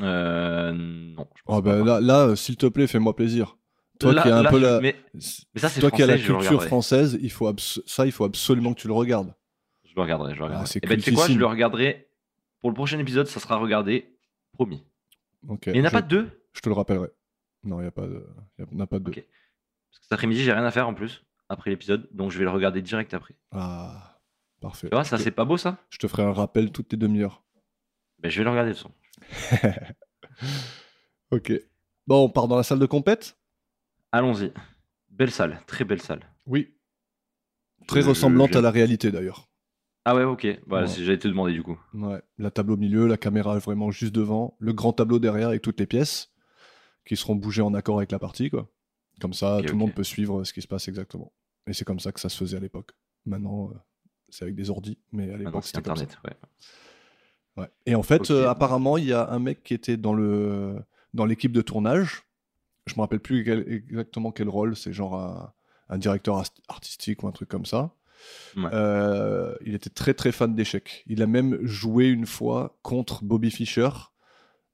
[0.00, 1.26] Euh, non.
[1.36, 1.84] je pense Oh, bah, pas.
[1.84, 3.56] là, là, euh, s'il te plaît, fais-moi plaisir.
[3.98, 4.80] Toi Là- qui as un là, peu la.
[4.80, 6.66] mais mais ça, c'est Toi qui as la culture regarderai.
[6.66, 7.52] française, il faut
[7.86, 9.34] ça, il faut absolument que tu le regardes.
[9.84, 10.64] je le regarderai, je le regarderai.
[10.64, 12.08] Ah, c'est Eh ben, tu sais quoi, je le regarderai.
[12.60, 14.14] Pour le prochain épisode, ça sera regardé.
[14.52, 14.84] Promis.
[15.66, 17.08] Il n'y en a je, pas deux Je te le rappellerai.
[17.64, 18.26] Non, il n'y a pas de.
[18.72, 19.12] Il a pas de deux.
[19.12, 19.24] Parce
[19.98, 22.08] que cet après-midi, j'ai rien à faire en plus, après l'épisode.
[22.12, 23.34] Donc, je vais le regarder direct après.
[23.52, 24.20] Ah,
[24.60, 24.88] parfait.
[24.88, 25.78] Tu vois, ça, te, c'est pas beau, ça?
[25.90, 27.42] Je te ferai un rappel toutes les demi-heures.
[28.18, 28.90] ben, Je vais le regarder de toute
[29.52, 29.84] façon.
[31.30, 31.52] Ok.
[32.06, 33.36] Bon, on part dans la salle de compète?
[34.12, 34.52] Allons-y.
[35.10, 36.20] Belle salle, très belle salle.
[36.46, 36.74] Oui.
[37.86, 39.48] Très Je- ressemblante à la réalité d'ailleurs.
[40.10, 40.46] Ah ouais, ok.
[40.66, 40.92] Voilà, Ouais.
[40.92, 41.78] c'est- j'allais te demander du coup.
[41.94, 42.22] Ouais.
[42.38, 45.78] La table au milieu, la caméra vraiment juste devant, le grand tableau derrière avec toutes
[45.80, 46.30] les pièces
[47.04, 48.70] qui seront bougées en accord avec la partie, quoi.
[49.20, 51.32] Comme ça, Ok, tout le monde peut suivre ce qui se passe exactement.
[51.66, 52.92] Et c'est comme ça que ça se faisait à l'époque.
[53.26, 53.74] Maintenant, euh,
[54.30, 56.02] c'est avec des ordis, mais à Maintenant, l'époque, c'était comme ça.
[56.04, 56.38] Internet,
[57.56, 57.62] ouais.
[57.62, 57.68] Ouais.
[57.86, 58.30] Et en fait, Ok.
[58.30, 60.76] euh, apparemment, il y a un mec qui était dans le
[61.14, 62.22] dans l'équipe de tournage.
[62.86, 64.76] Je me rappelle plus quel- exactement quel rôle.
[64.76, 65.52] C'est genre un,
[65.88, 67.90] un directeur artistique ou un truc comme ça.
[68.56, 68.70] Ouais.
[68.72, 71.04] Euh, il était très très fan d'échecs.
[71.06, 73.88] Il a même joué une fois contre Bobby Fischer.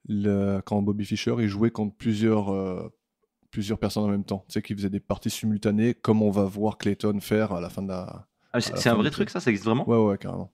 [0.09, 2.93] Le- quand Bobby Fischer, il jouait contre plusieurs euh,
[3.51, 4.45] plusieurs personnes en même temps.
[4.49, 7.71] Tu sais, qui faisaient des parties simultanées, comme on va voir Clayton faire à la
[7.71, 8.27] fin de la.
[8.53, 9.89] Ah, c'est un vrai truc, ça Ça existe vraiment?
[9.89, 10.53] Ouais, ouais, carrément.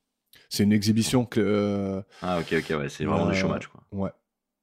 [0.48, 1.40] C'est une exhibition que.
[1.40, 3.82] euh, Ah, ok, ok, ouais, c'est vraiment du showmatch, quoi.
[3.92, 4.10] Ouais.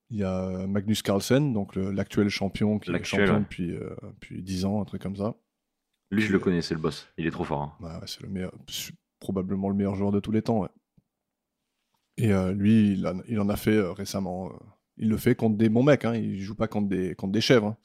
[0.10, 3.40] Il y a Magnus Carlsen, donc l'actuel champion qui est champion ouais.
[3.42, 5.36] depuis, depuis 10 ans, un truc comme ça.
[6.12, 7.08] Lui, je le connais, c'est le boss.
[7.18, 7.78] Il est trop fort.
[7.82, 8.02] hein.
[8.06, 10.60] C'est le meilleur, su- probablement le meilleur joueur de tous les temps.
[10.62, 10.70] ouais.
[12.18, 14.48] Et euh, lui, il, en- il en a fait euh, récemment.
[14.50, 14.54] euh,
[14.98, 17.42] il le fait contre des bons mecs, hein, il joue pas contre des, contre des
[17.42, 17.68] chèvres.
[17.68, 17.78] hein.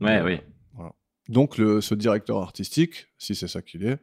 [0.00, 0.40] Ouais, oui.
[1.28, 3.98] Donc, le, ce directeur artistique, si c'est ça qu'il est,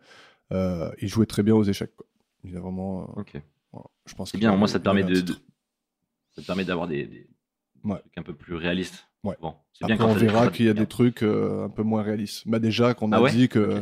[0.51, 1.95] euh, il jouait très bien aux échecs.
[1.95, 2.05] quoi.
[2.43, 3.03] Il a vraiment.
[3.17, 3.39] Ok.
[3.71, 7.05] voilà, je pense C'est bien, moins ça te permet de, ça te permet d'avoir des,
[7.07, 7.29] des
[7.85, 7.99] Ouais.
[7.99, 9.07] trucs un peu plus réalistes.
[9.23, 9.37] Ouais.
[9.41, 10.83] Bon, c'est bien Après, on verra qu'il y a bien.
[10.83, 12.47] des trucs euh, un peu moins réalistes.
[12.47, 13.81] Bah déjà qu'on a Ah ouais dit que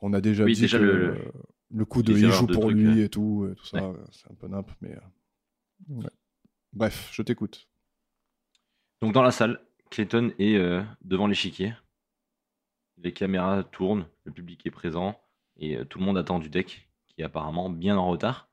[0.00, 1.32] on a déjà Oui, dit déjà que le- euh,
[1.70, 3.00] le coup de il joue pour trucs, lui ouais.
[3.04, 3.96] et tout, et tout ça, Ouais.
[3.98, 6.10] euh, c'est un peu nimp, mais euh, ouais.
[6.72, 7.68] bref, je t'écoute.
[9.02, 9.60] Donc dans la salle,
[9.90, 11.74] Clayton est euh, devant l'échiquier.
[12.98, 15.20] Les caméras tournent, le public est présent
[15.58, 18.48] et euh, tout le monde attend du deck qui est apparemment bien en retard.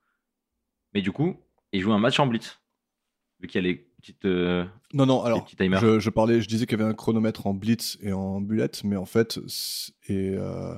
[0.93, 1.39] Mais du coup,
[1.71, 2.59] il joue un match en blitz.
[3.39, 4.25] Vu qu'il y a les petites.
[4.25, 5.45] euh, Non, non, alors
[5.79, 8.69] je, je parlais, je disais qu'il y avait un chronomètre en blitz et en bullet,
[8.83, 9.39] mais en fait
[10.09, 10.75] et euh,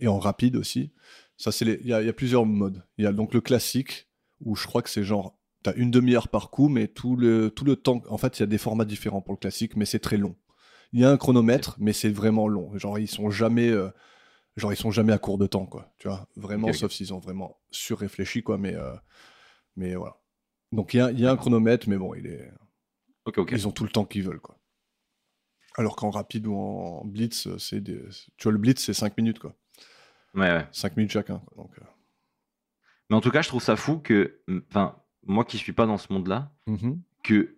[0.00, 0.92] et en rapide aussi.
[1.36, 2.82] Ça c'est il y, a- il y a plusieurs modes.
[2.98, 4.08] Il y a donc le classique
[4.40, 7.64] où je crois que c'est genre t'as une demi-heure par coup, mais tout le tout
[7.64, 8.02] le temps.
[8.08, 10.36] En fait, il y a des formats différents pour le classique, mais c'est très long.
[10.92, 12.76] Il y a un chronomètre, mais c'est vraiment long.
[12.78, 13.88] Genre ils sont jamais euh,
[14.56, 15.92] genre ils sont jamais à court de temps quoi.
[15.98, 18.94] Tu vois, vraiment, sauf s'ils ont vraiment surréfléchi quoi, mais euh,
[19.76, 20.16] mais voilà.
[20.76, 22.50] Donc il y a, il y a un chronomètre, mais bon, il est
[23.50, 24.58] ils ont tout le temps qu'ils veulent, quoi.
[25.76, 28.02] Alors qu'en rapide ou en blitz, c'est des...
[28.36, 29.54] tu vois, le blitz, c'est 5 minutes, quoi.
[30.34, 30.66] Ouais, ouais.
[30.72, 31.64] 5 minutes chacun, quoi.
[31.64, 31.84] Donc, euh,
[33.10, 34.40] Mais en tout cas, je trouve ça fou que.
[34.70, 37.00] Enfin, moi qui suis pas dans ce monde-là, mhm.
[37.24, 37.56] que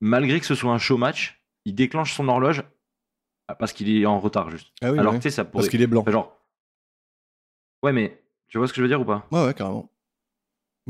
[0.00, 2.64] malgré que ce soit un show match, il déclenche son horloge
[3.48, 4.72] ah, parce qu'il est en retard juste.
[4.82, 5.18] Ah oui, Alors ouais.
[5.18, 5.62] tu sais, ça pourrait.
[5.62, 6.02] Parce qu'il est blanc.
[6.02, 6.44] Enfin, genre.
[7.82, 9.26] Ouais, mais tu vois ce que je veux dire ou pas?
[9.30, 9.90] Ouais, ouais, carrément.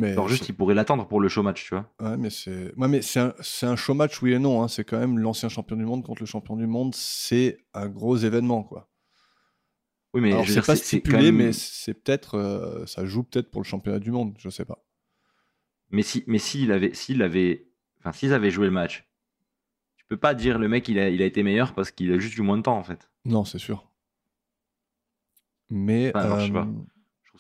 [0.01, 1.91] Mais, Genre juste, il pourrait l'attendre pour le show match, tu vois.
[2.01, 4.63] ouais, mais c'est ouais, mais c'est un, un show match, oui et non.
[4.63, 4.69] hein.
[4.69, 6.95] C'est quand même l'ancien champion du monde contre le champion du monde.
[6.95, 8.89] C'est un gros événement, quoi.
[10.13, 12.37] Oui, mais Alors, je dire, pas stipulé, même- mais c'est peut-être...
[12.37, 14.85] euh, ça joue peut-être pour le championnat du monde, je sais pas.
[15.91, 17.69] Mais si, mais s'il avait, s'il avait,
[18.01, 19.09] enfin, s'ils avaient joué le match,
[19.97, 22.19] tu peux pas dire le mec il a, il a été meilleur parce qu'il a
[22.19, 23.11] juste eu moins de temps en fait.
[23.25, 23.89] Non, c'est sûr.
[25.69, 26.11] Mais...
[26.15, 26.67] Enfin, alors, je sais pas.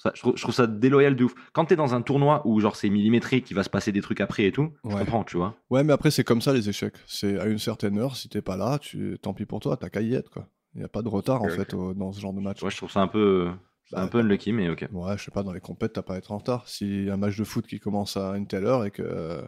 [0.02, 1.34] Je trouve ça, je trouve, je trouve ça déloyal de ouf.
[1.52, 4.20] Quand t'es dans un tournoi où genre c'est millimétré, qu'il va se passer des trucs
[4.20, 5.00] après et tout, je Ouais.
[5.00, 5.56] comprends, tu vois.
[5.68, 6.94] Ouais, mais après, c'est comme ça les échecs.
[7.06, 9.18] C'est à une certaine heure, si t'es pas là, tu...
[9.20, 10.48] tant pis pour toi, t'as qu'à y être, quoi.
[10.74, 12.62] Il n'y a pas de retard, en fait, au- dans ce genre de match.
[12.62, 13.50] Ouais, je trouve ça un peu,
[13.86, 14.88] c'est Bah, un peu unlucky, mais ok.
[14.92, 16.66] Ouais, je sais pas, dans les compètes, t'as pas à être en retard.
[16.68, 19.42] Si y a un match de foot qui commence à une telle heure et que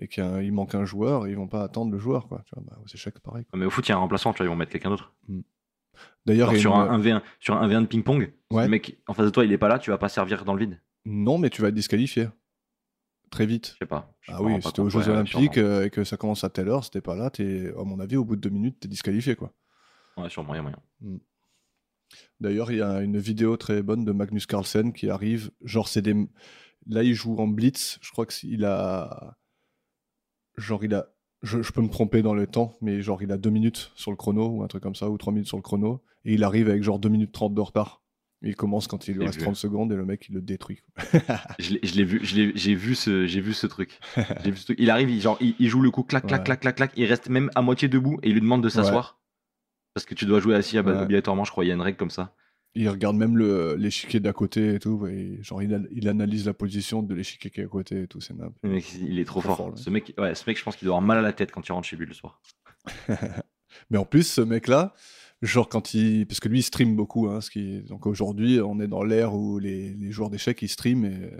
[0.00, 2.42] et qu'il y un- manque un joueur, ils vont pas attendre le joueur, quoi.
[2.46, 3.44] Tu vois, bah, aux échecs, pareil.
[3.44, 3.56] quoi.
[3.60, 5.12] Mais au foot, il y a un remplaçant, tu vois, ils vont mettre quelqu'un d'autre.
[6.26, 8.64] D'ailleurs, sur une- un, un V1, sur un V1 de ping-pong, Ouais.
[8.64, 10.54] le mec en face de toi il est pas là, tu vas pas servir dans
[10.54, 10.80] le vide.
[11.04, 12.28] non, mais tu vas être disqualifié
[13.30, 13.72] très vite.
[13.74, 14.14] Je sais pas.
[14.20, 16.84] Je Ah oui, t'es aux Jeux Olympiques euh, et que ça commence à telle heure,
[16.84, 19.52] si t'es pas là, à mon avis, au bout de deux minutes, t'es disqualifié, quoi.
[20.16, 20.78] Ouais, sûrement, il y a moyen.
[22.40, 25.50] D'ailleurs, il y a une vidéo très bonne de Magnus Carlsen qui arrive.
[25.62, 26.14] Genre, c'est des.
[26.86, 27.98] Là, il joue en blitz.
[28.02, 29.36] Je crois qu'il a.
[30.56, 31.08] Genre, il a.
[31.44, 34.10] Je, je peux me tromper dans le temps, mais genre, il a 2 minutes sur
[34.10, 36.02] le chrono ou un truc comme ça, ou 3 minutes sur le chrono.
[36.24, 38.00] Et il arrive avec genre 2 minutes 30 de retard.
[38.42, 39.42] Il commence quand il lui reste vu.
[39.44, 40.80] 30 secondes et le mec, il le détruit.
[41.58, 43.98] Je l'ai- vu, j'ai vu ce, j'ai vu ce truc.
[44.44, 44.78] J'ai vu ce truc.
[44.80, 46.44] Il arrive, il, genre, il, il joue le coup, clac, clac, Ouais.
[46.44, 46.92] clac, clac, clac.
[46.96, 49.18] Il reste même à moitié debout et il lui demande de s'asseoir.
[49.94, 50.90] Parce que tu dois jouer assis Ouais.
[50.92, 51.64] obligatoirement, je crois.
[51.64, 52.34] Il y a une règle comme ça.
[52.74, 53.38] Il regarde même
[53.76, 55.06] l'échiquier d'à côté et tout.
[55.06, 58.20] et genre, il, il analyse la position de l'échiquier qui est à côté et tout.
[58.20, 58.34] C'est
[59.00, 59.72] il est trop, fort.
[59.76, 61.66] Ce mec, ouais, ce mec, je pense qu'il doit avoir mal à la tête quand
[61.66, 62.40] il rentre chez lui le soir.
[63.90, 64.94] Mais en plus, ce mec-là,
[65.42, 66.26] genre quand il.
[66.26, 67.28] Parce que lui, il stream beaucoup.
[67.28, 67.82] Hein, ce qui...
[67.82, 71.30] Donc aujourd'hui, on est dans l'ère où les, les joueurs d'échecs, ils streament et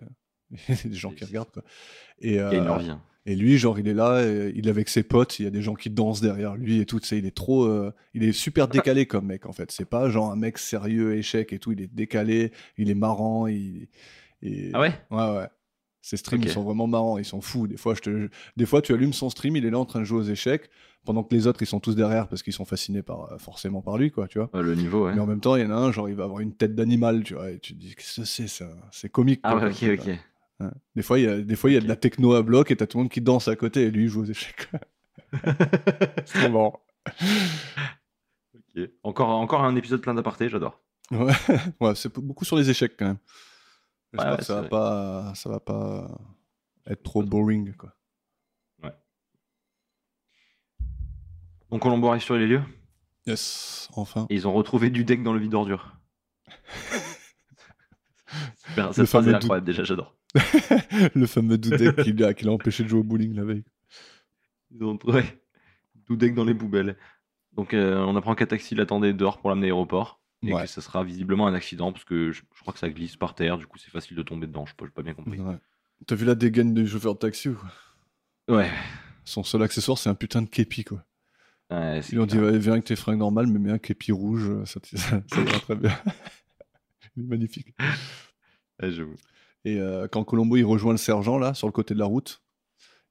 [0.69, 1.51] il y a des gens qui regardent.
[1.51, 1.65] Quoi.
[2.21, 2.93] Et, Il euh, leur vie.
[3.27, 4.23] Et lui, genre, il est là,
[4.55, 6.87] il est avec ses potes, il y a des gens qui dansent derrière lui et
[6.87, 7.01] tout.
[7.01, 7.65] tu sais, il est trop.
[7.65, 9.71] euh, Il est super décalé comme mec, en fait.
[9.73, 11.73] C'est pas genre un mec sérieux, échec et tout.
[11.73, 13.47] Il est décalé, il est marrant.
[13.47, 13.89] Il...
[14.75, 14.93] Ah ouais?
[15.11, 15.49] Ouais, ouais.
[16.03, 17.67] Ses streams, ils sont vraiment marrants, ils sont fous.
[17.67, 18.29] Des fois, je te...
[18.59, 20.69] Des fois, tu allumes son stream, il est là en train de jouer aux échecs,
[21.07, 23.81] pendant que les autres, ils sont tous derrière parce qu'ils sont fascinés par, euh, forcément
[23.81, 24.51] par lui, quoi, tu vois.
[24.53, 25.15] Le niveau, ouais.
[25.15, 26.75] Mais en même temps, il y en a un, genre, il va avoir une tête
[26.75, 28.69] d'animal, tu vois, et tu te dis, qu'est-ce que c'est, ça?
[28.91, 29.41] C'est comique.
[29.45, 30.19] Ah ouais, ok, ok.
[30.61, 30.69] Ouais.
[30.95, 32.71] Des fois, il y a, des fois, il y a de la techno à bloc
[32.71, 34.71] et t'as tout le monde qui danse à côté et lui, il joue aux échecs.
[36.25, 36.47] c'est.
[36.47, 36.81] Ok.
[39.03, 40.81] Encore, encore un épisode plein d'apartés, j'adore.
[41.11, 41.33] Ouais,
[41.81, 43.19] ouais c'est beaucoup sur les échecs quand même.
[44.13, 44.71] J'espère ouais, que ça va vrai.
[44.71, 46.19] pas, ça va pas
[46.87, 47.95] être trop boring, quoi.
[51.75, 52.63] Donc Colombo arrive sur les lieux
[53.27, 54.29] Yes, enfin.
[54.31, 55.97] et ils ont retrouvé du deck dans le vide d'ordure.
[58.93, 60.15] Cette phrase est incroyable déjà, j'adore.
[61.15, 63.65] le fameux Doudek qui l'a qui empêché de jouer au bowling la veille.
[64.81, 65.23] Ont trouvé
[66.09, 66.97] Doudek dans les poubelles.
[67.53, 70.21] Donc euh, on apprend qu'un taxi l'attendait dehors pour l'amener à l'aéroport.
[70.47, 70.63] Et Ouais.
[70.65, 73.35] que ça sera visiblement un accident parce que je, je crois que ça glisse par
[73.35, 74.67] terre, du coup c'est facile de tomber dedans.
[74.67, 75.39] Je n'ai pas bien compris.
[75.41, 75.57] Ouais.
[76.07, 77.55] T'as vu la dégaine du chauffeur de taxi ou?
[77.55, 78.71] Quoi Ouais.
[79.25, 81.03] Son seul accessoire, c'est un putain de képi, quoi.
[81.71, 84.51] Ouais, Ils ont dit, ouais, viens avec tes fringues normales, mais mets un képi rouge,
[84.67, 85.97] ça, te- ça, ça ira très bien.
[87.17, 87.75] Il est magnifique.
[88.83, 89.15] Ouais, j'avoue.
[89.65, 92.43] Et euh, quand Colombo il rejoint le sergent là sur le côté de la route,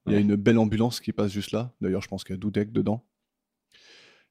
[0.06, 1.74] il y a une belle ambulance qui passe juste là.
[1.80, 3.06] D'ailleurs, je pense qu'il y a Dudek dedans.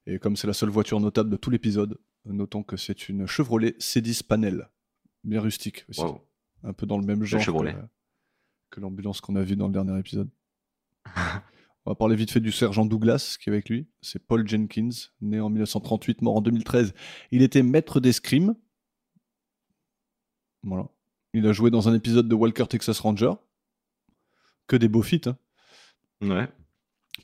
[0.06, 3.72] Et comme c'est la seule voiture notable de tout l'épisode, notons que c'est une Chevrolet
[3.80, 4.70] C10 Panel,
[5.24, 6.04] bien rustique aussi,
[6.64, 7.76] un peu dans le même genre que, Chevrolet.
[8.70, 10.30] que l'ambulance qu'on a vue dans le dernier épisode.
[11.86, 13.88] On va parler vite fait du sergent Douglas qui est avec lui.
[14.02, 16.94] C'est Paul Jenkins, né en 1938, mort en 2013.
[17.32, 18.56] Il était maître d'escrime.
[20.64, 20.88] Voilà.
[21.34, 23.34] Il a joué dans un épisode de Walker Texas Ranger.
[24.68, 25.28] Que des beaux feats.
[25.28, 25.38] hein.
[26.22, 26.48] Ouais.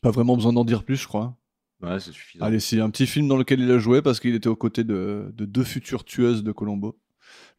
[0.02, 1.38] Pas vraiment besoin d'en dire plus, je crois.
[1.82, 2.44] Ouais, c'est suffisant.
[2.46, 4.84] Allez, c'est un petit film dans lequel il a joué parce qu'il était aux côtés
[4.84, 7.00] de, de deux futures tueuses de Colombo.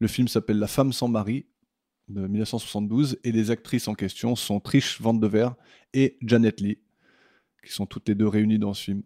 [0.00, 1.46] Le film s'appelle La femme sans mari
[2.08, 5.54] de 1972 et les actrices en question sont Trish Van de Ver
[5.94, 6.78] et Janet Lee,
[7.64, 9.02] qui sont toutes les deux réunies dans ce film.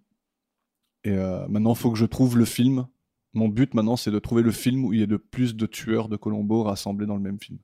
[1.04, 2.86] Et euh, maintenant, il faut que je trouve le film.
[3.34, 5.66] Mon but maintenant, c'est de trouver le film où il y a le plus de
[5.66, 7.58] tueurs de Colombo rassemblés dans le même film.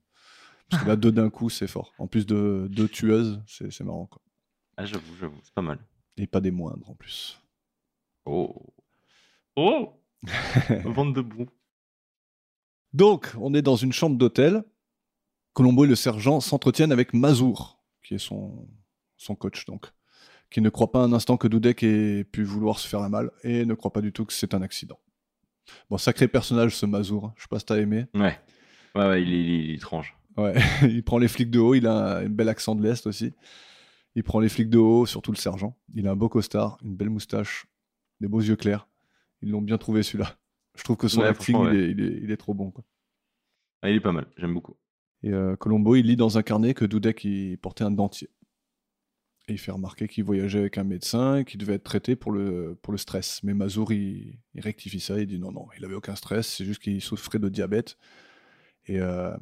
[0.68, 1.92] Parce que là, deux d'un coup, c'est fort.
[1.98, 4.06] En plus de deux tueuses, c'est marrant.
[4.06, 4.20] Quoi.
[4.76, 5.78] Ah, j'avoue, j'avoue, c'est pas mal.
[6.16, 7.40] Et pas des moindres en plus.
[8.24, 8.54] Oh.
[9.56, 9.94] Oh
[10.84, 11.46] Vente de boue.
[12.92, 14.64] Donc, on est dans une chambre d'hôtel.
[15.52, 18.68] Colombo et le sergent s'entretiennent avec Mazour, qui est son,
[19.16, 19.86] son coach, donc,
[20.50, 23.30] qui ne croit pas un instant que Dudek ait pu vouloir se faire un mal
[23.42, 24.98] et ne croit pas du tout que c'est un accident.
[25.90, 27.26] Bon, sacré personnage ce Mazour.
[27.26, 27.32] hein.
[27.36, 28.06] Je sais pas si t'as aimé.
[28.14, 28.38] Ouais.
[28.94, 30.16] Ouais, ouais, il est, il est- il est étrange.
[30.36, 31.74] Ouais, il prend les flics de haut.
[31.74, 33.32] Il a un, un bel accent de l'est aussi.
[34.14, 35.76] Il prend les flics de haut, surtout le sergent.
[35.94, 37.66] Il a un beau costard, une belle moustache,
[38.20, 38.88] des beaux yeux clairs.
[39.42, 40.36] Ils l'ont bien trouvé celui-là.
[40.76, 42.70] Je trouve que son Ouais, acting, il, est, il, est, il est trop bon.
[42.70, 42.84] Quoi.
[43.82, 44.76] Ah, il est pas mal, j'aime beaucoup.
[45.22, 48.28] Et euh, Colombo, il lit dans un carnet que Dudek il portait un dentier.
[49.50, 52.78] Il fait remarquer qu'il voyageait avec un médecin et qu'il devait être traité pour le,
[52.82, 53.42] pour le stress.
[53.42, 56.82] Mais Mazour, il, rectifie ça, il dit non, non, il avait aucun stress, c'est juste
[56.82, 57.96] qu'il souffrait de diabète.
[58.86, 59.36] Et euh,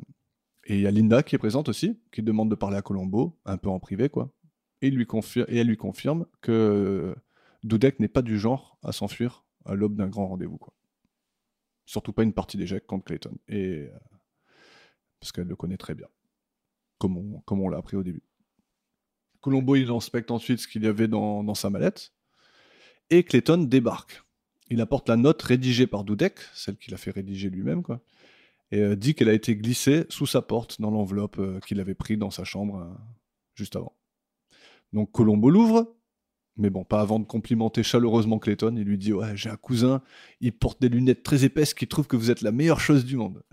[0.69, 3.39] et il y a Linda qui est présente aussi, qui demande de parler à Colombo,
[3.47, 4.31] un peu en privé, quoi.
[4.83, 5.07] Et, lui
[5.49, 7.17] et elle lui confirme que
[7.65, 10.75] Dudek n'est pas du genre à s'enfuir à l'aube d'un grand rendez-vous, quoi.
[11.87, 13.35] Surtout pas une partie d'échecs contre Clayton.
[13.49, 13.99] Et euh,
[15.19, 16.07] parce qu'elle le connaît très bien,
[16.99, 18.28] comme on, comme on l'a appris au début.
[19.49, 22.13] Colombo, il inspecte ensuite ce qu'il y avait dans, dans sa mallette,
[23.09, 24.23] et Clayton débarque.
[24.69, 28.03] Il apporte la note rédigée par Dudek, celle qu'il a fait rédiger lui-même, quoi,
[28.73, 31.95] et euh, dit qu'elle a été glissée sous sa porte dans l'enveloppe euh, qu'il avait
[31.95, 32.95] pris dans sa chambre euh,
[33.55, 33.97] juste avant.
[34.93, 35.97] Donc Colombo l'ouvre,
[36.59, 38.75] mais bon, pas avant de complimenter chaleureusement Clayton.
[38.77, 40.03] Il lui dit Ouais, j'ai un cousin,
[40.43, 43.17] il porte des lunettes très épaisses qui trouve que vous êtes la meilleure chose du
[43.17, 43.43] monde.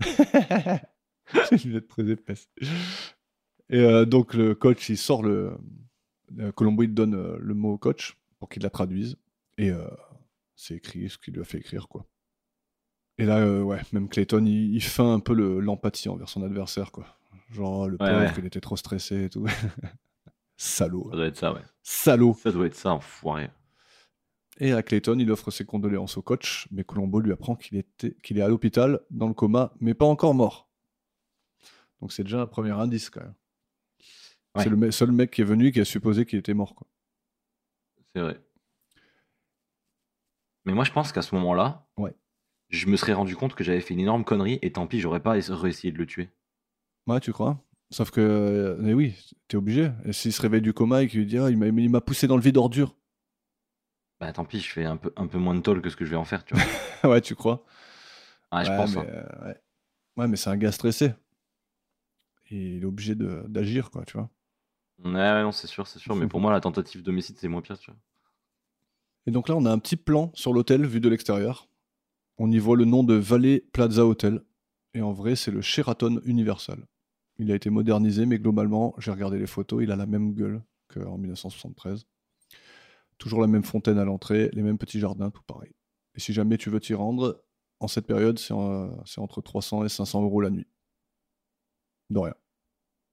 [1.50, 2.50] Des lunettes très épaisses.
[3.70, 5.56] Et euh, donc le coach, il sort le.
[6.38, 9.16] Euh, Colombo, il donne euh, le mot au coach pour qu'il la traduise.
[9.58, 9.86] Et euh,
[10.54, 12.06] c'est écrit ce qu'il lui a fait écrire, quoi.
[13.18, 16.42] Et là, euh, ouais, même Clayton, il, il feint un peu le- l'empathie envers son
[16.42, 17.06] adversaire, quoi.
[17.50, 18.32] Genre, le Ouais, pauvre, ouais.
[18.38, 19.46] il était trop stressé et tout.
[20.56, 21.08] Salaud.
[21.10, 21.60] Ça doit être ça, ouais.
[21.82, 22.34] Salaud.
[22.42, 23.50] Ça doit être ça, enfoiré.
[24.58, 27.84] Et à Clayton, il offre ses condoléances au coach, mais Colombo lui apprend qu'il
[28.22, 30.70] qu'il est à l'hôpital, dans le coma, mais pas encore mort.
[32.00, 33.34] Donc c'est déjà un premier indice, quand même.
[34.56, 34.62] Ouais.
[34.62, 36.74] C'est le me- seul mec qui est venu qui a supposé qu'il était mort.
[38.14, 38.40] C'est vrai.
[40.64, 42.14] Mais moi, je pense qu'à ce moment-là, Ouais.
[42.70, 45.20] je me serais rendu compte que j'avais fait une énorme connerie et tant pis, j'aurais
[45.20, 46.30] pas ess- réessayé de le tuer.
[47.06, 47.62] Ouais, tu crois?
[47.90, 49.14] Sauf que, euh, mais oui,
[49.46, 49.90] t'es obligé.
[50.04, 52.36] Et s'il se réveille du coma et qu'il lui dit Ah, il m'a poussé dans
[52.36, 52.96] le vide ordure.
[54.18, 56.04] Bah tant pis, je fais un peu, un peu moins de toll que ce que
[56.04, 56.64] je vais en faire, tu vois.
[57.10, 57.64] ouais, tu crois?
[58.50, 58.96] Ah, je Ouais, pense.
[58.96, 59.06] mais, hein.
[59.08, 59.60] euh, ouais.
[60.16, 61.12] Ouais, mais c'est un gars stressé.
[62.50, 64.30] Et il est obligé d'agir, quoi, tu vois.
[65.04, 66.16] Ouais, non, c'est sûr, c'est sûr.
[66.16, 68.00] Mais pour moi, la tentative d'homicide, c'est moins pire, tu vois.
[69.26, 71.68] Et donc là, on a un petit plan sur l'hôtel vu de l'extérieur.
[72.38, 74.42] On y voit le nom de Valley Plaza Hotel.
[74.94, 76.86] Et en vrai, c'est le Sheraton Universal.
[77.38, 80.62] Il a été modernisé, mais globalement, j'ai regardé les photos, il a la même gueule
[80.88, 82.06] qu'en 1973.
[83.18, 85.72] Toujours la même fontaine à l'entrée, les mêmes petits jardins, tout pareil.
[86.14, 87.42] Et si jamais tu veux t'y rendre,
[87.80, 90.66] en cette période, c'est entre 300 et 500 euros la nuit.
[92.08, 92.34] De rien.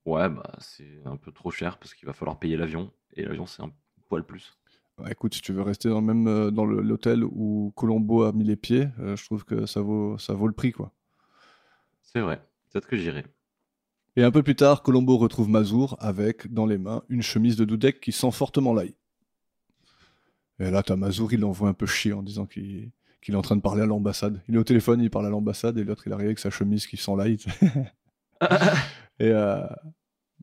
[0.06, 2.92] Ouais, bah c'est un peu trop cher parce qu'il va falloir payer l'avion.
[3.16, 3.72] Et l'avion, c'est un
[4.10, 4.54] poil plus.
[5.00, 8.24] Ouais, écoute, si tu veux rester dans le même euh, dans le- l'hôtel où Colombo
[8.24, 10.92] a mis les pieds, euh, je trouve que ça vaut, ça vaut le prix, quoi.
[12.02, 12.42] C'est vrai.
[12.72, 13.26] Peut-être que j'irai.
[14.16, 17.66] Et un peu plus tard, Colombo retrouve Mazour avec, dans les mains, une chemise de
[17.66, 18.94] Dudek qui sent fortement l'ail.
[20.60, 23.42] Et là, t'as Mazour, il l'envoie un peu chier en disant qu'il qu'il est en
[23.42, 24.42] train de parler à l'ambassade.
[24.50, 26.86] Il est au téléphone, il parle à l'ambassade, et l'autre, il arrive avec sa chemise
[26.86, 27.38] qui sent l'ail.
[29.20, 29.62] et euh,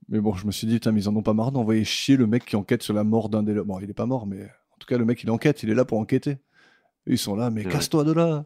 [0.09, 2.17] Mais bon, je me suis dit, putain, mais ils en ont pas marre d'envoyer chier
[2.17, 3.55] le mec qui enquête sur la mort d'un des...
[3.63, 5.75] Bon, il est pas mort, mais en tout cas, le mec, il enquête, il est
[5.75, 6.33] là pour enquêter.
[7.07, 8.45] Et ils sont là, mais casse-toi de là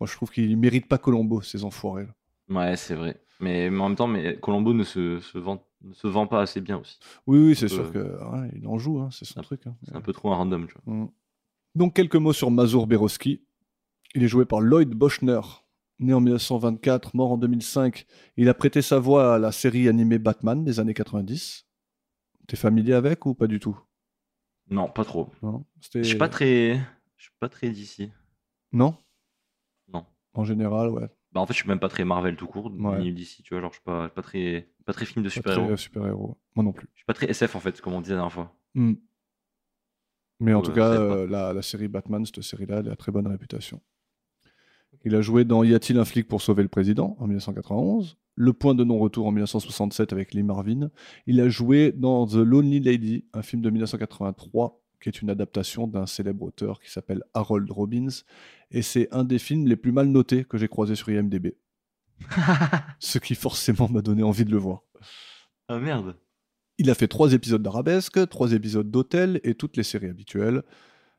[0.00, 2.06] Moi, je trouve qu'ils méritent pas Colombo, ces enfoirés.
[2.06, 2.14] là.
[2.70, 3.20] Ouais, c'est vrai.
[3.40, 6.40] Mais, mais en même temps, mais Colombo ne se, se vend, ne se vend pas
[6.40, 6.98] assez bien aussi.
[7.26, 9.66] Oui, oui, c'est sûr que ouais, il en joue, hein, c'est son Un- truc.
[9.66, 9.76] hein.
[9.84, 10.94] C'est un peu trop un random, tu vois.
[10.94, 11.08] Mm.
[11.76, 13.42] Donc quelques mots sur Mazur Berowski.
[14.14, 15.40] Il est joué par Lloyd Boschner,
[16.00, 18.06] né en 1924, mort en 2005.
[18.36, 21.66] Il a prêté sa voix à la série animée Batman des années 90.
[22.46, 23.78] T'es familier avec ou pas du tout?
[24.70, 25.30] Non, pas trop.
[25.92, 26.76] Je suis pas très.
[27.16, 28.10] Je suis pas très d'ici.
[28.72, 28.96] Non?
[29.92, 30.04] Non.
[30.34, 31.08] En général, ouais.
[31.32, 33.00] Bah en fait, je suis même pas très Marvel tout court, Ouais.
[33.00, 33.60] ni d'ici, tu vois.
[33.60, 35.64] Genre, je suis pas, pas très, pas très film de Pas super-héros.
[35.64, 36.38] très, euh, super-héros.
[36.54, 36.88] Moi non plus.
[36.94, 38.54] Je suis pas très SF en fait, comme on disait la dernière fois.
[38.74, 38.94] Mm.
[40.40, 43.10] Mais en Ouais, tout cas, euh, la, la série Batman, cette série-là, elle a très
[43.12, 43.80] bonne réputation.
[45.04, 48.52] Il a joué dans Y a-t-il un flic pour sauver le président en 1991, Le
[48.52, 50.90] point de non-retour en 1967 avec Lee Marvin.
[51.26, 55.86] Il a joué dans The Lonely Lady, un film de 1983 qui est une adaptation
[55.86, 58.08] d'un célèbre auteur qui s'appelle Harold Robbins.
[58.70, 61.54] Et c'est un des films les plus mal notés que j'ai croisé sur IMDb.
[62.98, 64.82] Ce qui forcément m'a donné envie de le voir.
[65.68, 66.16] Ah merde.
[66.78, 70.62] Il a fait trois épisodes d'Arabesque, trois épisodes d'Hôtel et toutes les séries habituelles.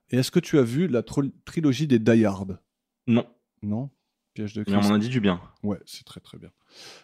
[0.10, 2.60] Et est-ce que tu as vu la trilogie des Die Hard?
[3.07, 3.26] Non,
[3.61, 3.90] Non?
[4.34, 4.90] Piège de mais on Christ?
[4.90, 5.41] m'en a dit du bien.
[5.64, 6.52] Ouais, c'est très très bien.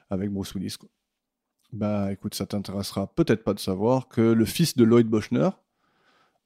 [0.09, 0.89] Avec Bruce Willis, quoi.
[1.73, 5.49] Bah écoute, ça t'intéressera peut-être pas de savoir que le fils de Lloyd Boschner,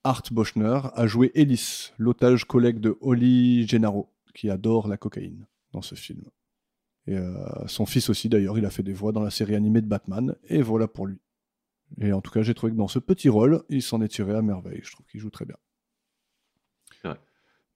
[0.04, 5.82] Art Boschner, a joué Ellis, l'otage collègue de Holly Gennaro, qui adore la cocaïne dans
[5.82, 6.24] ce film.
[7.06, 7.36] Et euh,
[7.68, 10.36] son fils aussi, d'ailleurs, il a fait des voix dans la série animée de Batman,
[10.48, 11.20] et voilà pour lui.
[12.00, 14.34] Et en tout cas, j'ai trouvé que dans ce petit rôle, il s'en est tiré
[14.36, 14.80] à merveille.
[14.84, 15.58] Je trouve qu'il joue très bien.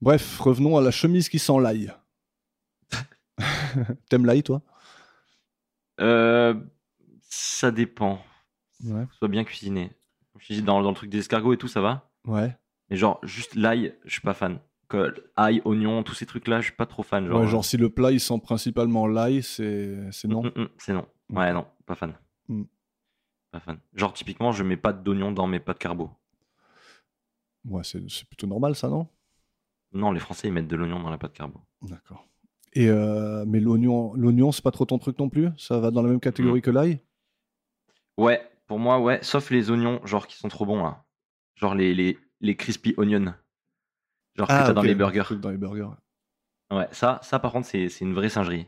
[0.01, 1.93] Bref, revenons à la chemise qui sent l'ail.
[4.09, 4.61] T'aimes l'ail, toi?
[5.99, 6.55] Euh,
[7.21, 8.21] ça dépend.
[8.83, 9.05] Ouais.
[9.17, 9.91] Soit bien cuisiné.
[10.39, 12.11] Je dis, dans, dans le truc des escargots et tout, ça va.
[12.25, 12.55] Ouais.
[12.89, 14.59] Mais genre, juste l'ail, je suis pas fan.
[14.89, 17.27] Que ail, oignon, tous ces trucs-là, je suis pas trop fan.
[17.27, 20.43] Genre, ouais, genre si le plat il sent principalement l'ail, c'est c'est non?
[20.43, 21.07] Mm, mm, mm, c'est non.
[21.29, 22.13] Ouais, non, pas fan.
[22.49, 22.63] Mm.
[23.51, 23.79] Pas fan.
[23.93, 26.11] Genre, typiquement, je mets pas d'oignon dans mes pâtes carbo.
[27.65, 29.07] Ouais, c'est c'est plutôt normal ça, non?
[29.93, 31.61] Non, les Français, ils mettent de l'oignon dans la pâte carbo.
[31.81, 32.27] D'accord.
[32.75, 35.49] Et euh, mais l'oignon, l'oignon c'est pas trop ton truc non plus?
[35.57, 36.63] Ça va dans la même catégorie Mm.
[36.63, 36.99] que l'ail?
[38.17, 39.19] Ouais, pour moi, ouais.
[39.23, 41.03] Sauf les oignons, genre, qui sont trop bons, là.
[41.55, 43.33] Genre les, les, les crispy onions.
[44.35, 45.35] Genre que t'as dans les le burgers.
[45.39, 45.89] Dans les burgers.
[46.71, 48.67] Ouais, ça, ça par contre, c'est c'est une vraie singerie.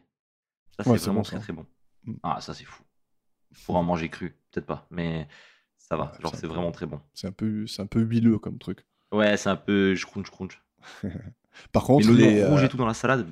[0.77, 1.41] Ça, c'est Ouais, vraiment bon, très ça.
[1.41, 1.65] très bon.
[2.03, 2.14] Mm.
[2.23, 2.84] Ah, ça, c'est fou.
[3.65, 5.27] Pour en manger cru, peut-être pas, mais
[5.77, 6.11] ça va.
[6.11, 7.02] Ouais, Genre, c'est c'est un peu- vraiment très bon.
[7.14, 8.86] C'est un peu, c'est un peu huileux comme truc.
[9.11, 10.61] Ouais, c'est un peu crunch crunch.
[11.72, 13.27] Par contre, l'oignon les, rouge euh, et tout dans la salade.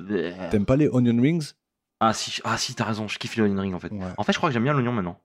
[0.51, 1.53] t'aimes pas les onion rings?
[1.99, 3.91] Ah si, ah si, t'as raison, je kiffe l'onion ring en fait.
[3.91, 4.03] Ouais.
[4.17, 5.19] En fait, je crois que j'aime bien l'oignon maintenant.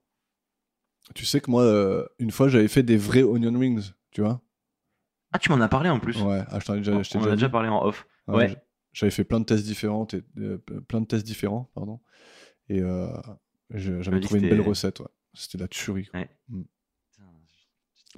[1.15, 4.41] Tu sais que moi, euh, une fois, j'avais fait des vrais onion rings, tu vois
[5.33, 6.21] Ah, tu m'en as parlé en plus.
[6.23, 8.07] Ouais, ah, je t'en ai déjà, je t'ai on déjà a déjà parlé en off.
[8.29, 8.57] Ouais,
[8.93, 12.01] J'avais fait plein de tests différents, et, euh, plein de tests différents, pardon.
[12.69, 13.09] Et euh,
[13.71, 15.01] j'avais trouvé une belle recette.
[15.01, 15.07] ouais.
[15.35, 16.07] C'était la tuerie.
[16.07, 16.21] quoi.
[16.21, 16.31] Ouais.
[16.49, 16.63] Mm.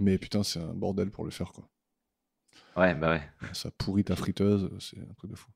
[0.01, 1.69] Mais putain, c'est un bordel pour le faire, quoi.
[2.76, 3.22] Ouais, bah ouais.
[3.52, 5.51] Ça pourrit ta friteuse, c'est un truc de fou.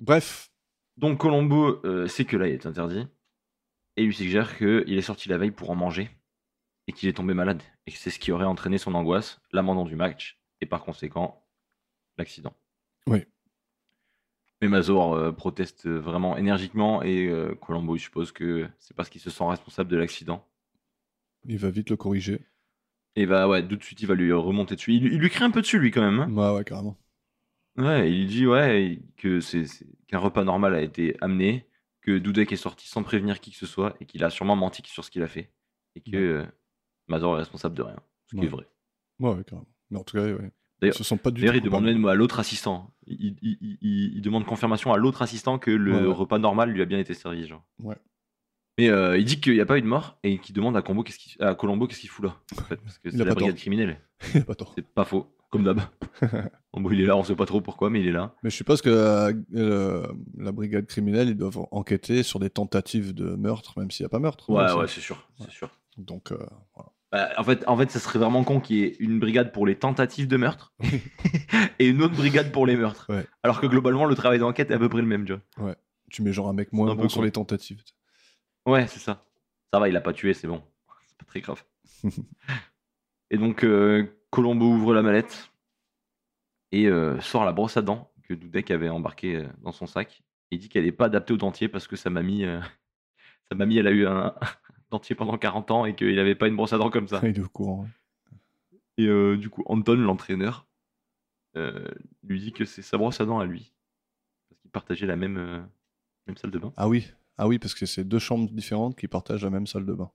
[0.00, 0.50] Bref,
[0.96, 3.06] Donc Colombo euh, sait que là il est interdit
[3.96, 6.10] et il lui suggère qu'il est sorti la veille pour en manger
[6.86, 9.84] et qu'il est tombé malade et que c'est ce qui aurait entraîné son angoisse, l'abandon
[9.84, 11.46] du match et par conséquent
[12.18, 12.56] l'accident.
[13.06, 13.24] Oui.
[14.60, 19.20] Mais Mazor euh, proteste vraiment énergiquement et euh, Colombo il suppose que c'est parce qu'il
[19.20, 20.48] se sent responsable de l'accident.
[21.44, 22.46] il va vite le corriger.
[23.16, 24.94] Et bah ouais, tout de suite il va lui remonter dessus.
[24.94, 26.20] Il, il lui crie un peu dessus lui quand même.
[26.20, 26.30] hein.
[26.32, 26.96] Ouais, ouais, carrément.
[27.76, 31.66] Ouais, il dit ouais que c'est c'est- qu'un repas normal a été amené,
[32.02, 34.82] que Dudek est sorti sans prévenir qui que ce soit et qu'il a sûrement menti
[34.86, 35.52] sur ce qu'il a fait
[35.94, 36.16] et que Ouais.
[36.18, 36.46] euh,
[37.08, 37.96] Mazor est responsable de rien,
[38.30, 38.46] ce qui Ouais.
[38.46, 38.66] est vrai.
[39.20, 39.68] Ouais, ouais, carrément.
[39.90, 40.38] Mais en tout cas, ouais.
[40.40, 41.98] Ils D'ailleurs- se sont pas du D'ailleurs, tout il demande coupables.
[42.00, 42.92] même à l'autre assistant.
[43.06, 46.12] Il, il- il- il- il demande confirmation à l'autre assistant que le Ouais, ouais.
[46.12, 47.64] repas normal lui a bien été servi, genre.
[47.78, 47.96] Ouais.
[48.78, 50.82] Mais euh, il dit qu'il n'y a pas eu de mort et qu'il demande à,
[50.82, 52.36] Combo, qu'est-ce qu'il- à Colombo qu'est-ce qu'il fout là.
[52.58, 53.60] En fait, parce que Il c'est a la pas brigade tort.
[53.60, 53.98] criminelle.
[54.34, 54.72] Il a pas tort.
[54.74, 55.80] C'est pas faux, comme d'hab.
[56.90, 58.34] Il est là, on sait pas trop pourquoi, mais il est là.
[58.42, 60.06] Mais je suppose que euh,
[60.38, 64.10] la brigade criminelle, ils doivent enquêter sur des tentatives de meurtre, même s'il n'y a
[64.10, 64.48] pas meurtre.
[64.50, 65.70] Ouais, non, ouais, c'est- sûr, c'est sûr.
[65.98, 66.38] Donc, euh,
[66.74, 66.90] voilà.
[67.12, 69.66] Bah, en, fait, en fait, ça serait vraiment con qu'il y ait une brigade pour
[69.66, 70.72] les tentatives de meurtre
[71.78, 73.06] et une autre brigade pour les meurtres.
[73.10, 73.26] Ouais.
[73.42, 75.74] Alors que globalement, le travail d'enquête est à peu près le même, tu vois.
[76.10, 77.24] tu mets genre un mec moins un peu bon sur con.
[77.24, 77.82] les tentatives.
[78.66, 79.24] Ouais, c'est ça.
[79.72, 80.62] Ça va, il a pas tué, c'est bon.
[81.06, 81.64] C'est pas très grave.
[83.30, 85.52] et donc, euh, Colombo ouvre la mallette
[86.72, 90.22] et euh, sort la brosse à dents que Dudek avait embarquée euh, dans son sac.
[90.50, 92.60] Il dit qu'elle n'est pas adaptée au dentier parce que sa mamie, euh,
[93.50, 94.34] sa mamie, elle a eu un
[94.90, 97.20] dentier pendant 40 ans et qu'il n'avait pas une brosse à dents comme ça.
[97.22, 97.86] Il est au courant.
[98.98, 99.06] Et
[99.36, 100.66] du coup, Anton, l'entraîneur,
[102.22, 103.72] lui dit que c'est sa brosse à dents à lui.
[104.48, 105.66] Parce qu'ils partageaient la même,
[106.26, 106.72] même salle de bain.
[106.76, 107.10] Ah oui,
[107.42, 110.12] ah oui, parce que c'est deux chambres différentes qui partagent la même salle de bain.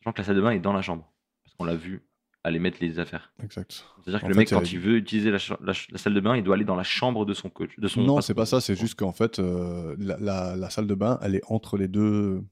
[0.00, 1.12] Sachant que la salle de bain est dans la chambre.
[1.44, 2.04] Parce qu'on l'a vu
[2.42, 3.32] aller mettre les affaires.
[3.44, 3.84] Exact.
[4.02, 6.56] C'est-à-dire que En le mec, quand il veut utiliser la, salle de bain, il doit
[6.56, 7.78] aller dans la chambre de son coach.
[7.78, 11.20] De son Non, c'est pas ça, c'est juste qu'en fait, euh, la, salle de bain,
[11.22, 12.42] elle est entre les deux.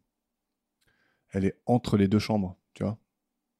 [1.33, 2.97] Elle est entre les deux chambres, tu vois.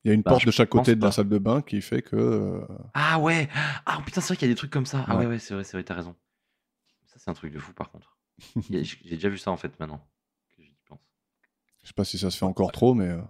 [0.05, 1.81] Il y a une Bah, porte de chaque côté de la salle de bain qui
[1.81, 2.15] fait que.
[2.15, 2.65] euh,
[2.95, 3.49] Ah ouais
[3.85, 5.05] Ah putain, c'est vrai qu'il y a des trucs comme ça.
[5.09, 5.25] Ah Ouais.
[5.25, 6.15] ouais, ouais, c'est vrai, c'est vrai, t'as raison.
[7.07, 8.14] Ça, c'est un truc de fou par contre.
[8.71, 10.07] J'ai déjà vu ça en fait maintenant.
[10.57, 11.01] que j'y pense.
[11.83, 13.09] je sais pas si ça se fait encore trop, mais.
[13.09, 13.21] euh,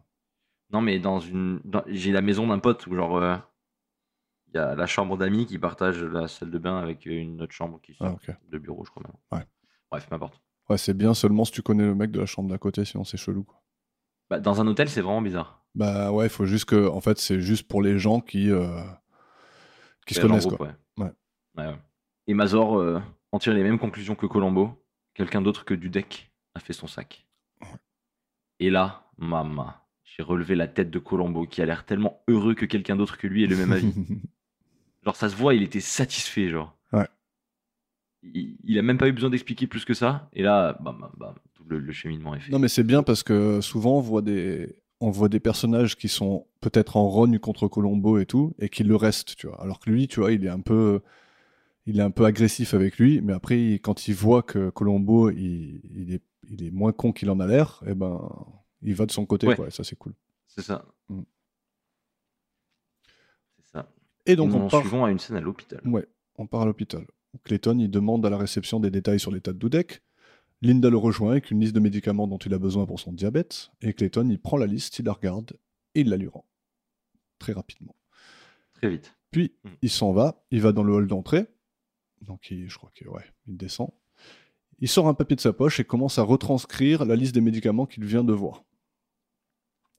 [0.70, 1.60] Non, mais dans une.
[1.88, 3.36] J'ai la maison d'un pote où, genre, euh,
[4.48, 7.52] il y a la chambre d'amis qui partage la salle de bain avec une autre
[7.52, 8.34] chambre qui Ah, sort ok.
[8.50, 9.16] de bureau, je crois même.
[9.40, 9.46] Ouais.
[9.90, 10.40] Bref, n'importe.
[10.68, 13.04] Ouais, c'est bien seulement si tu connais le mec de la chambre d'à côté, sinon
[13.04, 13.44] c'est chelou.
[13.44, 13.60] Quoi.
[14.30, 15.62] Bah, dans un hôtel, c'est vraiment bizarre.
[15.74, 16.88] Bah ouais, il faut juste que.
[16.88, 18.50] En fait, c'est juste pour les gens qui.
[18.50, 18.80] euh,
[20.06, 20.74] qui se connaissent, groupe, quoi.
[20.98, 21.74] ouais.
[22.26, 23.00] Et Mazor euh,
[23.32, 24.82] en tire les mêmes conclusions que Colombo.
[25.14, 27.26] Quelqu'un d'autre que Dudek a fait son sac.
[28.60, 29.72] Et là, maman,
[30.04, 33.26] j'ai relevé la tête de Colombo qui a l'air tellement heureux que quelqu'un d'autre que
[33.26, 33.92] lui ait le même avis.
[35.04, 36.76] genre, ça se voit, il était satisfait, genre.
[36.92, 37.08] Ouais.
[38.22, 40.28] Il, il a même pas eu besoin d'expliquer plus que ça.
[40.32, 42.52] Et là, bam, bam, bam, tout le, le cheminement est fait.
[42.52, 46.08] Non, mais c'est bien parce que souvent on voit des, on voit des personnages qui
[46.08, 49.60] sont peut-être en rogne contre Colombo et tout, et qui le restent, tu vois.
[49.60, 51.02] Alors que lui, tu vois, il est un peu,
[51.86, 55.80] il est un peu agressif avec lui, mais après, quand il voit que Colombo, il,
[55.94, 58.28] il est, il est moins con qu'il en a l'air, et ben,
[58.82, 59.56] il va de son côté, Ouais.
[59.56, 59.68] quoi.
[59.68, 60.14] Et ça, c'est cool.
[60.46, 60.84] C'est ça.
[61.08, 61.22] Mm.
[63.58, 63.88] C'est ça.
[64.26, 65.80] Et donc, Nous on en part, suivons à une scène à l'hôpital.
[65.86, 66.06] ouais,
[66.36, 67.06] on part à l'hôpital.
[67.44, 70.02] Clayton, il demande à la réception des détails sur l'état de Dudek.
[70.62, 73.70] Linda le rejoint avec une liste de médicaments dont il a besoin pour son diabète.
[73.82, 75.52] Et Clayton, il prend la liste, il la regarde
[75.94, 76.46] et il la lui rend.
[77.38, 77.94] Très rapidement.
[78.74, 79.14] Très vite.
[79.30, 79.68] Puis, Mm.
[79.82, 81.46] il s'en va, il va dans le hall d'entrée.
[82.22, 83.90] Donc, il- je crois que, ouais, il descend.
[84.80, 87.86] Il sort un papier de sa poche et commence à retranscrire la liste des médicaments
[87.86, 88.64] qu'il vient de voir.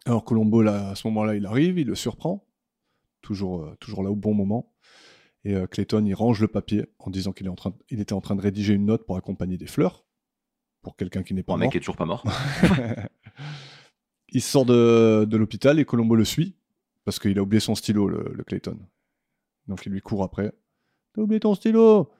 [0.05, 2.45] Alors, Colombo, là, à ce moment-là, il arrive, il le surprend.
[3.21, 4.71] Toujours, euh, toujours là au bon moment.
[5.45, 7.99] Et euh, Clayton, il range le papier en disant qu'il est en train de- il
[7.99, 10.05] était en train de rédiger une note pour accompagner des fleurs.
[10.81, 11.61] Pour quelqu'un qui n'est pas un mort.
[11.65, 12.23] mec qui est toujours pas mort.
[14.29, 16.55] il sort de, de l'hôpital et Colombo le suit
[17.05, 18.77] parce qu'il a oublié son stylo, le, le Clayton.
[19.67, 20.51] Donc il lui court après.
[21.15, 22.11] T'as oublié ton stylo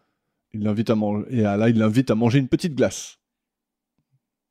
[0.53, 3.19] Il l'invite à manger et là il l'invite à manger une petite glace.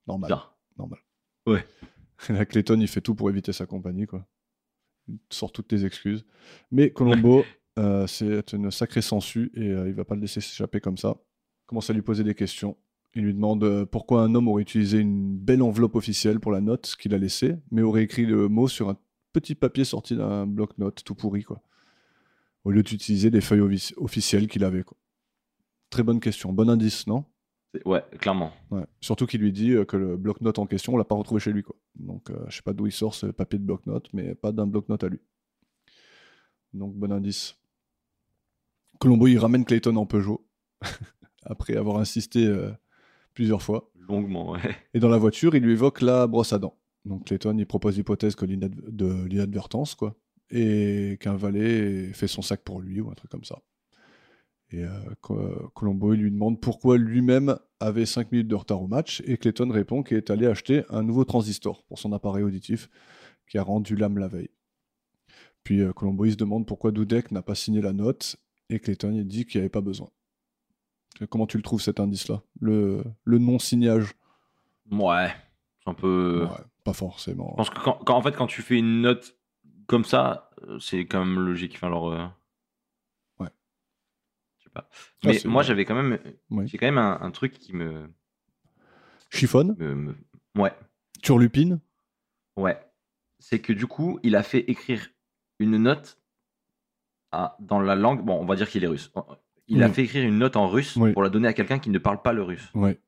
[0.06, 0.36] Normal.
[0.76, 0.98] Normal.
[1.46, 1.64] Ouais.
[2.28, 4.26] Et là Clayton il fait tout pour éviter sa compagnie quoi.
[5.08, 6.26] Il sort toutes les excuses.
[6.70, 7.42] Mais Colombo
[7.78, 11.16] euh, c'est une sacrée sangsue et euh, il va pas le laisser s'échapper comme ça.
[11.62, 12.76] Il commence à lui poser des questions.
[13.14, 16.60] Il lui demande euh, pourquoi un homme aurait utilisé une belle enveloppe officielle pour la
[16.60, 18.98] note qu'il a laissée, mais aurait écrit le mot sur un
[19.32, 21.62] petit papier sorti d'un bloc-notes tout pourri, quoi.
[22.64, 24.96] Au lieu d'utiliser les feuilles offici- officielles qu'il avait, quoi.
[25.90, 27.24] Très bonne question, bon indice, non?
[27.74, 28.52] C'est- Ouais, clairement.
[28.70, 28.84] Ouais.
[29.00, 31.52] Surtout qu'il lui dit euh, que le bloc-notes en question, on l'a pas retrouvé chez
[31.52, 31.76] lui, quoi.
[31.96, 34.66] Donc, euh, je sais pas d'où il sort ce papier de bloc-notes, mais pas d'un
[34.66, 35.20] bloc-notes à lui.
[36.72, 37.56] Donc, bon indice.
[39.00, 40.46] Colombo, il ramène Clayton en Peugeot,
[41.44, 42.70] après avoir insisté euh,
[43.34, 43.90] plusieurs fois.
[44.08, 44.60] Longuement, ouais.
[44.94, 46.78] Et dans la voiture, il lui évoque la brosse à dents.
[47.04, 50.16] Donc Clayton, il propose l'hypothèse que l'inadvertance, quoi.
[50.50, 53.60] Et qu'un valet fait son sac pour lui, ou un truc comme ça.
[54.70, 54.90] Et euh,
[55.20, 59.22] Co- Colombo, lui demande pourquoi lui-même avait 5 minutes de retard au match.
[59.26, 62.88] Et Clayton répond qu'il est allé acheter un nouveau transistor pour son appareil auditif
[63.48, 64.50] qui a rendu l'âme la veille.
[65.64, 68.36] Puis euh, Colombo, il se demande pourquoi Dudek n'a pas signé la note.
[68.70, 70.08] Et Clayton, il dit qu'il n'y avait pas besoin.
[71.30, 72.42] Comment tu le trouves cet indice-là?
[72.60, 74.12] Le, le non-signage?
[74.90, 75.28] Ouais.
[75.84, 76.46] C'est un peu.
[76.50, 77.50] Ouais, pas forcément.
[77.52, 79.36] Je pense que quand, quand- en fait, quand tu fais une note
[79.86, 81.74] comme ça, euh, c'est quand même logique.
[81.76, 82.10] Enfin, alors.
[82.12, 82.26] euh,
[83.38, 83.48] Ouais.
[84.58, 84.88] Je sais pas.
[85.24, 86.18] Mais moi, j'avais quand même.
[86.50, 86.66] Ouais.
[86.66, 88.08] J'ai quand même un, un truc qui me.
[89.30, 90.16] Chiffonne, me- me-
[90.56, 90.72] Ouais.
[91.22, 91.80] turlupine.
[92.56, 92.78] Ouais.
[93.40, 95.08] C'est que du coup, il a fait écrire
[95.58, 96.18] une note
[97.32, 98.24] à- dans la langue.
[98.24, 99.10] Bon, on va dire qu'il est russe.
[99.66, 99.92] Il a Oui.
[99.94, 101.12] fait écrire une note en russe Oui.
[101.12, 102.68] pour la donner à quelqu'un qui ne parle pas le russe.
[102.74, 103.00] Ouais.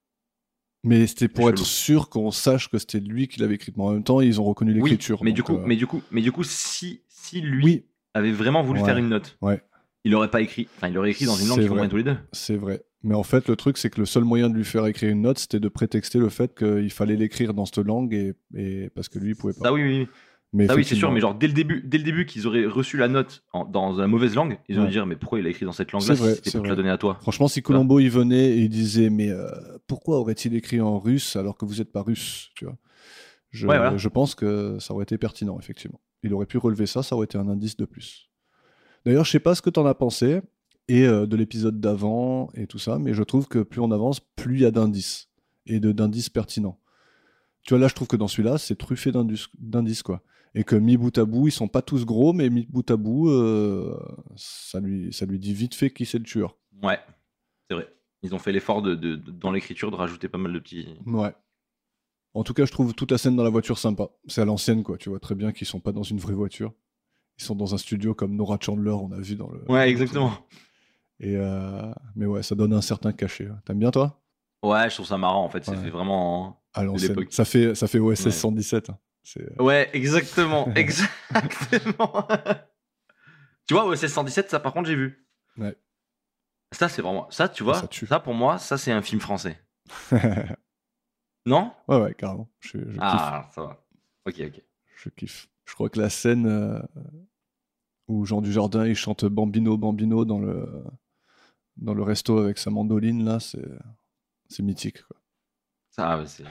[0.85, 3.77] Mais c'était pour être sûr qu'on sache que c'était lui qui l'avait écrite.
[3.77, 5.19] Mais en même temps, ils ont reconnu Oui, l'écriture.
[5.25, 7.85] mais du coup, euh, mais du coup, mais du coup, si si lui Oui,
[8.15, 8.87] avait vraiment voulu Ouais.
[8.87, 9.61] faire une note, Ouais.
[10.05, 10.69] il aurait pas écrit.
[10.77, 11.71] Enfin, il aurait écrit dans une langue qu'ils vrai.
[11.71, 12.17] comprennent tous les deux.
[12.33, 12.83] c'est vrai.
[13.03, 15.23] Mais en fait, le truc, c'est que le seul moyen de lui faire écrire une
[15.23, 19.09] note, c'était de prétexter le fait qu'il fallait l'écrire dans cette langue et, et parce
[19.09, 19.65] que lui, il pouvait pas.
[19.67, 20.09] Ça, oui, oui.
[20.57, 22.65] Mais Ah oui, c'est sûr, mais genre dès le début, dès le début qu'ils auraient
[22.65, 24.93] reçu la note en- dans la mauvaise langue, ils auraient Ouais.
[24.93, 26.97] dire mais pourquoi il a écrit dans cette langue-là si c'était pour la donner à
[26.97, 27.19] toi?
[27.21, 29.49] Franchement, si Colombo il venait et il disait mais euh,
[29.87, 32.79] pourquoi aurait-il écrit en russe alors que vous n'êtes pas russe, tu vois?
[33.51, 33.97] Je, Ouais, voilà.
[33.99, 36.01] je pense que ça aurait été pertinent, effectivement.
[36.23, 38.31] Il aurait pu relever ça, ça aurait été un indice de plus.
[39.05, 40.41] D'ailleurs, je sais pas ce que tu en as pensé
[40.89, 44.21] et euh, de l'épisode d'avant et tout ça, mais je trouve que plus on avance,
[44.21, 45.29] plus il y a d'indices
[45.67, 46.81] et de d'indices pertinents.
[47.63, 50.23] Tu vois, là, je trouve que dans celui-là, c'est truffé d'indices, quoi.
[50.59, 52.97] Et que mi bout à bout, ils sont pas tous gros, mais mi bout à
[52.97, 53.95] bout, euh,
[54.37, 56.57] ça, lui, ça lui dit vite fait qui c'est le tueur.
[56.83, 56.99] Ouais,
[57.69, 57.93] c'est vrai.
[58.23, 60.89] Ils ont fait l'effort de, de- de- dans l'écriture de rajouter pas mal de petits.
[61.07, 61.35] Ouais.
[62.33, 64.09] En tout cas, je trouve toute la scène dans la voiture sympa.
[64.27, 64.97] C'est à l'ancienne, quoi.
[64.99, 66.73] Tu vois très bien qu'ils sont pas dans une vraie voiture.
[67.39, 69.63] Ils sont dans un studio comme Nora Chandler, on a vu dans le.
[69.71, 70.33] Ouais, exactement.
[71.21, 73.47] Et euh, Mais ouais, ça donne un certain cachet.
[73.47, 73.61] hein.
[73.67, 74.23] T'aimes bien, toi?
[74.63, 75.67] Ouais, je trouve ça marrant en fait.
[75.69, 75.77] Ouais.
[75.77, 76.63] fait vraiment.
[76.73, 77.15] À l'ancienne.
[77.31, 78.31] Ça fait, ça fait OSS Ouais.
[78.33, 78.89] 117.
[78.91, 78.99] hein.
[79.27, 82.29] C'est- Ouais, exactement, exactement.
[83.67, 85.27] tu vois, OSS 117, ça par contre, j'ai vu.
[85.59, 85.77] Ouais.
[86.73, 87.29] Ça, c'est vraiment.
[87.31, 89.61] Ça, tu vois, ça pour moi, ça, c'est un film français.
[91.47, 91.73] Non?
[91.87, 92.51] Ouais, ouais, carrément.
[92.59, 93.01] Je, je kiffe.
[93.01, 93.87] Ah, ça va.
[94.27, 94.61] Ok, ok.
[94.97, 95.49] Je kiffe.
[95.65, 96.81] Je crois que la scène euh,
[98.09, 100.85] où Jean Dujardin il chante Bambino Bambino dans le
[101.77, 105.03] dans le resto avec sa mandoline là, c'est mythique.
[105.07, 105.17] Quoi.
[105.91, 106.43] Ça, c'est.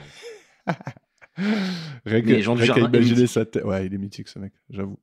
[1.38, 3.28] Est imaginer mythique.
[3.28, 3.64] sa tête.
[3.64, 4.98] Ouais, il est mythique ce mec, j'avoue.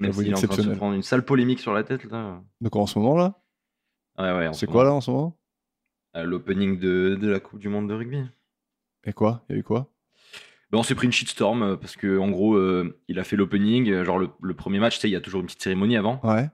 [0.00, 2.42] Même s'il est en train de se prendre une sale polémique sur la tête, là.
[2.60, 3.40] Donc en ce moment là,
[4.18, 4.52] Ouais, ouais.
[4.52, 5.36] c'est ce quoi là en ce moment?
[6.16, 8.22] Euh, L'opening de, de la Coupe du Monde de rugby.
[9.04, 9.44] Et quoi?
[9.48, 9.90] Il y a eu quoi?
[10.70, 13.36] Ben, on s'est pris une shitstorm euh, parce que en gros, euh, il a fait
[13.36, 14.02] l'opening.
[14.04, 16.20] Genre, le, le premier match, tu sais, il y a toujours une petite cérémonie avant.
[16.24, 16.48] Ouais.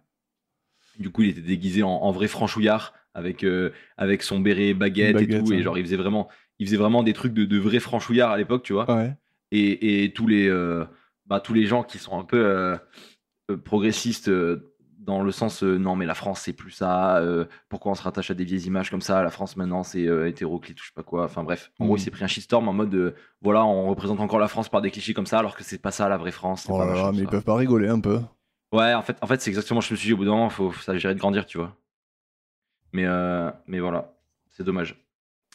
[0.98, 5.14] Du coup, il était déguisé en, en vrai franchouillard avec, euh, avec son béret baguette,
[5.14, 5.52] Baguette, et tout.
[5.52, 6.28] Et genre, il faisait vraiment,
[6.60, 8.88] il faisait vraiment des trucs de, de vrai franchouillard à l'époque, tu vois.
[8.94, 9.16] Ouais.
[9.50, 10.84] Et, et tous, les, euh,
[11.26, 12.76] bah, tous les gens qui sont un peu euh,
[13.50, 17.20] euh, progressistes euh, dans le sens non, mais la France, c'est plus ça.
[17.70, 20.78] pourquoi on se rattache à des vieilles images comme ça La France, maintenant, c'est hétéroclite
[20.78, 21.24] ou je sais pas quoi.
[21.24, 21.72] Enfin, bref.
[21.80, 24.68] En gros, il s'est pris un shitstorm en mode voilà, on représente encore la France
[24.68, 26.66] par des clichés comme ça, alors que c'est pas ça la vraie France.
[26.68, 28.20] Oh là là, mais ils peuvent pas rigoler un peu.
[28.72, 30.48] Ouais, en fait, en fait c'est exactement, je me suis dit, au bout d'un moment,
[30.48, 31.74] il faut, faut s'agirait de grandir, tu vois.
[32.92, 33.06] Mais,
[33.66, 34.12] mais voilà,
[34.50, 35.02] c'est dommage.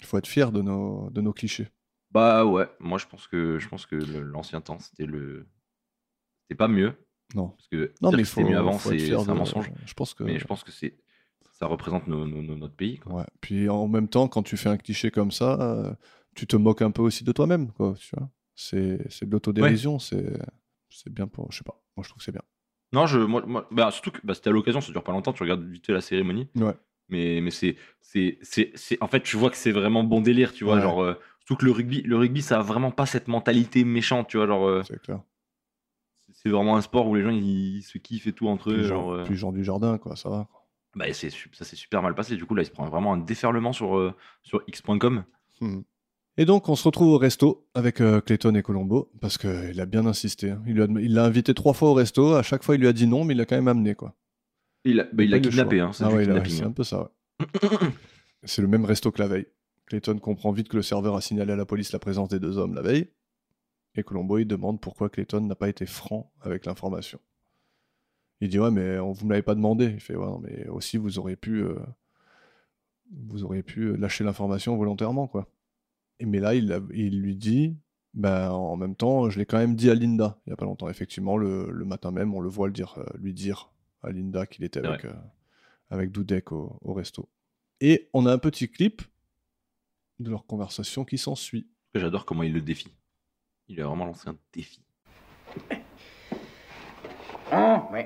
[0.05, 1.67] Il faut être fier de nos de nos clichés.
[2.11, 5.47] Bah ouais, moi je pense que, je pense que l'ancien temps, c'était le.
[6.43, 6.93] C'était pas mieux.
[7.33, 7.49] Non.
[7.49, 9.71] Parce que Non, mais c'était mieux avant, c'est un de- mensonge.
[9.85, 10.23] Je pense que.
[10.23, 10.95] Mais je pense que c'est
[11.53, 12.99] ça représente nos- nos- nos- notre pays.
[12.99, 13.13] Quoi.
[13.15, 13.25] Ouais.
[13.41, 15.93] Puis en même temps, quand tu fais un cliché comme ça, euh,
[16.35, 17.95] tu te moques un peu aussi de toi-même, quoi.
[17.97, 19.97] Tu vois c'est c'est de l'autodérision.
[19.99, 20.37] C'est
[20.89, 21.51] c'est bien pour.
[21.51, 21.81] Je sais pas.
[21.97, 22.43] Moi, je trouve que c'est bien.
[22.93, 25.33] Non, je, moi, moi- bah, surtout que bah, c'était à l'occasion, ça dure pas longtemps,
[25.33, 26.47] tu regardes vite la cérémonie.
[26.55, 26.75] Ouais.
[27.09, 30.53] Mais, mais c'est, c'est, c'est, c'est- en fait, tu vois que c'est vraiment bon délire,
[30.53, 30.75] tu vois.
[30.77, 30.81] Ouais.
[30.81, 34.27] Genre, euh, surtout que le rugby, le rugby, ça a vraiment pas cette mentalité méchante,
[34.27, 34.47] tu vois.
[34.47, 35.19] Genre, euh, C'est clair.
[36.33, 38.83] c'est vraiment un sport où les gens ils, se kiffent et tout entre eux.
[38.83, 40.15] Genre, euh, puis genre du jardin, quoi.
[40.15, 40.47] Ça va.
[40.95, 42.35] bah, c'est, ça s'est super mal passé.
[42.35, 44.13] Du coup, là, il se prend vraiment un déferlement sur, euh,
[44.43, 45.23] sur X.com.
[45.61, 45.81] Hmm.
[46.37, 49.85] Et donc, on se retrouve au resto avec euh, Clayton et Colombo parce qu'il a
[49.85, 50.49] bien insisté.
[50.51, 50.61] hein.
[50.67, 52.33] Il lui a dem- il l'a invité trois fois au resto.
[52.33, 54.13] À chaque fois, il lui a dit non, mais il l'a quand même amené, quoi.
[54.85, 56.43] Il, a- bah, il le kidnappé, hein, c'est Ah ouais, a- hein.
[56.65, 57.09] un peu ça.
[57.39, 57.47] ouais.
[58.43, 59.47] c'est le même resto que la veille.
[59.87, 62.57] Clayton comprend vite que le serveur a signalé à la police la présence des deux
[62.57, 63.09] hommes la veille.
[63.95, 67.19] Et Colombo, il demande pourquoi Clayton n'a pas été franc avec l'information.
[68.41, 69.85] Il dit Ouais, mais on, vous me l'avez pas demandé.
[69.85, 71.75] Il fait Ouais, non, mais aussi, vous auriez pu, euh,
[73.27, 75.47] vous auriez pu lâcher l'information volontairement, quoi.
[76.19, 77.75] Et mais là, il, a- il lui dit
[78.13, 80.65] ben, En même temps, je l'ai quand même dit à Linda, il y a pas
[80.65, 80.89] longtemps.
[80.89, 83.71] Effectivement, le, le matin même, on le voit le dire, euh, lui dire
[84.05, 85.13] à Linda qu'il était avec, euh,
[85.89, 87.29] avec Dudek au, au resto.
[87.81, 89.01] Et on a un petit clip
[90.19, 91.67] de leur conversation qui s'ensuit.
[91.93, 92.95] J'adore comment il le défie.
[93.67, 94.81] Il a vraiment lancé un défi.
[97.53, 98.01] Oh, oui.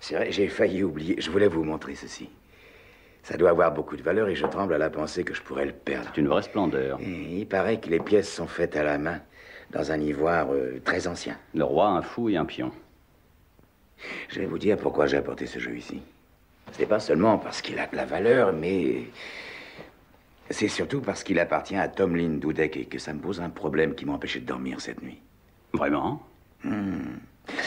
[0.00, 1.20] C'est vrai, j'ai failli oublier.
[1.20, 2.28] Je voulais vous montrer ceci.
[3.22, 5.66] Ça doit avoir beaucoup de valeur et je tremble à la pensée que je pourrais
[5.66, 6.10] le perdre.
[6.14, 6.98] C'est une vraie splendeur.
[7.00, 9.20] Et il paraît que les pièces sont faites à la main,
[9.70, 11.38] dans un ivoire euh, très ancien.
[11.54, 12.72] Le roi, un fou et un pion.
[14.28, 16.00] Je vais vous dire pourquoi j'ai apporté ce jeu ici.
[16.72, 19.04] C'est pas seulement parce qu'il a de la valeur, mais
[20.50, 23.94] c'est surtout parce qu'il appartient à Tomlin Dudek et que ça me pose un problème
[23.94, 25.20] qui m'empêchait de dormir cette nuit.
[25.72, 26.22] Vraiment?
[26.64, 27.18] Hmm.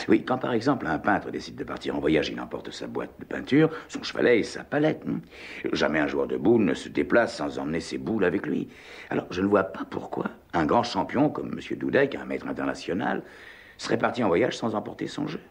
[0.08, 3.12] Oui, quand par exemple un peintre décide de partir en voyage, il emporte sa boîte
[3.20, 5.06] de peinture, son chevalet et sa palette.
[5.06, 5.20] hmm.
[5.74, 8.70] Jamais un joueur de boules ne se déplace sans emmener ses boules avec lui.
[9.10, 11.78] Alors je ne vois pas pourquoi un grand champion comme M.
[11.78, 13.24] Dudek, un maître international,
[13.78, 15.42] serait parti en voyage sans emporter son jeu.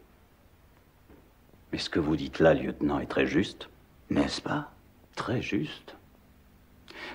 [1.73, 3.67] Mais ce que vous dites là, lieutenant, est très juste.
[4.11, 4.71] N'est-ce pas?
[5.15, 5.95] Très juste.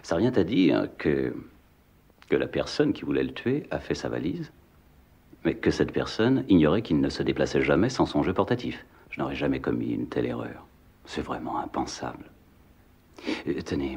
[0.03, 1.33] Ça revient à dire que,
[2.29, 4.51] que la personne qui voulait le tuer a fait sa valise
[5.45, 8.85] Mais que cette personne ignorait qu'il ne se déplaçait jamais sans son jeu portatif.
[9.11, 10.67] Je n'aurais jamais commis une telle erreur.
[11.05, 12.25] C'est vraiment impensable.
[13.47, 13.97] Euh, tenez,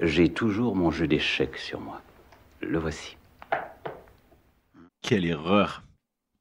[0.00, 2.02] j'ai toujours mon jeu d'échecs sur moi.
[2.62, 3.16] Le voici.
[5.02, 5.84] Quelle erreur.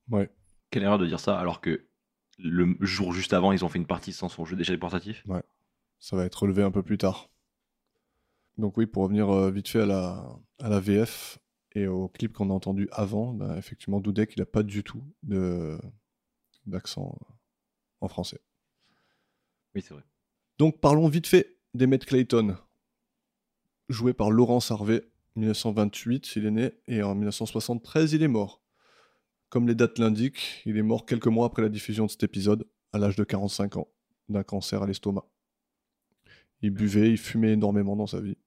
[0.10, 0.32] Ouais.
[0.72, 1.86] Quelle erreur de dire ça alors que
[2.38, 5.24] le jour juste avant, ils ont fait une partie sans son jeu d'échecs portatif.
[6.00, 7.30] Ça va être relevé un peu plus tard.
[8.58, 11.40] Donc oui, pour revenir euh, vite fait à la, à la VF
[11.74, 15.04] et au clip qu'on a entendu avant, bah, effectivement, Dudek, il n'a pas du tout
[15.24, 15.78] de-
[16.66, 17.34] d'accent euh,
[18.02, 18.40] en français.
[19.74, 20.04] Oui, c'est vrai.
[20.58, 22.56] Donc parlons vite fait d'Emmett Clayton,
[23.90, 25.04] joué par Laurence Harvey.
[25.36, 28.62] 1928, il est né, et en 1973, il est mort.
[29.50, 32.66] Comme les dates l'indiquent, il est mort quelques mois après la diffusion de cet épisode,
[32.94, 33.88] à l'âge de 45 ans,
[34.30, 35.26] d'un cancer à l'estomac.
[36.62, 38.38] Il buvait, il fumait énormément dans sa vie.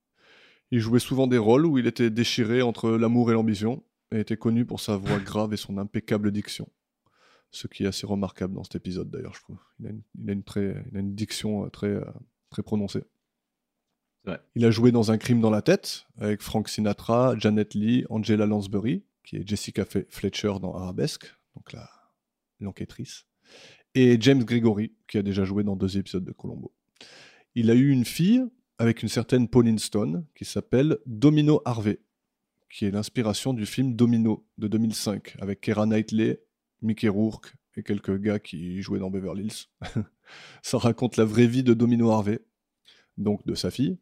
[0.70, 4.36] Il jouait souvent des rôles où il était déchiré entre l'amour et l'ambition, et était
[4.36, 6.68] connu pour sa voix grave et son impeccable diction.
[7.50, 9.58] Ce qui est assez remarquable dans cet épisode d'ailleurs, je trouve.
[9.80, 12.04] Il a une, il a une très, il a une diction euh, très, euh,
[12.50, 13.04] très prononcée.
[14.54, 18.44] Il a joué dans Un crime dans la tête avec Frank Sinatra, Janet Lee, Angela
[18.44, 21.76] Lansbury, qui est Jessica Fletcher dans Arabesque, donc
[22.60, 23.26] l'enquêtrice,
[23.94, 26.72] et James Gregory, qui a déjà joué dans deux épisodes de Colombo.
[27.54, 28.42] Il a eu une fille
[28.78, 31.98] avec une certaine Pauline Stone qui s'appelle Domino Harvey,
[32.70, 36.40] qui est l'inspiration du film Domino de 2005 avec Keira Knightley,
[36.80, 39.66] Mickey Rourke et quelques gars qui jouaient dans Beverly Hills.
[40.62, 42.40] Ça raconte la vraie vie de Domino Harvey,
[43.18, 43.98] donc de sa fille,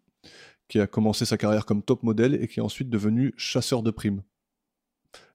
[0.69, 3.91] qui a commencé sa carrière comme top modèle et qui est ensuite devenue chasseur de
[3.91, 4.23] primes.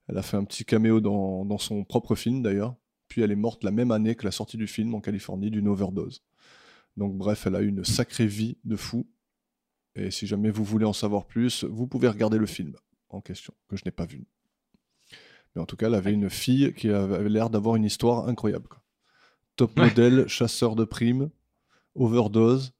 [0.08, 2.74] Elle a fait un petit caméo dans, dans son propre film d'ailleurs,
[3.08, 5.68] puis elle est morte la même année que la sortie du film en Californie d'une
[5.68, 6.22] overdose.
[6.96, 9.06] Donc bref, elle a eu une sacrée vie de fou.
[9.94, 12.74] Et si jamais vous voulez en savoir plus, vous pouvez regarder le film
[13.10, 14.26] en question, que je n'ai pas vu.
[15.54, 18.68] Mais en tout cas, elle avait une fille qui avait l'air d'avoir une histoire incroyable.
[18.68, 18.82] quoi.
[19.56, 19.88] Top Ouais.
[19.88, 21.30] modèle, chasseur de primes,
[21.94, 22.72] overdose.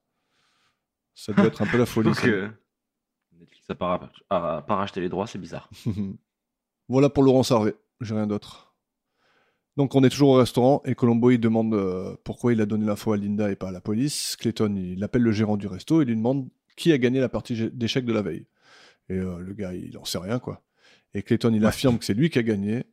[1.15, 2.09] Ça doit être un peu la folie.
[2.09, 2.27] Donc, ça.
[2.29, 2.49] euh,
[3.39, 5.69] Netflix a pas, racheté les droits, c'est bizarre.
[6.89, 8.75] voilà pour Laurence Harvey, j'ai rien d'autre.
[9.77, 12.85] Donc on est toujours au restaurant et Colombo il demande euh, pourquoi il a donné
[12.85, 14.37] l'info à Linda et pas à la police.
[14.39, 17.71] Clayton il appelle le gérant du resto et lui demande qui a gagné la partie
[17.71, 18.47] d'échecs de la veille.
[19.09, 20.63] Et euh, le gars il en sait rien quoi.
[21.15, 21.69] Et Clayton il Ouais.
[21.69, 22.85] affirme que c'est lui qui a gagné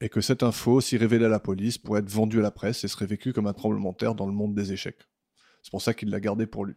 [0.00, 2.84] et que cette info, si révélée à la police, pourrait être vendue à la presse
[2.84, 5.08] et serait vécue comme un tremblement de terre dans le monde des échecs.
[5.62, 6.74] C'est pour ça qu'il l'a gardé pour lui.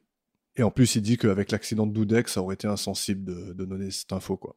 [0.56, 3.66] Et en plus il dit qu'avec l'accident de Dudek ça aurait été insensible de, de
[3.66, 4.56] donner cette info quoi.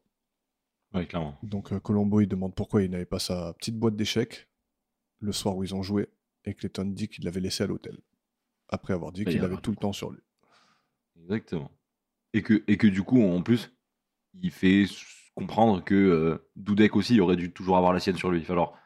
[0.95, 1.37] Oui, clairement.
[1.43, 4.47] Donc euh, Colombo il demande pourquoi il n'avait pas sa petite boîte d'échecs
[5.19, 6.07] le soir où ils ont joué
[6.45, 7.97] et Clayton dit qu'il l'avait laissé à l'hôtel
[8.69, 10.21] après avoir dit Bah, qu'il avait tout le temps sur lui.
[11.21, 11.71] Exactement.
[12.33, 13.71] Et que, et que du coup, en plus,
[14.41, 14.85] il fait
[15.35, 18.41] comprendre que euh, Dudek aussi aurait dû toujours avoir la sienne sur lui.
[18.41, 18.77] Enfin, alors,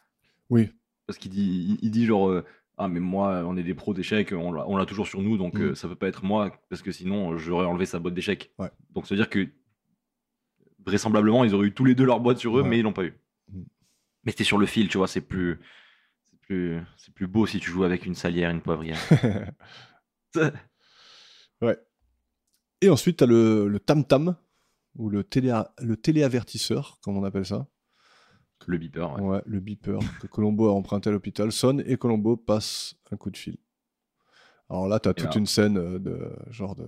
[0.50, 0.70] Oui,
[1.08, 2.46] parce qu'il dit, il, il dit genre, euh,
[2.78, 5.62] ah mais moi, on est des pros d'échecs, on l'a toujours sur nous, donc Mhm.
[5.72, 8.52] euh, ça peut pas être moi, parce que sinon, j'aurais enlevé sa boîte d'échecs.
[8.60, 8.70] Ouais.
[8.92, 9.48] Donc ça veut dire que
[10.86, 12.68] vraisemblablement, ils auraient eu tous les deux leur boîte sur eux, Ouais.
[12.70, 13.14] mais ils l'ont pas eu.
[13.52, 13.66] Mhm.
[14.24, 15.60] Mais c'était sur le fil, tu vois, c'est plus,
[16.30, 19.00] c'est plus, c'est plus beau si tu joues avec une salière, une poivrière.
[21.62, 21.78] ouais.
[22.82, 24.36] Et ensuite tu as le, tam-tam
[24.96, 27.68] ou le, télé, le téléavertisseur comme on appelle ça.
[28.68, 29.14] le beeper.
[29.16, 29.22] ouais.
[29.22, 33.30] Ouais, le beeper que Colombo a emprunté à l'hôpital sonne et Colombo passe un coup
[33.32, 33.58] de fil.
[34.70, 36.86] Alors là, tu as toute là- une scène euh, de genre de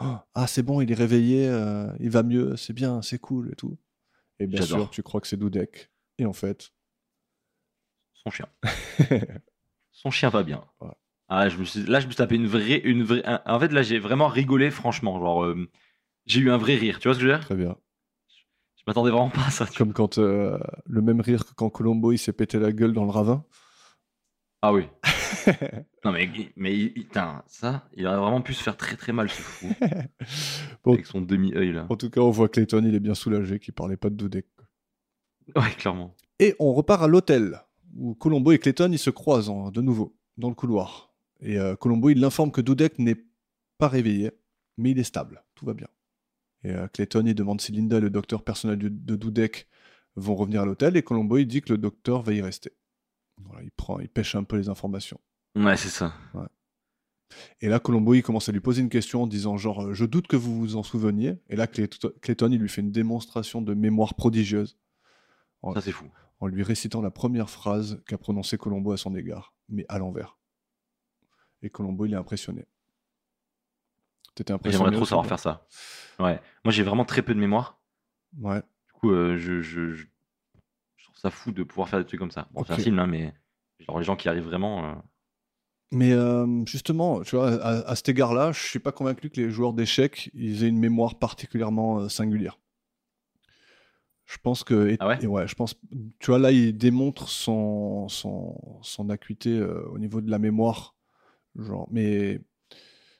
[0.00, 3.56] Ah, c'est bon, il est réveillé, euh, il va mieux, c'est bien, c'est cool et
[3.56, 3.76] tout.
[4.38, 5.90] Et bien sûr, tu crois que c'est Dudek.
[6.18, 6.72] Et en fait,
[8.14, 8.46] Son chien.
[9.92, 10.64] Son chien va bien.
[10.80, 10.90] Ouais.
[11.28, 13.22] Ah, je me suis, là, je me suis tapé une vraie, une vraie.
[13.46, 15.18] En fait, là, j'ai vraiment rigolé, franchement.
[15.18, 15.68] Genre, euh,
[16.26, 16.98] j'ai eu un vrai rire.
[16.98, 17.44] Tu vois ce que je veux dire?
[17.44, 17.76] Très bien.
[18.76, 19.64] Je m'attendais vraiment pas à ça.
[19.64, 19.74] vois.
[19.76, 23.04] Comme quand euh, le même rire que quand Colombo il s'est pété la gueule dans
[23.04, 23.44] le ravin?
[24.62, 24.88] Ah oui.
[26.04, 29.40] non mais, mais putain, ça, il aurait vraiment pu se faire très très mal ce
[29.42, 29.66] fou
[30.84, 31.86] Bon, avec son demi-œil là.
[31.88, 34.46] en tout cas, on voit Clayton, il est bien soulagé qu'il parlait pas de Dudek.
[35.56, 36.14] Ouais, clairement.
[36.38, 37.60] Et on repart à l'hôtel,
[37.96, 41.12] où Colombo et Clayton ils se croisent en- de nouveau, dans le couloir.
[41.40, 43.16] Et euh, Colombo il l'informe que Dudek n'est
[43.78, 44.30] pas réveillé,
[44.76, 45.88] mais il est stable, tout va bien.
[46.64, 49.68] Et euh, Clayton il demande si Linda et le docteur personnel de, de Dudek
[50.16, 52.72] vont revenir à l'hôtel, et Colombo il dit que le docteur va y rester.
[53.44, 55.20] Voilà, il, prend, il pêche un peu les informations.
[55.56, 56.14] Ouais, c'est ça.
[57.60, 60.04] Et là, Colombo, il commence à lui poser une question en disant genre, euh, je
[60.04, 61.38] doute que vous vous en souveniez.
[61.48, 64.78] Et là, Clayton, il lui fait une démonstration de mémoire prodigieuse
[65.62, 65.74] Ouais.
[65.74, 66.06] Ça, c'est fou.
[66.38, 70.38] en lui récitant la première phrase qu'a prononcée Colombo à son égard, mais à l'envers.
[71.62, 72.64] Et Colombo, il est impressionné.
[74.36, 75.66] T'étais impressionné J'aimerais trop savoir faire ça.
[76.20, 76.40] Ouais.
[76.64, 77.80] Moi, j'ai vraiment très peu de mémoire.
[78.38, 78.60] Ouais.
[78.86, 80.06] Du coup, euh, je, je,
[81.20, 82.48] ça fout de pouvoir faire des trucs comme ça.
[82.52, 83.34] Bon, c'est un film, hein, mais
[83.80, 84.84] genre les gens qui arrivent vraiment.
[84.84, 84.94] euh,
[85.90, 89.50] Mais euh, justement, tu vois, à, à cet égard-là, je suis pas convaincu que les
[89.50, 92.58] joueurs d'échecs ils aient une mémoire particulièrement euh, singulière.
[94.26, 95.18] Je pense que, et- Ah ouais?
[95.22, 95.74] et ouais, je pense,
[96.18, 100.94] tu vois, là, il démontre son, son, son acuité euh, au niveau de la mémoire.
[101.56, 102.40] Genre, mais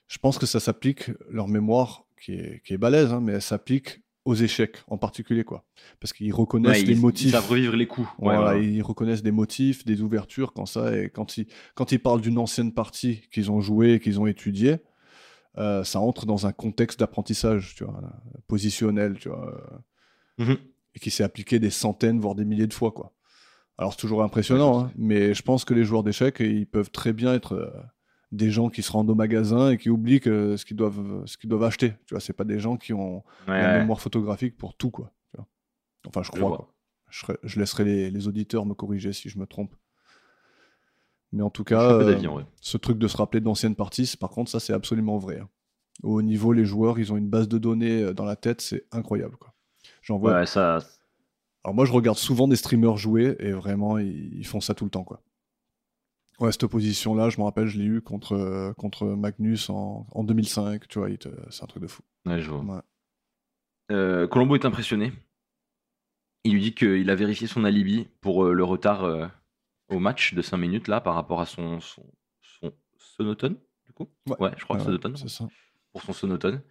[0.07, 3.41] je pense que ça s'applique, leur mémoire, qui est, qui est balèze, hein, mais elle
[3.41, 5.65] s'applique aux échecs en particulier, quoi.
[5.99, 7.31] Parce qu'ils reconnaissent ouais, les ils, ils motifs.
[7.31, 8.07] savent revivre les coups.
[8.19, 8.65] Ouais, Voilà, ouais.
[8.65, 12.37] ils reconnaissent des motifs, des ouvertures quand ça et quand ils quand ils parlent d'une
[12.37, 14.77] ancienne partie qu'ils ont jouée, qu'ils ont étudiée,
[15.57, 17.99] euh, ça entre dans un contexte d'apprentissage, tu vois,
[18.47, 19.45] positionnel, tu vois,
[20.39, 20.57] euh, Mhm.
[20.95, 23.13] et qui s'est appliqué des centaines voire des milliers de fois, quoi.
[23.77, 27.13] Alors c'est toujours impressionnant, hein, mais je pense que les joueurs d'échecs, ils peuvent très
[27.13, 27.69] bien être euh,
[28.31, 31.37] des gens qui se rendent au magasin et qui oublient que ce qu'ils doivent ce
[31.37, 31.93] qu'ils doivent acheter.
[32.05, 33.79] Tu vois, c'est pas des gens qui ont Ouais, la ouais.
[33.79, 35.11] mémoire photographique pour tout, quoi.
[35.31, 35.47] tu vois.
[36.07, 36.55] Enfin, je crois.
[36.55, 36.73] quoi.
[37.09, 39.73] Je, serai- je laisserai les, les auditeurs me corriger si je me trompe.
[41.31, 44.49] Mais en tout cas, euh, en ce truc de se rappeler d'anciennes parties, par contre,
[44.49, 45.39] ça, c'est absolument vrai.
[45.39, 45.49] hein.
[46.01, 48.85] Au niveau, les joueurs, ils ont une base de données euh, dans la tête, c'est
[48.91, 49.37] incroyable.
[49.37, 49.53] Quoi.
[50.01, 50.33] J'en vois.
[50.33, 50.79] Ouais, ça.
[51.63, 54.85] Alors moi, je regarde souvent des streamers jouer et vraiment, ils, ils font ça tout
[54.85, 55.03] le temps.
[55.03, 55.21] Quoi.
[56.39, 60.23] Ouais, cette opposition-là, je me rappelle, je l'ai eu contre, euh, contre Magnus en, en
[60.23, 60.87] 2005.
[60.87, 61.09] Tu vois,
[61.49, 62.01] c'est un truc de fou.
[62.25, 62.61] Ouais, je vois.
[62.61, 62.81] Ouais.
[63.91, 65.11] Euh, Colombo est impressionné.
[66.43, 69.27] Il lui dit qu'il a vérifié son alibi pour euh, le retard euh,
[69.89, 72.05] au match de 5 minutes là par rapport à son, son,
[72.41, 74.07] son sonotone, du coup.
[74.27, 74.51] Ouais.
[74.57, 75.17] je crois que sonotone.
[75.17, 75.47] c'est ça.
[75.91, 76.61] pour son sonotone.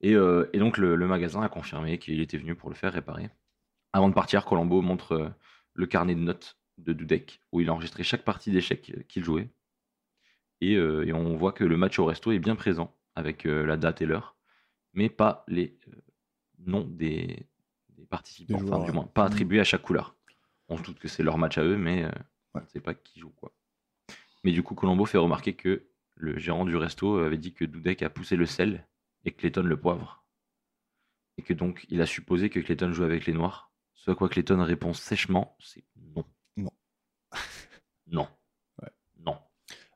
[0.00, 3.30] Et, et donc le, le magasin a confirmé qu'il était venu pour le faire réparer.
[3.92, 5.32] Avant de partir, Colombo montre
[5.74, 9.50] le carnet de notes de Dudek où il a enregistré chaque partie d'échecs qu'il jouait.
[10.60, 13.64] Et, euh, et on voit que le match au resto est bien présent avec euh,
[13.66, 14.36] la date et l'heure,
[14.92, 15.92] mais pas les euh,
[16.58, 17.46] noms des,
[17.90, 19.26] des participants, Des enfin du moins pas Mhm.
[19.32, 20.16] attribués à chaque couleur.
[20.68, 22.04] On se doute que c'est leur match à eux, mais
[22.54, 23.54] on ne sait pas qui joue quoi.
[24.44, 28.02] Mais du coup, Colombo fait remarquer que le gérant du resto avait dit que Dudek
[28.02, 28.86] a poussé le sel
[29.24, 30.24] et Clayton le poivre.
[31.38, 33.72] Et que donc il a supposé que Clayton jouait avec les noirs.
[33.94, 35.84] Ce à quoi Clayton répond sèchement, c'est.
[38.10, 38.26] Non.
[38.82, 38.88] Ouais.
[39.24, 39.36] Non.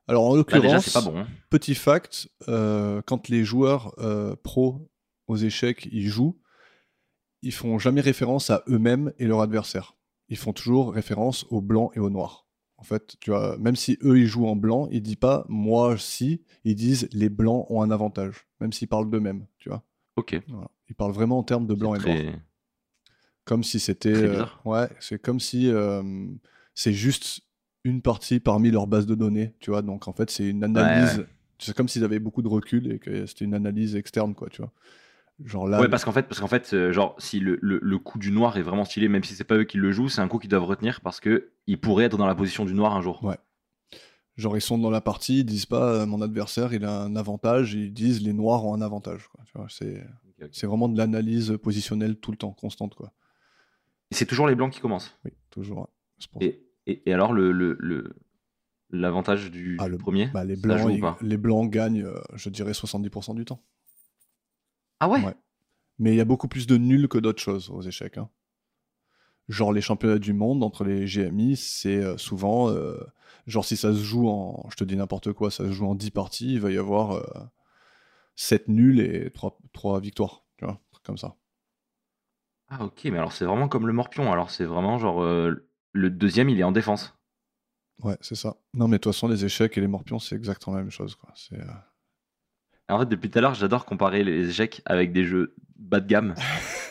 [0.07, 1.17] Alors en déjà, l'occurrence, bon.
[1.19, 1.27] hein.
[1.49, 4.89] Petit fact, euh, quand les joueurs euh, pros
[5.27, 6.39] aux échecs ils jouent,
[7.41, 9.95] ils font jamais référence à eux-mêmes et leur adversaire.
[10.29, 12.47] Ils font toujours référence aux blancs et aux noirs.
[12.77, 15.97] En fait, tu vois, même si eux ils jouent en blanc, ils disent pas moi
[15.97, 19.83] si, ils disent les blancs ont un avantage, même s'ils parlent d'eux-mêmes, tu vois.
[20.17, 20.39] Ok.
[20.47, 20.69] Voilà.
[20.89, 22.35] Ils parlent vraiment en termes de blanc et noir.
[23.45, 24.13] Comme si c'était.
[24.13, 26.03] Euh, ouais, c'est comme si euh,
[26.75, 27.41] c'est juste
[27.83, 29.81] une partie parmi leur base de données, tu vois.
[29.81, 31.25] Donc en fait, c'est une analyse.
[31.59, 34.61] C'est comme s'ils avaient beaucoup de recul et que c'était une analyse externe, quoi, tu
[34.61, 34.71] vois.
[35.45, 35.79] Genre là.
[35.79, 38.31] Ouais, parce qu'en fait, parce qu'en fait, euh, genre, si le, le- le coup du
[38.31, 40.39] noir est vraiment stylé, même si c'est pas eux qui le jouent, c'est un coup
[40.39, 43.23] qu'ils doivent retenir parce que ils pourraient être dans la position du noir un jour.
[43.23, 43.37] Ouais.
[44.35, 47.15] Genre, ils sont dans la partie, ils disent pas euh, mon adversaire, il a un
[47.15, 49.29] avantage, ils disent les noirs ont un avantage,
[49.69, 50.03] c'est,
[50.65, 53.11] vraiment de l'analyse positionnelle tout le temps, constante, quoi.
[54.11, 55.15] Et c'est toujours les blancs qui commencent.
[55.25, 55.87] Oui, toujours.
[56.31, 58.15] pour- Et, et, et alors, le, le, le-
[58.91, 62.49] l'avantage du, Ah, le- premier Bah, les, blancs, joue ils- les blancs gagnent, euh, je
[62.49, 63.61] dirais, 70% du temps.
[64.99, 65.35] Ah ouais, Ouais.
[65.99, 68.17] Mais il y a beaucoup plus de nuls que d'autres choses aux échecs.
[68.17, 68.29] hein.
[69.49, 72.95] Genre les championnats du monde entre les GMI, c'est euh, souvent, euh,
[73.45, 75.95] genre si ça se joue en, je te dis n'importe quoi, ça se joue en
[75.95, 77.23] 10 parties, il va y avoir euh,
[78.35, 81.35] 7 nuls et 3, victoires, tu vois, un truc comme ça.
[82.69, 84.31] Ah ok, mais alors c'est vraiment comme le morpion.
[84.31, 85.21] Alors c'est vraiment genre
[85.93, 87.15] le deuxième, il est en défense.
[88.01, 88.55] Ouais, c'est ça.
[88.73, 91.15] Non mais de toute façon, les échecs et les morpions, c'est exactement la même chose.
[91.15, 91.31] Quoi.
[91.35, 91.63] C'est, euh,
[92.89, 96.07] En fait, depuis tout à l'heure, j'adore comparer les échecs avec des jeux bas de
[96.07, 96.33] gamme.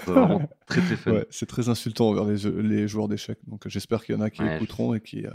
[0.04, 1.12] C'est vraiment très très fun.
[1.12, 3.38] ouais, c'est très insultant envers les, les joueurs d'échecs.
[3.46, 5.30] Donc j'espère qu'il y en a qui Ouais, je- écouteront et qui, euh,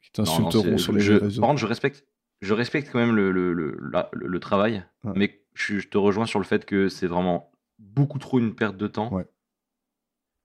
[0.00, 1.42] qui Non, non, t'insulteront sur les je- réseaux.
[1.42, 2.06] Par contre, je respecte,
[2.40, 5.12] je respecte quand même le, le, le, la- le- le travail, Ouais.
[5.14, 8.78] mais je, je te rejoins sur le fait que c'est vraiment beaucoup trop une perte
[8.78, 9.10] de temps.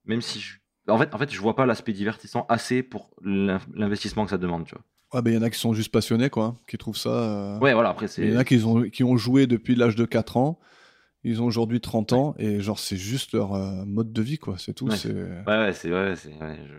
[0.04, 0.58] Même si je...
[0.90, 4.38] En fait, en fait, je vois pas l'aspect divertissant assez pour l'in- l'investissement que ça
[4.38, 4.84] demande, tu vois.
[5.14, 7.10] Ouais, ben, il y en a qui sont juste passionnés, quoi, hein, qui trouvent ça.
[7.10, 8.24] euh, Ouais, voilà, après, c'est...
[8.24, 10.60] Il y en a qui ont, qui ont joué depuis l'âge de 4 ans.
[11.24, 14.58] Ils ont aujourd'hui 30 ans et genre c'est juste leur euh, mode de vie quoi,
[14.58, 14.88] c'est tout.
[14.88, 14.96] Ouais.
[14.96, 15.92] C'est Ouais, c'est...
[15.92, 16.76] Ouais, c'est ouais, je-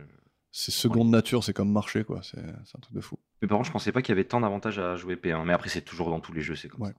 [0.53, 2.21] c'est seconde nature, c'est comme marcher quoi.
[2.23, 3.19] C'est un truc de fou.
[3.43, 5.45] Mais par contre, je pensais pas qu'il y avait tant d'avantages à jouer P1.
[5.45, 6.93] Mais après, c'est toujours dans tous les jeux, c'est comme ça.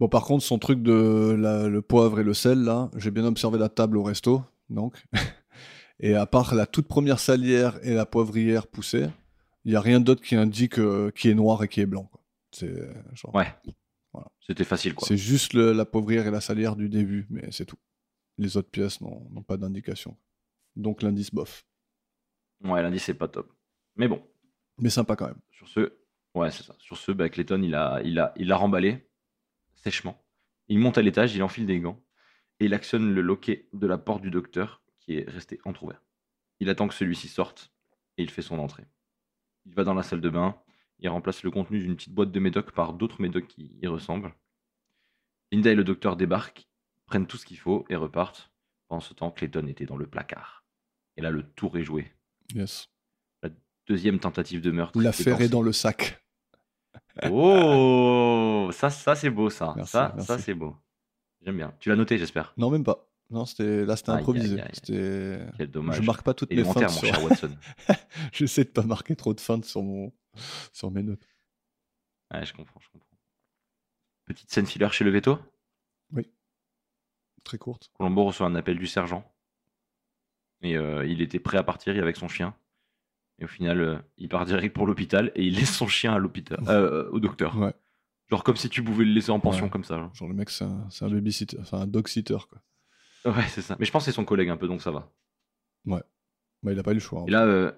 [0.00, 3.24] Bon par contre son truc de la- le poivre et le sel là, j'ai bien
[3.24, 5.04] observé la table au resto donc.
[6.02, 9.08] et à part la toute première salière et la poivrière poussée,
[9.64, 12.04] il y a rien d'autre qui indique euh, qui est noir et qui est blanc.
[12.12, 12.20] quoi.
[12.50, 12.74] C'est
[13.14, 13.34] genre.
[13.34, 13.46] Ouais.
[14.12, 14.30] Voilà.
[14.40, 15.08] C'était facile, quoi.
[15.08, 17.78] C'est juste le- la poivrière et la salière du début, mais c'est tout.
[18.36, 20.16] Les autres pièces n'ont n'ont pas d'indication.
[20.76, 21.64] Donc l'indice bof.
[22.64, 23.50] Ouais, lundi, c'est pas top.
[23.96, 24.22] Mais bon,
[24.78, 25.40] Mais sympa quand même.
[25.50, 25.92] sur ce,
[26.34, 26.74] ouais, c'est ça.
[26.78, 29.08] Sur ce, bah, Clayton, il a, il a, il a remballé
[29.74, 30.22] sèchement.
[30.68, 32.00] Il monte à l'étage, il enfile des gants
[32.60, 36.02] et il actionne le loquet de la porte du docteur qui est resté entrouvert.
[36.60, 37.72] Il attend que celui-ci sorte
[38.16, 38.86] et il fait son entrée.
[39.66, 40.56] Il va dans la salle de bain,
[40.98, 44.34] il remplace le contenu d'une petite boîte de médocs par d'autres médocs qui y ressemblent.
[45.50, 46.68] Linda et le docteur débarquent,
[47.06, 48.52] prennent tout ce qu'il faut et repartent.
[48.88, 50.64] Pendant ce temps, Clayton était dans le placard.
[51.16, 52.12] Et là, le tour est joué.
[52.54, 52.88] Yes.
[53.88, 55.00] Deuxième tentative de meurtre.
[55.00, 56.24] L'affaire est dans le sac.
[57.30, 59.74] Oh, ça, ça c'est beau, ça.
[59.76, 60.26] Merci, ça, merci.
[60.26, 60.76] ça c'est beau.
[61.42, 61.74] J'aime bien.
[61.80, 62.54] Tu l'as noté, j'espère.
[62.56, 63.11] Non, même pas.
[63.32, 64.54] Non, c'était là, c'était improvisé.
[64.56, 64.70] aïe, aïe.
[64.74, 65.40] C'était.
[65.56, 65.96] Quel dommage.
[65.96, 67.08] Je marque pas toutes mes feintes mon sur.
[67.08, 67.56] cher Watson.
[68.32, 70.12] J'essaie de pas marquer trop de feintes sur mon
[70.72, 71.26] sur mes notes.
[72.32, 73.08] Ouais, je comprends, je comprends.
[74.26, 75.38] Petite scène filler chez le veto.
[77.44, 77.90] Très courte.
[77.94, 79.28] Colombo reçoit un appel du sergent.
[80.62, 82.54] Et euh, il était prêt à partir avec son chien.
[83.40, 86.18] Et au final, euh, il part direct pour l'hôpital et il laisse son chien à
[86.18, 87.56] l'hôpital, euh, au docteur.
[87.58, 87.74] Ouais.
[88.30, 89.70] Genre comme si tu pouvais le laisser en pension Ouais.
[89.70, 89.98] comme ça.
[89.98, 90.14] genre.
[90.14, 92.62] Genre le mec, c'est un, c'est un babysitter, enfin un dog sitter quoi.
[93.24, 93.76] Ouais, c'est ça.
[93.78, 95.10] Mais je pense que c'est son collègue un peu, donc ça va.
[95.84, 96.02] Bah,
[96.72, 97.20] il a pas eu le choix.
[97.22, 97.24] hein.
[97.26, 97.72] Et là, euh,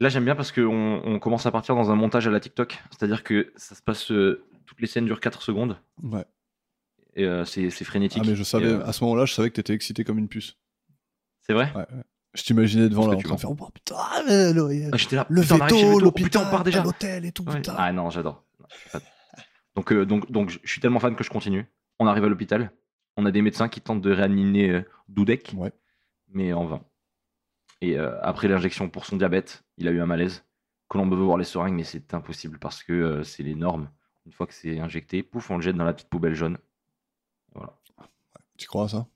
[0.00, 2.78] là j'aime bien parce qu'on on commence à partir dans un montage à la TikTok.
[2.90, 4.10] C'est-à-dire que ça se passe.
[4.10, 5.78] euh, toutes les scènes durent 4 secondes.
[6.02, 6.24] Ouais.
[7.14, 8.22] Et euh, c'est c'est frénétique.
[8.24, 10.28] Ah mais je savais, euh, à ce moment-là, je savais que t'étais excité comme une
[10.28, 10.56] puce.
[11.42, 11.70] c'est vrai?
[11.74, 12.02] Ouais, ouais.
[12.32, 13.96] Je t'imaginais devant Parce là que en tu train de faire oh, putain,
[14.26, 15.26] mais le, Ah, J'étais là.
[15.28, 16.08] le putain, on arrive chez veto, le veto.
[16.08, 16.82] Oh, putain, l'hôpital, on part déjà.
[16.82, 17.56] l'hôtel et tout, Ouais.
[17.56, 17.74] putain.
[17.78, 18.44] Ah non, j'adore.
[18.58, 19.02] Non, je suis fan.
[19.76, 21.66] Donc, euh, donc, donc, je suis tellement fan que je continue.
[22.00, 22.72] On arrive à l'hôpital.
[23.16, 24.82] On a des médecins qui tentent de réanimer euh,
[25.54, 25.72] Ouais.
[26.28, 26.84] mais en vain.
[27.80, 30.44] Et euh, après l'injection pour son diabète, il a eu un malaise.
[30.88, 33.90] Colombo veut voir les seringues, mais c'est impossible parce que euh, c'est les normes.
[34.26, 36.58] Une fois que c'est injecté, pouf, on le jette dans la petite poubelle jaune.
[37.54, 37.78] Voilà.
[38.56, 39.06] Tu crois à ça?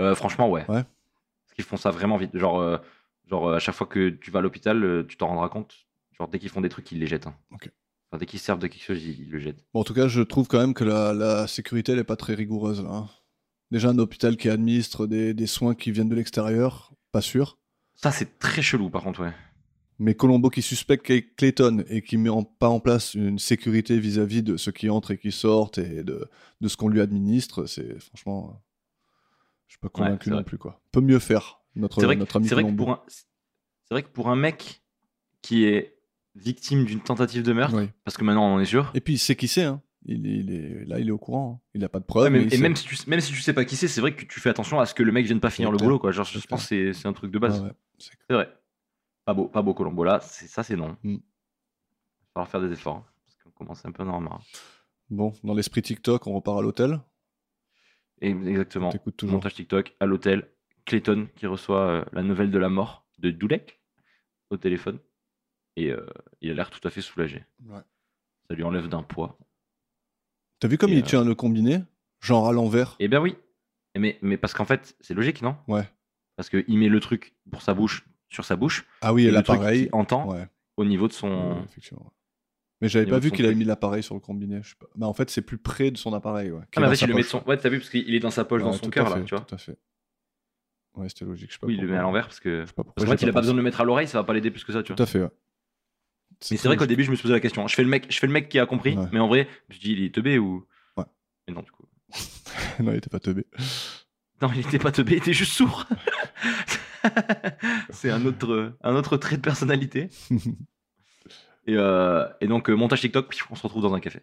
[0.00, 0.62] Euh, franchement, ouais.
[0.68, 0.84] Ouais.
[0.84, 2.36] Parce qu'ils font ça vraiment vite.
[2.36, 2.78] Genre,
[3.26, 5.74] genre à chaque fois que tu vas à l'hôpital, tu t'en rendras compte.
[6.12, 7.26] Genre, dès qu'ils font des trucs, ils les jettent.
[7.28, 7.36] hein.
[7.52, 7.70] Ok.
[8.10, 9.64] Enfin, dès qu'ils servent de quelque chose, ils, le jettent.
[9.72, 12.16] Bon, en tout cas, je trouve quand même que la, la sécurité, elle est pas
[12.16, 13.06] très rigoureuse là.
[13.70, 17.58] Déjà, un hôpital qui administre des, des soins qui viennent de l'extérieur, pas sûr.
[17.94, 19.32] Ça, c'est très chelou, par contre, ouais.
[19.98, 23.98] Mais Colombo qui suspecte Clay- Clayton et qui met en- pas en place une sécurité
[23.98, 26.28] vis-à-vis de ceux qui entrent et qui sortent et de,
[26.60, 28.62] de ce qu'on lui administre, c'est franchement.
[29.66, 30.44] Je suis pas convaincu non vrai.
[30.44, 30.80] plus quoi.
[30.92, 32.96] Peut mieux faire notre, C'est vrai, que- notre ami c'est vrai que Colombo.
[33.08, 33.24] c'est
[33.94, 34.82] vrai que pour un mec
[35.42, 35.98] qui est
[36.36, 37.90] victime d'une tentative de meurtre, Oui.
[38.04, 38.92] parce que maintenant on en est sûr.
[38.94, 39.64] Et puis il sait qui c'est.
[39.64, 39.82] Hein.
[40.10, 41.60] Il, est- il est là, il est au courant.
[41.62, 41.68] hein.
[41.74, 42.04] Il a pas de.
[42.14, 44.00] Ouais, mais il et même si, tu, même si tu sais pas qui c'est, c'est
[44.00, 45.98] vrai que tu fais attention à ce que le mec vienne pas finir le boulot,
[45.98, 46.12] quoi.
[46.12, 47.60] Genre, je pense que c'est c'est un truc de base.
[47.62, 48.50] Ouais, c'est vrai.
[49.26, 50.96] Pas beau, pas beau Colombo là, ça c'est non.
[51.02, 51.10] Mm.
[51.12, 51.20] Il va
[52.32, 52.96] falloir faire des efforts.
[52.96, 54.42] hein, parce qu'on commence un peu avoir marre.
[55.10, 57.00] Bon, dans l'esprit TikTok, on repart à l'hôtel.
[58.20, 58.90] Exactement.
[59.16, 59.34] Toujours.
[59.36, 60.48] Montage TikTok à l'hôtel.
[60.84, 63.80] Clayton qui reçoit euh, la nouvelle de la mort de Dudek
[64.50, 64.98] au téléphone.
[65.76, 66.04] Et euh,
[66.40, 67.44] il a l'air tout à fait soulagé.
[67.66, 67.80] Ouais.
[68.48, 69.38] Ça lui enlève d'un poids.
[70.60, 71.80] T'as vu comme il euh, tient le combiné
[72.20, 72.96] Genre à l'envers?
[72.98, 73.36] Eh bien oui.
[73.96, 75.56] Mais, mais parce qu'en fait, c'est logique, non?
[75.66, 75.88] Ouais.
[76.36, 78.84] Parce qu'il met le truc pour sa bouche sur sa bouche.
[79.00, 79.88] Ah oui, et l'appareil.
[79.92, 80.46] entend Ouais.
[80.76, 81.28] au niveau de son.
[81.52, 82.12] Ouais, effectivement.
[82.80, 84.60] Mais j'avais pas vu qu'il avait mis l'appareil sur le combiné.
[84.62, 84.86] Je sais pas.
[84.96, 86.50] Mais en fait, c'est plus près de son appareil.
[86.52, 87.42] Ouais, Ah, mais en fait, il le met de son.
[87.44, 89.44] Ouais, t'as vu, parce qu'il est dans sa poche, dans son cœur, là, tu vois.
[89.44, 89.76] Tout à fait.
[90.94, 91.48] Ouais, c'était logique.
[91.50, 92.62] Je sais pas Oui, il le met à l'envers parce que.
[92.62, 94.06] Je sais pas Parce qu'en fait, il a pas besoin de le mettre à l'oreille,
[94.06, 94.96] ça va pas l'aider plus que ça, tu vois.
[94.96, 95.30] Tout à fait, ouais.
[96.50, 97.66] Mais c'est vrai qu'au début, je me suis posé la question.
[97.66, 99.06] Je fais le mec, je fais le mec qui a compris, Ouais.
[99.12, 100.66] mais en vrai, je dis, il est teubé ou.
[100.96, 101.04] Ouais.
[101.48, 101.84] Mais non, du coup.
[102.80, 103.44] non, il était pas teubé.
[104.40, 105.84] Non, il était pas teubé, il était juste sourd.
[107.90, 110.08] c'est un autre, un autre trait de personnalité.
[111.66, 114.20] Et, euh, et donc, euh, montage TikTok, pif, on se retrouve dans un café.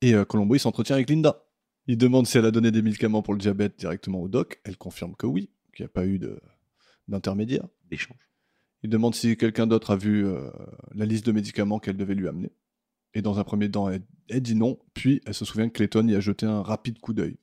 [0.00, 1.44] Et euh, Colombo, il s'entretient avec Linda.
[1.86, 4.58] Il demande si elle a donné des médicaments pour le diabète directement au doc.
[4.64, 6.40] Elle confirme que oui, qu'il n'y a pas eu de-
[7.08, 7.66] d'intermédiaire.
[7.90, 8.16] D'échange.
[8.86, 10.48] Il demande si quelqu'un d'autre a vu euh,
[10.94, 12.52] la liste de médicaments qu'elle devait lui amener.
[13.14, 16.06] Et dans un premier temps, elle, elle dit non, puis elle se souvient que Clayton
[16.06, 17.36] y a jeté un rapide coup d'œil.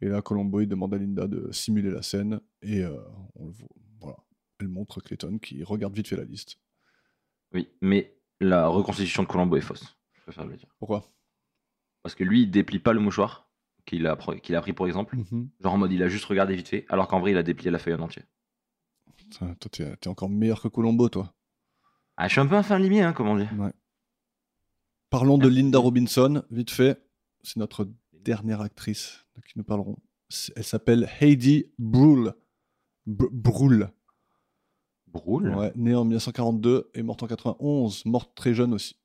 [0.00, 2.96] Et là, Colombo, il demande à Linda de simuler la scène, et euh,
[3.34, 3.68] on le voit,
[4.00, 4.16] voilà.
[4.60, 6.56] elle montre Clayton qui regarde vite fait la liste.
[7.52, 9.98] Oui, mais la reconstitution de Colombo est fausse.
[10.14, 10.74] Je préfère le dire.
[10.78, 11.04] Pourquoi?
[12.02, 13.50] Parce que lui, il déplie pas le mouchoir
[13.84, 15.16] qu'il a, pr- qu'il a pris pour exemple.
[15.18, 15.50] Mhm.
[15.60, 17.70] Genre en mode, il a juste regardé vite fait, alors qu'en vrai, il a déplié
[17.70, 18.22] la feuille en entier.
[19.38, 21.34] Toi, t'es encore meilleur que Colombo, toi.
[22.16, 23.46] Ah, je suis un peu un fin limier, hein, comme on dit.
[25.10, 27.02] Parlons de Linda Robinson, vite fait.
[27.42, 29.96] C'est notre dernière actrice de qui nous parlerons.
[30.56, 32.32] Elle s'appelle Heidi Brule.
[33.06, 33.90] Br- Brule.
[35.08, 38.96] Broule Ouais, née en 1942 et morte en 91, morte très jeune aussi.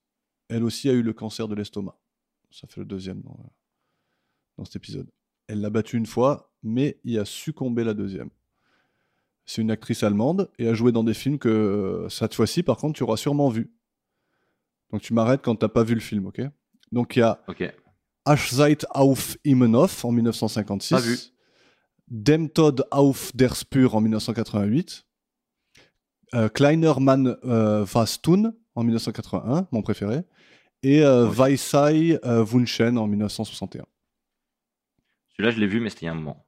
[0.48, 1.98] Elle aussi a eu le cancer de l'estomac.
[2.50, 3.38] Ça fait le deuxième dans,
[4.58, 5.10] dans cet épisode.
[5.48, 8.30] Elle l'a battu une fois, mais y a succombé la deuxième.
[9.48, 12.78] C'est une actrice allemande et a joué dans des films que euh, cette fois-ci, par
[12.78, 13.74] contre, tu auras sûrement vu.
[14.92, 16.42] Donc tu m'arrêtes quand t'as pas vu le film, ok?
[16.92, 17.64] Donc il y a Ok.
[18.26, 20.96] Ashzeit auf Immenhof en 1956.
[20.96, 21.18] Pas vu.
[22.08, 25.06] Dem Tod auf der Spur en 1988.
[26.36, 30.24] euh, Kleiner Mann was tun en 1981, mon préféré.
[30.84, 31.26] Et euh.
[31.28, 33.86] Weissai euh, Wunschen en 1961.
[35.30, 36.47] Celui-là, je l'ai vu, mais c'était il y a un moment.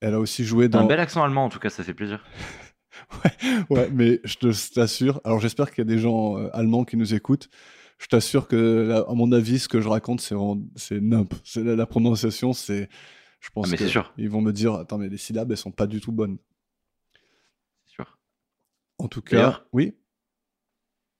[0.00, 0.80] Elle a aussi joué dans.
[0.80, 2.24] un bel accent allemand, en tout cas, ça fait plaisir.
[3.70, 5.20] Ouais, mais je te- t'assure.
[5.24, 7.48] Alors j'espère qu'il y a des gens euh, allemands qui nous écoutent.
[7.98, 10.34] Je t'assure que, là, à mon avis, ce que je raconte, c'est
[10.76, 11.32] c'est nimp.
[11.56, 12.88] La, la prononciation, c'est.
[13.40, 14.12] Je pense Ah, mais que c'est sûr.
[14.16, 16.38] ils vont me dire, attends, mais les syllabes, elles sont pas du tout bonnes.
[17.84, 18.18] C'est sûr.
[18.98, 19.94] En tout cas, oui.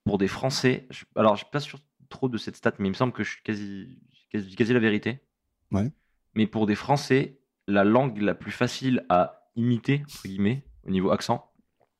[0.04, 1.04] Pour des Français, je...
[1.16, 3.30] alors je suis pas sûr trop de cette stat, mais il me semble que je
[3.32, 3.98] suis quasi,
[4.30, 5.20] quasi, quasi la vérité.
[5.72, 5.90] Ouais.
[6.34, 11.10] Mais pour des Français, la langue la plus facile à imiter, entre guillemets, au niveau
[11.10, 11.50] accent,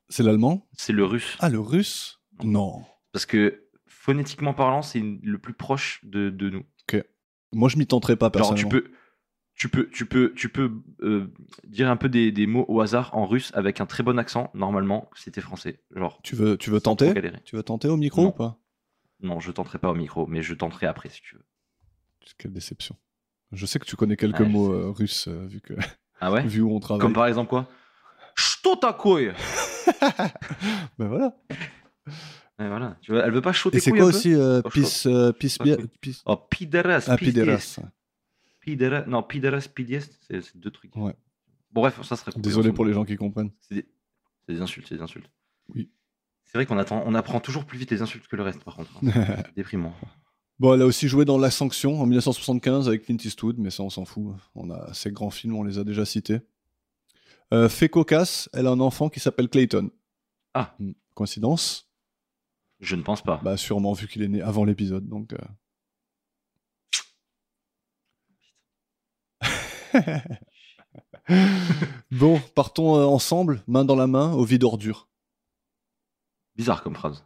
[0.09, 0.66] C'est l'allemand?
[0.73, 1.36] c'est le russe.
[1.41, 2.20] Ah, le russe?
[2.43, 2.82] Non.
[3.12, 6.65] Parce que phonétiquement parlant, c'est le plus proche de, de nous.
[7.53, 8.69] Moi, je m'y tenterai pas Genre, personnellement.
[8.69, 8.91] tu peux,
[9.55, 10.73] tu peux, tu peux, tu peux
[11.03, 11.32] euh,
[11.65, 14.51] dire un peu des, des mots au hasard en russe avec un très bon accent,
[14.55, 15.81] normalement, si t'es français.
[15.95, 17.15] Genre, Tu veux, tu veux tenter?
[17.45, 18.28] Tu veux tenter au micro Non.
[18.31, 18.59] ou pas?
[19.20, 21.45] Non, je tenterai pas au micro, mais je tenterai après si tu veux.
[22.39, 22.97] Quelle déception.
[23.55, 25.75] Je sais que tu connais quelques ah, mots euh, russes, euh, vu, que,
[26.21, 27.03] ah vu où on travaille.
[27.03, 27.69] Comme par exemple quoi
[28.37, 29.33] Ch'totakoy
[30.99, 31.37] Ben voilà
[32.59, 33.79] voilà, elle veut pas choter.
[33.79, 34.71] Et c'est quoi aussi euh, Oh,
[36.27, 37.05] oh pideras.
[37.09, 39.05] Ah, pideras.
[39.07, 40.95] Non, pideras, pidiest, c'est deux trucs.
[40.97, 41.15] Ouais.
[41.73, 43.51] Bon, bref, ça serait hein, Désolé pour les gens qui comprennent.
[43.61, 43.87] C'est
[44.49, 44.61] des...
[44.61, 45.29] insultes, c'est des insultes.
[45.75, 45.91] Oui.
[46.45, 47.03] C'est vrai qu'on attend...
[47.05, 48.91] on apprend toujours plus vite les insultes que le reste, par contre.
[49.03, 49.43] Hein.
[49.57, 49.95] Déprimant.
[50.61, 53.83] Bon, elle a aussi joué dans La Sanction en 1975 avec Clint Eastwood, mais ça,
[53.83, 54.35] on s'en fout.
[54.55, 56.41] On a ces grands films, on les a déjà cités.
[57.53, 59.91] Euh, fait cocasse, elle a un enfant qui s'appelle Clayton.
[60.55, 60.75] Ah.
[60.79, 60.93] Hmm.
[61.15, 61.91] Coïncidence?
[62.81, 63.41] Je ne pense pas.
[63.43, 65.33] Bah, sûrement, vu qu'il est né avant l'épisode, donc.
[65.33, 65.39] euh.
[72.11, 75.09] bon, partons euh, ensemble, main dans la main, au vide ordure.
[76.57, 77.25] Bizarre comme phrase.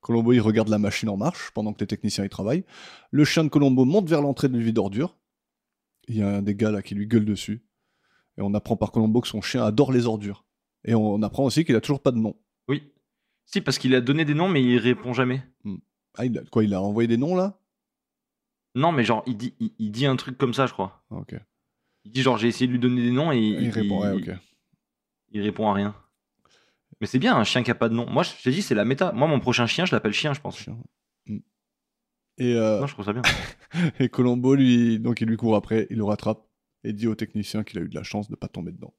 [0.00, 2.64] Colombo, il regarde la machine en marche pendant que les techniciens y travaillent.
[3.10, 5.16] Le chien de Colombo monte vers l'entrée du vide ordure.
[6.08, 7.64] Il y a un des gars là qui lui gueule dessus.
[8.38, 10.44] Et on apprend par Colombo que son chien adore les ordures.
[10.84, 12.36] Et on apprend aussi qu'il a toujours pas de nom.
[12.68, 12.92] Oui.
[13.44, 15.42] Si, parce qu'il a donné des noms, mais il répond jamais.
[16.16, 17.58] Ah, il a, quoi, il a envoyé des noms là?
[18.74, 21.04] Non, mais genre, il dit, il, il dit un truc comme ça, je crois.
[21.10, 21.34] Ok.
[22.04, 24.30] Il dit genre, j'ai essayé de lui donner des noms et Il, répond, ouais, ok.
[25.32, 25.94] il répond à rien.
[27.00, 28.08] Mais c'est bien un chien qui a pas de nom.
[28.08, 29.12] Moi, je t'ai dit, c'est la méta.
[29.12, 30.58] Moi, mon prochain chien, je l'appelle chien, je pense.
[30.58, 30.78] Chien.
[31.26, 31.38] Mm.
[32.38, 33.22] Et, euh, Non, je trouve ça bien.
[34.00, 36.46] et Colombo, lui, donc il lui court après, il le rattrape
[36.84, 38.94] et dit au technicien qu'il a eu de la chance de pas tomber dedans.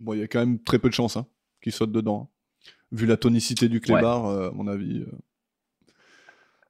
[0.00, 1.26] Bon, il y a quand même très peu de chance hein,
[1.62, 2.30] qu'il saute dedans.
[2.30, 2.68] hein.
[2.92, 5.00] Vu la tonicité du clébard, euh, à mon avis.
[5.02, 5.10] euh,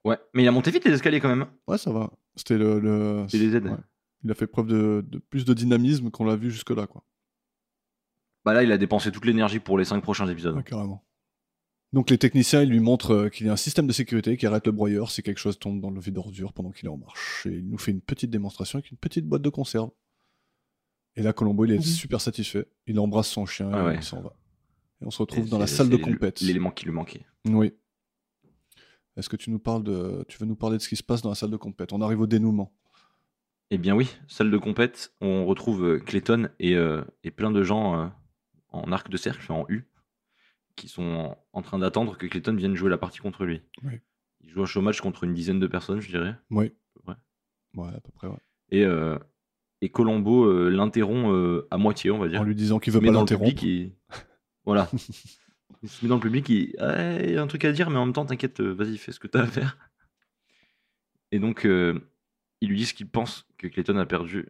[0.05, 1.47] Ouais, mais il a monté vite les escaliers quand même.
[1.67, 2.11] Ouais, ça va.
[2.37, 2.79] C'était le.
[2.79, 3.27] le...
[3.29, 3.67] C'est des aides.
[3.67, 3.77] ouais.
[4.25, 7.03] Il a fait preuve de, de plus de dynamisme qu'on l'a vu jusque-là, quoi.
[8.47, 10.56] Bah là, il a dépensé toute l'énergie pour les 5 prochains épisodes.
[10.56, 11.05] Ouais, carrément.
[11.93, 14.47] Donc les techniciens, ils lui montrent euh, qu'il y a un système de sécurité qui
[14.47, 16.97] arrête le broyeur si quelque chose tombe dans le vide d'ordure pendant qu'il est en
[16.97, 17.47] marche.
[17.47, 19.90] Et il nous fait une petite démonstration avec une petite boîte de conserve.
[21.16, 21.82] Et là, Colombo, il est Mhm.
[21.82, 22.66] super satisfait.
[22.86, 23.94] Il embrasse son chien Ah et ouais.
[23.97, 24.32] il s'en va.
[25.02, 26.40] Et on se retrouve Et dans la salle de c'est compète.
[26.40, 27.27] L'élément qui lui manquait.
[27.47, 27.73] Oui.
[29.16, 30.24] Est-ce que tu nous parles de...
[30.28, 31.93] Tu veux nous parler de ce qui se passe dans la salle de compète?
[31.93, 32.73] On arrive au dénouement.
[33.70, 37.62] Eh bien oui, salle de compète, on retrouve euh, Clayton et, euh, et plein de
[37.64, 38.06] gens euh,
[38.77, 39.89] en arc de cercle, en U,
[40.77, 43.62] qui sont en, train d'attendre que Clayton vienne jouer la partie contre lui.
[43.82, 44.01] Oui.
[44.43, 46.36] Il joue un show match contre une dizaine de personnes, je dirais.
[46.51, 46.73] Oui.
[47.07, 47.15] Ouais.
[47.74, 48.39] Ouais, à peu près, ouais.
[48.70, 49.19] Et, euh,
[49.81, 52.40] et Colombo euh, l'interrompt euh, à moitié, on va dire.
[52.40, 53.65] En lui disant qu'il veut pas l'interrompre.
[53.65, 53.93] et...
[54.65, 54.89] Voilà.
[55.82, 57.90] il se met dans le public, il Ah, il y a un truc à dire,
[57.90, 59.78] mais en même temps, t'inquiète, euh, vas-y, fais ce que t'as à faire.
[61.32, 64.48] Et donc, il lui dit ce qu'il pense que Clayton a perdu.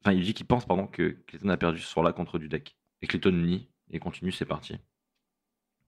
[0.00, 2.76] Enfin, il lui dit qu'il pense, pardon, que Clayton a perdu ce soir-là contre Dudek.
[3.04, 4.78] Et Clayton nie et continue ses parties.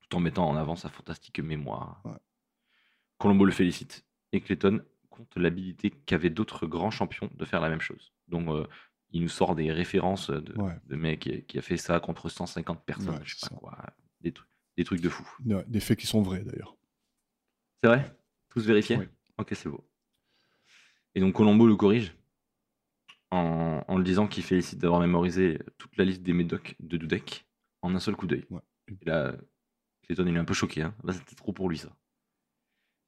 [0.00, 2.02] Tout en mettant en avant sa fantastique mémoire.
[2.04, 2.12] Ouais.
[3.16, 4.04] Colombo le félicite.
[4.32, 8.12] Et Clayton compte l'habilité qu'avaient d'autres grands champions de faire la même chose.
[8.28, 8.66] Donc, euh,
[9.12, 10.74] il nous sort des références de, Ouais.
[10.84, 13.58] de mec qui, qui a fait ça contre 150 personnes, Ouais, je sais pas ça.
[13.60, 13.78] quoi.
[14.20, 15.26] Des trucs, des trucs de fou.
[15.40, 16.76] Des faits qui sont vrais, d'ailleurs.
[17.82, 18.14] C'est vrai?
[18.50, 18.98] Tous vérifiés?
[19.38, 19.88] Ok, c'est beau.
[21.14, 22.14] Et donc Colombo le corrige
[23.30, 27.46] en, en le disant qu'il félicite d'avoir mémorisé toute la liste des médocs de Dudek
[27.82, 28.44] en un seul coup d'œil.
[28.50, 28.60] Ouais.
[28.88, 29.34] Et là,
[30.02, 30.82] Clayton il est un peu choqué.
[30.82, 30.94] Hein.
[31.10, 31.94] C'était trop pour lui ça.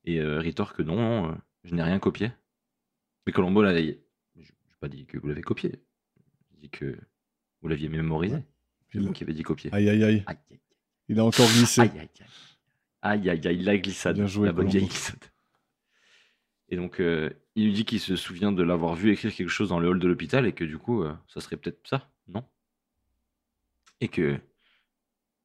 [0.04, 1.34] Et euh, rétorque que non, non, euh,
[1.64, 2.32] je n'ai rien copié.
[3.26, 3.98] Mais Colombo, là, il-
[4.36, 5.72] je n'ai pas dit que vous l'avez copié.
[6.52, 6.98] J'ai dit que
[7.60, 8.36] Vous l'aviez mémorisé
[8.92, 9.70] C'est vous qui avez dit copier.
[9.74, 10.22] Aïe, aïe, aïe.
[10.26, 10.60] Aïe, aïe,
[11.08, 11.80] Il a encore glissé.
[11.82, 12.26] aïe, aïe, aïe.
[13.02, 14.16] Aïe, aïe, aïe, la glissade.
[14.16, 15.24] Bien joué, la bonne vieille glissade.
[16.68, 19.70] Et donc, euh, il lui dit qu'il se souvient de l'avoir vu écrire quelque chose
[19.70, 22.44] dans le hall de l'hôpital et que du coup, euh, ça serait peut-être ça, non?
[24.00, 24.38] Et que,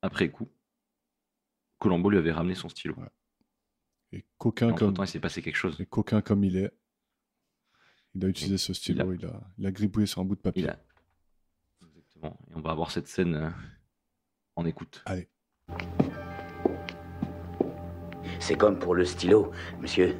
[0.03, 0.47] après coup,
[1.79, 2.95] Colombo lui avait ramené son stylo.
[4.11, 5.81] Et Et coquin entre comme, temps, il s'est passé quelque chose.
[5.81, 6.71] et coquin comme il est,
[8.13, 10.65] il a utilisé ce stylo, il a, il a gribouillé sur un bout de papier.
[10.65, 10.79] Il a...
[11.81, 12.39] Exactement.
[12.51, 13.49] Et on va avoir cette scène euh,
[14.55, 15.01] en écoute.
[15.07, 15.29] Allez.
[18.39, 20.15] C'est comme pour le stylo, monsieur.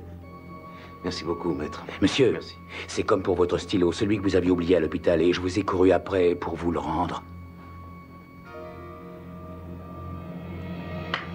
[1.04, 1.84] Merci beaucoup, maître.
[2.02, 2.40] Monsieur,
[2.88, 5.60] c'est comme pour votre stylo, celui que vous aviez oublié à l'hôpital, et je vous
[5.60, 7.24] ai couru après pour vous le rendre.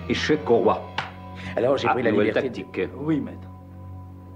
[0.09, 0.83] Échec au roi.
[1.57, 2.33] Alors j'ai Ah, pris la liberté.
[2.43, 2.81] tactique.
[2.99, 3.49] Oui, maître.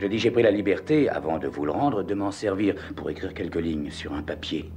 [0.01, 3.09] Je dis j'ai pris la liberté, avant de vous le rendre, de m'en servir pour
[3.09, 4.71] écrire quelques lignes sur un papier.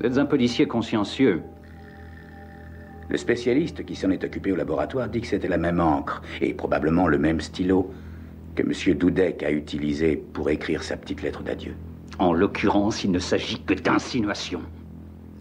[0.00, 1.42] Vous êtes un policier consciencieux.
[3.10, 6.54] Le spécialiste qui s'en est occupé au laboratoire dit que c'était la même encre et
[6.54, 7.90] probablement le même stylo
[8.54, 8.94] que M.
[8.96, 11.74] Doudek a utilisé pour écrire sa petite lettre d'adieu.
[12.18, 14.62] En l'occurrence, il ne s'agit que d'insinuations,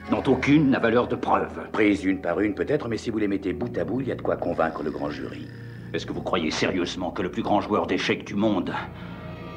[0.10, 1.70] dont aucune n'a valeur de preuve.
[1.72, 4.12] Prises une par une peut-être, mais si vous les mettez bout à bout, il y
[4.12, 5.48] a de quoi convaincre le grand jury.
[5.94, 8.74] Est-ce que vous croyez sérieusement que le plus grand joueur d'échecs du monde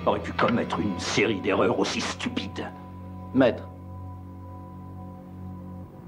[0.04, 2.66] aurait pu commettre une série d'erreurs aussi stupides?
[3.34, 3.68] Maître.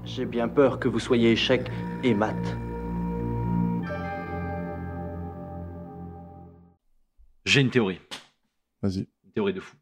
[0.05, 1.69] J'ai bien peur que vous soyez échec
[2.03, 2.35] et mat.
[7.49, 7.99] J'ai une théorie.
[8.83, 9.07] Vas-y.
[9.25, 9.75] Une théorie de fou.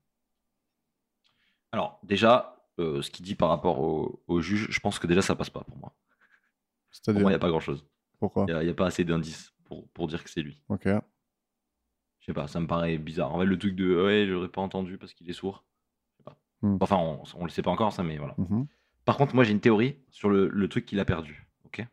[1.73, 5.21] Alors, déjà, euh, ce qu'il dit par rapport au, au juge, je pense que déjà
[5.21, 5.93] ça passe pas pour moi.
[7.03, 7.85] Pour moi, il n'y a pas grand-chose.
[8.19, 10.61] pourquoi Il n'y a, pas assez d'indices pour, pour dire que c'est lui.
[10.69, 10.85] Ok.
[10.85, 13.33] Je sais pas, ça me paraît bizarre.
[13.35, 15.65] En fait, le truc de ouais, j'aurais pas entendu parce qu'il est sourd.
[16.23, 16.39] Pas.
[16.61, 16.77] Hmm.
[16.79, 18.35] Enfin, on, on le sait pas encore, ça, mais voilà.
[18.37, 18.65] Mhm.
[19.03, 21.47] Par contre, moi, j'ai une théorie sur le, le truc qu'il a perdu.
[21.65, 21.85] Ok?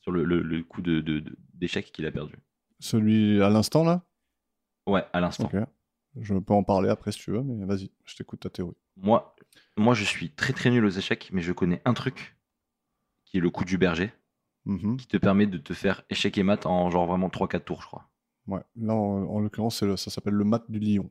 [0.00, 2.34] Sur le, le- le coup de, de- de- d'échec qu'il a perdu.
[2.80, 4.04] Celui à l'instant, là?
[4.86, 5.50] Ouais, à l'instant.
[6.16, 8.76] Je peux en parler après si tu veux, mais vas-y, je t'écoute ta théorie.
[8.96, 9.34] Moi,
[9.76, 12.36] moi, je suis très très nul aux échecs, mais je connais un truc
[13.24, 14.12] qui est le coup du berger,
[14.66, 14.96] Mhm.
[14.96, 17.86] qui te permet de te faire échec et mat en genre vraiment 3-4 tours, je
[17.86, 18.10] crois.
[18.48, 18.60] Ouais.
[18.76, 21.10] Là, en, en l'occurrence, c'est le- ça s'appelle le mat du lion.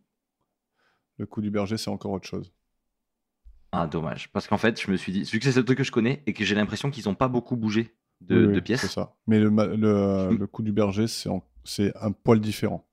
[1.18, 2.52] Le coup du berger, c'est encore autre chose.
[3.72, 4.32] Ah, dommage.
[4.32, 6.24] Parce qu'en fait, je me suis dit, vu que c'est ce truc que je connais
[6.26, 8.88] et que j'ai l'impression qu'ils n'ont pas beaucoup bougé de, Oui, de oui, C'est pièces.
[8.92, 9.16] ça.
[9.28, 12.86] Mais le, le, le coup du berger, c'est en- c'est un poil différent.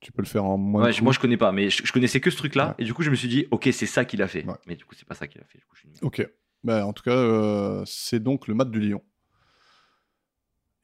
[0.00, 0.84] Tu peux le faire en moins.
[0.84, 2.74] Ouais, moi je connais pas, mais je, je connaissais que ce truc-là, Ouais.
[2.78, 4.44] et du coup je me suis dit, ok, c'est ça qu'il a fait.
[4.46, 4.54] Ouais.
[4.66, 5.58] Mais du coup, c'est pas ça qu'il a fait.
[5.58, 5.98] Du coup, je suis nul.
[6.02, 6.26] Ok.
[6.64, 9.02] Ben, en tout cas, euh, c'est donc le mat du lion.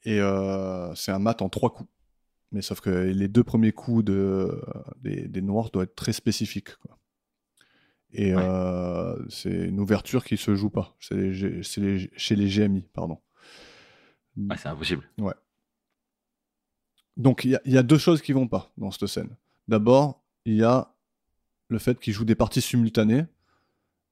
[0.03, 1.89] Et euh, c'est un mat en trois coups.
[2.51, 4.61] Mais sauf que les deux premiers coups de,
[5.01, 6.75] des, des noirs doivent être très spécifiques.
[6.77, 6.97] quoi.
[8.13, 8.41] Et Ouais.
[8.43, 10.95] euh, c'est une ouverture qui se joue pas.
[10.99, 13.19] C'est chez les GMI, pardon.
[14.37, 15.09] Ouais, c'est impossible.
[17.17, 19.29] Donc il y, a- il y a deux choses qui vont pas dans cette scène.
[19.67, 20.93] D'abord, il y a
[21.69, 23.25] le fait qu'ils jouent des parties simultanées.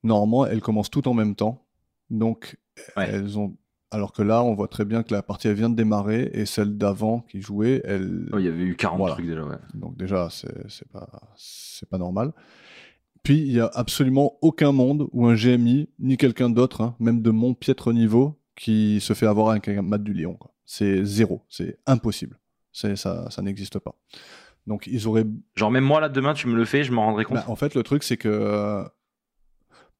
[0.03, 1.65] Normalement, elles commencent toutes en même temps.
[2.09, 2.57] Donc
[2.97, 3.07] Ouais.
[3.09, 3.55] elles ont.
[3.91, 6.45] Alors que là, on voit très bien que la partie elle vient de démarrer et
[6.45, 8.27] celle d'avant qui jouait, elle.
[8.33, 9.13] Oh, il y avait eu 40 Voilà.
[9.15, 9.55] trucs déjà, ouais.
[9.73, 11.07] Donc déjà, c'est pas
[11.37, 12.33] c'est pas normal.
[13.23, 17.21] Puis il y a absolument aucun monde où un GMI ni quelqu'un d'autre, hein, même
[17.21, 20.37] de mon piètre niveau, qui se fait avoir avec un mat du lion.
[20.65, 22.37] C'est zéro, c'est impossible.
[22.75, 23.95] C'est ça, ça n'existe pas.
[24.67, 25.23] Donc ils auraient.
[25.55, 27.37] Genre, même moi là, demain, tu me le fais, je m'en rendrai compte.
[27.37, 28.83] Bah, en fait, le truc c'est que euh,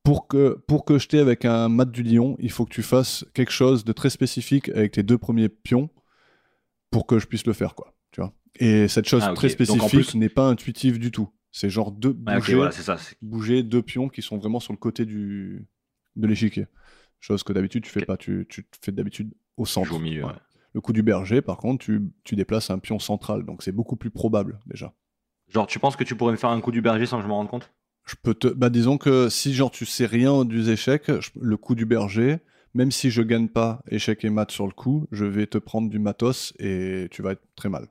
[0.03, 3.26] pour que pour que jeter avec un mat du lion, il faut que tu fasses
[3.34, 5.89] quelque chose de très spécifique avec tes deux premiers pions
[6.91, 7.95] pour que je puisse le faire, quoi.
[8.11, 8.34] Tu vois.
[8.60, 11.30] Et cette chose Ah, très spécifique plus- n'est pas intuitive du tout.
[11.53, 12.97] C'est genre deux bouger, voilà, ça.
[13.22, 15.65] bouger deux pions qui sont vraiment sur le côté du
[16.18, 16.68] de l'échiquier.
[17.22, 18.18] Chose que d'habitude tu fais pas.
[18.18, 19.93] Tu, tu fais d'habitude au centre.
[19.95, 20.23] au milieu.
[20.26, 20.31] Ouais.
[20.31, 20.35] ouais.
[20.76, 23.95] Le coup du berger, par contre, tu, tu déplaces un pion central, donc c'est beaucoup
[23.95, 24.93] plus probable déjà.
[25.47, 27.30] Genre, tu penses que tu pourrais me faire un coup du berger sans que je
[27.30, 27.72] m'en rende compte?
[28.06, 31.56] Je peux te, bah disons que si genre tu sais rien des échecs, je- le
[31.56, 32.39] coup du berger,
[32.73, 35.89] même si je gagne pas échec et mat sur le coup, je vais te prendre
[35.89, 37.88] du matos et tu vas être très mal.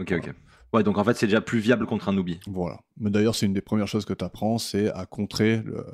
[0.00, 0.32] Ok, ok.
[0.72, 2.40] Ouais, donc en fait, c'est déjà plus viable contre un newbie.
[2.46, 2.80] Voilà.
[2.96, 5.84] Mais d'ailleurs, c'est une des premières choses que tu apprends, c'est à contrer le,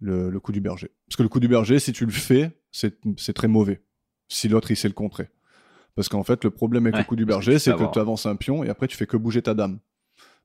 [0.00, 0.90] le, le coup du berger.
[1.06, 3.82] Parce que le coup du berger, si tu le fais, c'est très mauvais.
[4.28, 5.28] Si l'autre, il sait le contrer.
[5.94, 8.26] Parce qu'en fait, le problème avec Ouais, le coup du berger, c'est que tu avances
[8.26, 9.78] un pion et après, tu fais que bouger ta dame.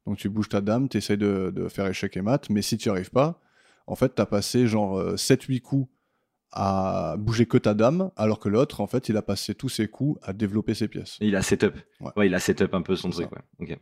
[0.05, 2.77] Donc, tu bouges ta dame, tu essayes de, de faire échec et mat, mais si
[2.77, 3.39] tu n'y arrives pas,
[3.87, 5.89] en fait, tu as passé genre euh, 7-8 coups
[6.51, 9.87] à bouger que ta dame, alors que l'autre, en fait, il a passé tous ses
[9.87, 11.17] coups à développer ses pièces.
[11.21, 11.75] Et il a setup.
[11.99, 12.11] Ouais.
[12.15, 13.29] Ouais, il a setup un peu son truc.
[13.59, 13.79] Ouais.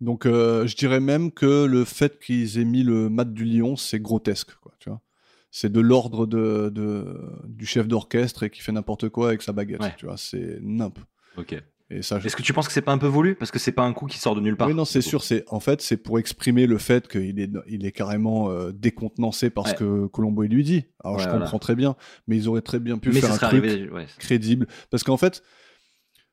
[0.00, 3.76] Donc euh, je dirais même que le fait qu'ils aient mis le mat du lion,
[3.76, 5.02] c'est grotesque, quoi, tu vois.
[5.50, 9.52] C'est de l'ordre de, de- du chef d'orchestre et qui fait n'importe quoi avec sa
[9.52, 9.80] baguette.
[9.82, 9.94] Ouais.
[9.98, 10.98] Tu vois, c'est nimp.
[11.36, 11.54] Ok.
[11.92, 13.34] Et ça, je- Est-ce que tu penses que c'est pas un peu voulu?
[13.34, 14.68] Parce que c'est pas un coup qui sort de nulle part.
[14.68, 15.24] Oui, non, c'est sûr.
[15.24, 19.50] C'est en fait, c'est pour exprimer le fait qu'il est, il est carrément euh, décontenancé
[19.50, 19.78] par ce Ouais.
[19.78, 20.84] que Colombo il lui dit.
[21.02, 21.40] Alors Ouais, je voilà.
[21.44, 21.96] comprends très bien,
[22.28, 23.88] mais ils auraient très bien pu Mais faire un truc arrivé.
[24.20, 25.42] Crédible, parce qu'en fait,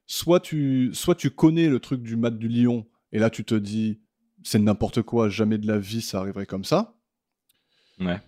[0.05, 3.55] soit tu, soit tu connais le truc du mat du lion, et là tu te
[3.55, 3.99] dis
[4.43, 6.93] c'est n'importe quoi, jamais de la vie ça arriverait comme ça.
[7.99, 8.19] Ouais.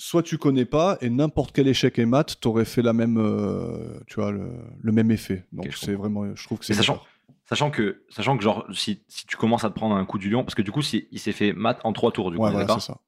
[0.00, 3.98] Soit tu connais pas et n'importe quel échec et mat t'aurais fait la même, euh,
[4.06, 4.48] tu vois, le,
[4.80, 5.44] le même effet.
[5.52, 6.72] Donc c'est vraiment, je trouve que c'est.
[6.74, 7.02] Sachant,
[7.48, 10.30] sachant que, sachant que genre, si, si tu commences à te prendre un coup du
[10.30, 12.44] lion, parce que du coup, si, il s'est fait mat en trois tours, du coup,
[12.44, 13.00] Ouais, voilà, ça.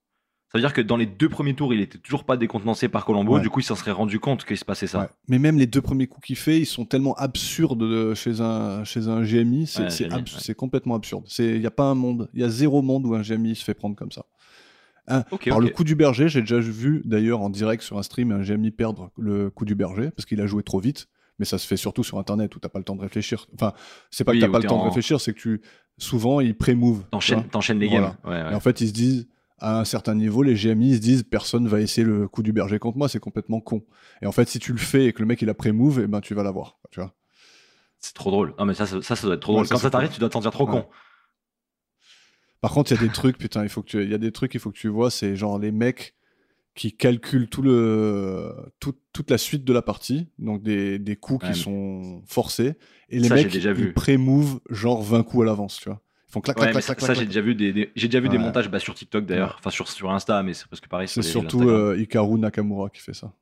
[0.53, 3.05] Ça veut dire que dans les deux premiers tours, il était toujours pas décontenancé par
[3.05, 3.37] Colombo.
[3.37, 3.41] Ouais.
[3.41, 4.99] Du coup, il s'en serait rendu compte qu'il se passait ça.
[5.03, 5.07] Ouais.
[5.29, 8.83] Mais même les deux premiers coups qu'il fait, ils sont tellement absurdes euh, chez un,
[8.83, 9.69] chez un GMI,
[10.11, 11.25] abs- c'est complètement absurde.
[11.39, 13.62] Il n'y a pas un monde, il y a zéro monde où un GMI se
[13.62, 14.25] fait prendre comme ça.
[15.11, 15.47] Par ok.
[15.47, 18.70] le coup du berger, j'ai déjà vu d'ailleurs en direct sur un stream un GMI
[18.70, 21.09] perdre le coup du berger parce qu'il a joué trop vite.
[21.39, 23.47] Mais ça se fait surtout sur internet où t'as pas le temps de réfléchir.
[23.55, 23.73] Enfin,
[24.11, 25.62] c'est pas Oui, que t'as pas le temps de réfléchir, c'est que tu
[25.97, 27.05] souvent ils pré-move.
[27.11, 28.15] T'enchaînes les games.
[28.23, 28.43] Voilà.
[28.43, 28.53] Ouais, ouais.
[28.53, 29.27] Et en fait, ils se disent,
[29.59, 32.53] à un certain niveau, les GMI ils se disent, personne va essayer le coup du
[32.53, 33.82] berger contre moi, c'est complètement con.
[34.20, 36.07] Et en fait, si tu le fais et que le mec il a pré-move, et
[36.07, 36.78] ben tu vas l'avoir.
[36.91, 37.15] Tu vois.
[37.99, 38.55] C'est trop drôle.
[38.59, 39.66] Non, mais ça, ça, doit être trop Ouais, drôle.
[39.66, 40.87] ça, Quand ça t'arrive, tu dois t'en dire trop con.
[42.61, 44.19] Par contre, il y a des trucs, putain, il faut que tu, il y a
[44.19, 46.15] des trucs, il faut que tu vois, c'est genre les mecs
[46.74, 51.45] qui calculent tout le, tout- toute la suite de la partie, donc des, des coups
[51.45, 52.74] Ouais, qui sont forcés,
[53.09, 56.01] et les Ça, mecs déjà ils pré-move genre 20 coups à l'avance, tu vois.
[56.28, 58.20] Ils font clac, clac, clac, ça, clac, ça, j'ai déjà vu des, des- j'ai déjà
[58.20, 61.09] vu des montages bah, sur TikTok d'ailleurs, enfin sur, sur Insta, mais c'est presque pareil.
[61.09, 63.32] C'est surtout euh, Hikaru Nakamura qui fait ça.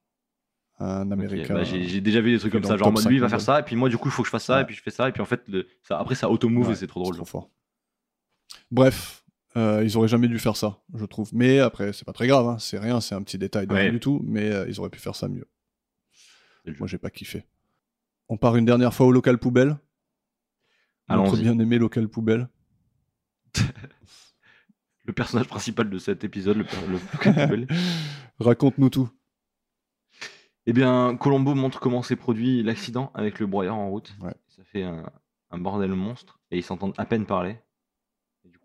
[0.81, 1.55] Un américain.
[1.55, 3.31] bah, j'ai déjà vu des trucs comme ça, genre lui il va 50.
[3.31, 4.63] faire ça, et puis moi du coup il faut que je fasse ça, Ouais.
[4.63, 6.73] et puis je fais ça, et puis en fait le, ça, après ça auto-move Ouais,
[6.73, 7.17] et c'est trop drôle.
[7.17, 7.51] trop fort.
[8.71, 9.25] Bref,
[9.57, 11.31] euh, ils auraient jamais dû faire ça, je trouve.
[11.33, 13.83] Mais après, c'est pas très grave, hein, c'est rien, c'est un petit détail de Ouais.
[13.83, 15.49] rien du tout, mais euh, ils auraient pu faire ça mieux.
[16.79, 17.45] Moi, j'ai pas kiffé.
[18.29, 19.79] On part une dernière fois au local poubelle.
[21.09, 21.41] Notre Allons-y.
[21.43, 22.49] bien aimé local poubelle.
[25.05, 27.67] Le personnage principal de cet épisode, le, le, le-
[28.41, 29.09] Raconte-nous tout.
[30.67, 34.15] Eh bien, Colombo montre comment s'est produit l'accident avec le broyeur en route.
[34.21, 34.35] Ouais.
[34.49, 35.11] Ça fait un,
[35.51, 37.57] un bordel monstre et ils s'entendent à peine parler.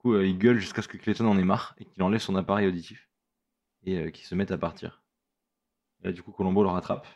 [0.03, 2.35] Coup, euh, il gueule jusqu'à ce que Clayton en ait marre et qu'il enlève son
[2.35, 3.09] appareil auditif
[3.83, 5.01] et euh, qu'ils se mettent à partir.
[6.01, 7.07] Et là, du coup, Colombo le rattrape.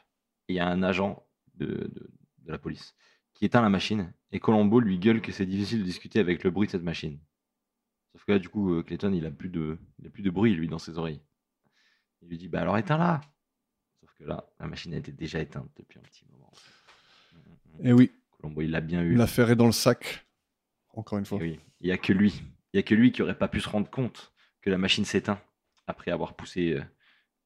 [0.48, 2.96] Et il y a un agent de, de- de la police
[3.34, 6.50] qui éteint la machine et Colombo lui gueule que c'est difficile de discuter avec le
[6.52, 7.20] bruit de cette machine.
[8.14, 10.30] Sauf que là, du coup, euh, Clayton, il a plus de, il a plus de
[10.30, 11.22] bruit, lui, dans ses oreilles.
[12.22, 13.20] Il lui dit, bah alors éteins-la
[14.00, 16.52] Sauf que là, la machine a été déjà éteinte depuis un petit moment.
[17.84, 19.16] Et oui, Colombo, il l'a bien eu.
[19.16, 20.26] l'affaire est dans le sac.
[20.94, 21.40] Encore une fois.
[21.40, 22.42] Et oui, il n'y a que lui.
[22.78, 24.32] Il n'y a que lui qui aurait pas pu se rendre compte
[24.62, 25.42] que la machine s'éteint
[25.88, 26.84] après avoir poussé euh,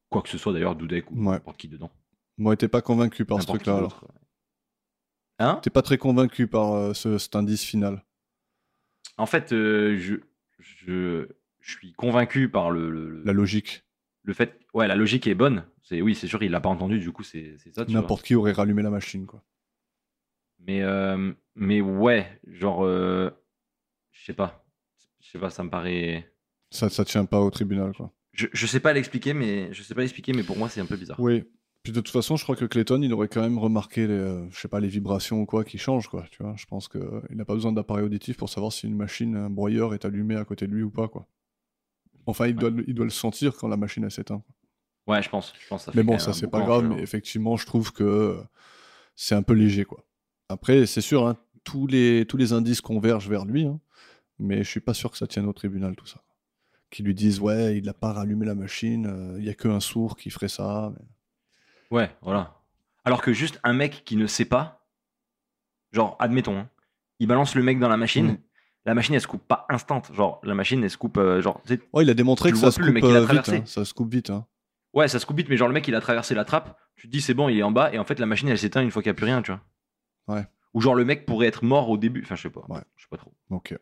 [0.09, 1.31] quoi que ce soit d'ailleurs, Dudek ou Ouais.
[1.35, 1.89] n'importe qui dedans.
[2.37, 3.77] Moi, t'es pas convaincu par ce truc-là.
[3.77, 4.05] alors.
[5.39, 5.61] Hein?
[5.63, 8.03] T'es pas très convaincu par euh, ce, cet indice final.
[9.17, 10.15] En fait, euh, je,
[10.59, 11.29] je,
[11.61, 13.85] je suis convaincu par le, le, La logique.
[14.23, 14.59] le fait.
[14.73, 15.65] Ouais, la logique est bonne.
[15.83, 16.99] C'est oui, c'est sûr, il l'a pas entendu.
[16.99, 17.85] Du coup, c'est ça.
[17.85, 19.41] N'importe qui aurait rallumé la machine, quoi.
[20.59, 20.83] Mais
[21.55, 24.60] mais ouais, genre, je sais pas,
[25.21, 26.31] je sais pas, ça me paraît.
[26.69, 28.11] Ça, ça tient pas au tribunal, quoi.
[28.33, 30.85] Je, je sais pas l'expliquer, mais je sais pas l'expliquer, mais pour moi, c'est un
[30.85, 31.19] peu bizarre.
[31.19, 31.43] Oui.
[31.83, 34.47] Puis de toute façon, je crois que Clayton, il aurait quand même remarqué, les, euh,
[34.51, 36.25] je sais pas, les vibrations ou quoi qui changent, quoi.
[36.31, 39.35] Tu vois, je pense qu'il n'a pas besoin d'appareil auditif pour savoir si une machine,
[39.35, 41.27] un broyeur est allumé à côté de lui ou pas, quoi.
[42.27, 44.43] Enfin, il, doit, le- il doit le sentir quand la machine s'éteint.
[45.07, 45.53] Ouais, je pense.
[45.59, 48.41] Je pense ça Mais bon, ça c'est pas grave, mais effectivement, je trouve que euh,
[49.15, 50.05] c'est un peu léger, quoi.
[50.49, 53.79] Après, c'est sûr, hein, tous, les, tous les indices convergent vers lui, hein,
[54.41, 56.21] mais je suis pas sûr que ça tienne au tribunal, tout ça.
[56.89, 59.79] Qui lui disent, ouais, il n'a pas rallumé la machine, euh, il y a qu'un
[59.79, 60.91] sourd qui ferait ça.
[60.93, 61.05] mais-
[61.97, 62.59] Ouais, voilà.
[63.05, 64.85] Alors que juste un mec qui ne sait pas,
[65.91, 66.69] genre, admettons, hein,
[67.19, 68.37] il balance le mec dans la machine, Mhm.
[68.85, 70.01] la machine elle se coupe pas instant.
[70.13, 71.61] Genre, la machine elle se coupe, euh, genre,
[71.93, 73.49] Ouais, il a démontré que le ça vois se plus, coupe mec, il euh, vite,
[73.49, 74.29] hein, ça se coupe vite.
[74.29, 74.45] hein.
[74.93, 77.07] ouais, ça se coupe vite, mais genre, le mec il a traversé la trappe, tu
[77.07, 78.81] te dis c'est bon, il est en bas, et en fait, la machine elle s'éteint
[78.81, 80.35] une fois qu'il n'y a plus rien, tu vois.
[80.35, 80.45] Ouais.
[80.73, 82.65] Ou genre, le mec pourrait être mort au début, enfin, je sais pas.
[82.69, 82.81] Ouais.
[82.95, 83.33] Je sais pas trop.
[83.49, 83.75] Ok.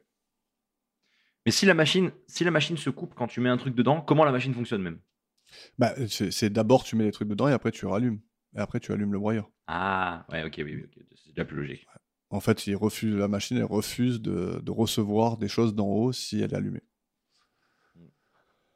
[1.45, 4.01] Mais si la machine, si la machine se coupe quand tu mets un truc dedans,
[4.01, 4.99] comment la machine fonctionne même?
[5.77, 8.19] Bah, c'est d'abord tu mets les trucs dedans et après tu rallumes.
[8.55, 9.49] Et après tu allumes le broyeur.
[9.67, 10.85] Ah, ouais, ok, oui,
[11.15, 11.85] c'est déjà plus logique.
[12.31, 16.11] En fait, il refuse, la machine elle refuse de, de recevoir des choses d'en haut
[16.11, 16.83] si elle est allumée.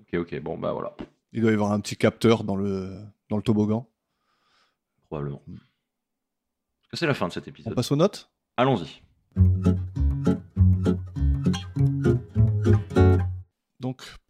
[0.01, 0.95] Ok, ok, bon, bah voilà,
[1.31, 2.99] Il doit y avoir un petit capteur dans le,
[3.29, 3.87] dans le toboggan.
[5.07, 5.43] probablement.
[5.45, 7.75] Parce que c'est la fin de cet On épisode?
[7.75, 8.31] passe aux notes?
[8.57, 9.01] Allons-y.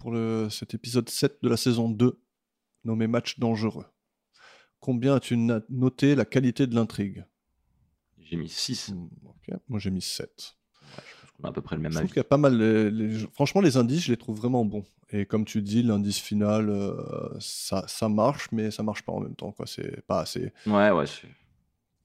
[0.03, 2.19] Pour le, cet épisode 7 de la saison 2,
[2.83, 3.85] nommé match dangereux.
[4.79, 7.25] Combien as-tu noté la qualité de l'intrigue?
[8.19, 8.89] J'ai mis 6.
[8.89, 9.07] Hmm.
[9.69, 10.29] Moi j'ai mis 7.
[10.81, 12.11] je pense qu'on a à peu près le même Je avis.
[12.15, 12.57] y a pas mal.
[12.57, 14.83] les- les- Franchement, les indices, je les trouve vraiment bons.
[15.09, 16.95] Et comme tu dis, l'indice final, euh,
[17.39, 19.51] ça, ça marche, mais ça marche pas en même temps.
[19.53, 19.65] quoi.
[19.67, 20.51] C'est pas assez.
[20.67, 21.07] Ouais, ouais.
[21.07, 21.27] c'est-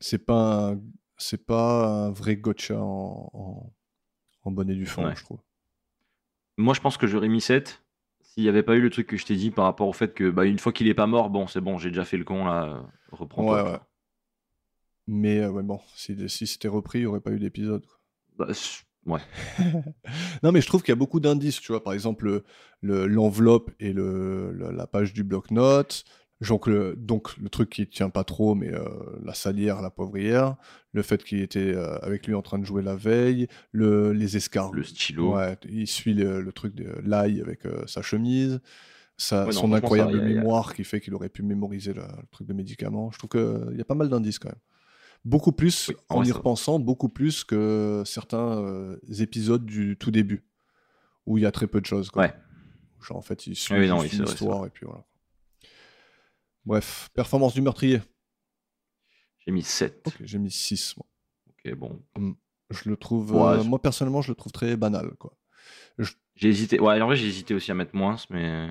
[0.01, 0.81] C'est pas, un...
[1.17, 3.73] c'est pas un vrai gotcha en, en...
[4.45, 5.17] en bonne et due forme, Ouais.
[5.17, 5.41] je trouve.
[6.57, 7.83] Moi, je pense que j'aurais mis 7
[8.39, 10.15] s'il n'y avait pas eu le truc que je t'ai dit par rapport au fait
[10.15, 12.23] que, bah, une fois qu'il est pas mort, bon, c'est bon, j'ai déjà fait le
[12.23, 13.73] con, là, reprends-toi.
[13.73, 13.79] Ouais.
[15.09, 17.85] Mais euh, ouais, bon, si, si c'était repris, il n'y aurait pas eu d'épisode.
[18.37, 18.47] Bah,
[19.07, 19.21] ouais.
[20.45, 21.83] Non, mais je trouve qu'il y a beaucoup d'indices, tu vois.
[21.83, 22.45] Par exemple, le-
[22.81, 26.05] le- l'enveloppe et le, le- la page du bloc-notes.
[26.41, 28.85] Donc le, donc, le truc qui tient pas trop, mais euh,
[29.25, 30.57] la salière, la poivrière.
[30.93, 33.49] Le fait qu'il était euh, avec lui en train de jouer la veille.
[33.73, 34.73] Le, les escargots.
[34.75, 35.35] Le stylo.
[35.35, 38.61] Ouais, il suit le, le truc de l'ail avec euh, sa chemise.
[39.17, 42.03] Sa, Ouais, non, son incroyable ça, a- mémoire qui fait qu'il aurait pu mémoriser le,
[42.03, 43.11] le truc de médicaments.
[43.11, 44.61] Je trouve qu'il y a pas mal d'indices quand même.
[45.25, 50.45] Beaucoup plus, Oui, en y repensant, beaucoup plus que certains épisodes du tout début,
[51.27, 52.11] où il y a très peu de choses.
[52.11, 52.23] Quoi.
[52.23, 52.35] Ouais.
[53.03, 54.71] Genre en fait, il suit Oui, non, juste oui, c'est une vrai, c'est histoire et
[54.71, 55.05] puis voilà.
[56.65, 58.01] Bref, performance du meurtrier.
[59.47, 60.03] J'ai mis 7.
[60.07, 60.97] Ok, j'ai mis 6.
[60.97, 61.07] Moi.
[61.49, 62.03] Ok, bon.
[62.71, 65.13] Je le trouve, Ouais, euh, je- moi personnellement, je le trouve très banal.
[65.19, 65.35] Quoi.
[66.35, 66.79] J'ai hésité.
[66.79, 68.69] Ouais, en vrai, j'ai hésité aussi à mettre moins, mais.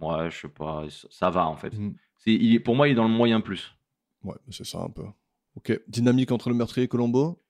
[0.00, 0.84] Ouais, je sais pas.
[1.10, 1.74] ça- va, en fait.
[1.76, 1.94] Mm.
[2.16, 3.74] C'est, il est, pour moi, il est dans le moyen plus.
[4.22, 5.04] Ouais, c'est ça un peu.
[5.56, 7.42] Ok, dynamique entre le meurtrier et Colombo.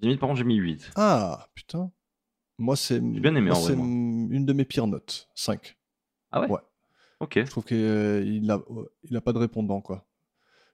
[0.00, 0.90] Limite, par contre, j'ai mis 8.
[0.94, 1.90] Ah, putain.
[2.58, 3.86] Moi, c'est J'ai bien aimé, moi, en vrai, c'est moi.
[3.86, 5.28] une de mes pires notes.
[5.34, 5.76] 5.
[6.30, 6.48] Ah ouais?
[6.48, 6.60] Ouais.
[7.20, 7.34] Ok.
[7.36, 8.60] Je trouve qu'il n'a
[9.10, 10.06] il a pas de répondant, quoi.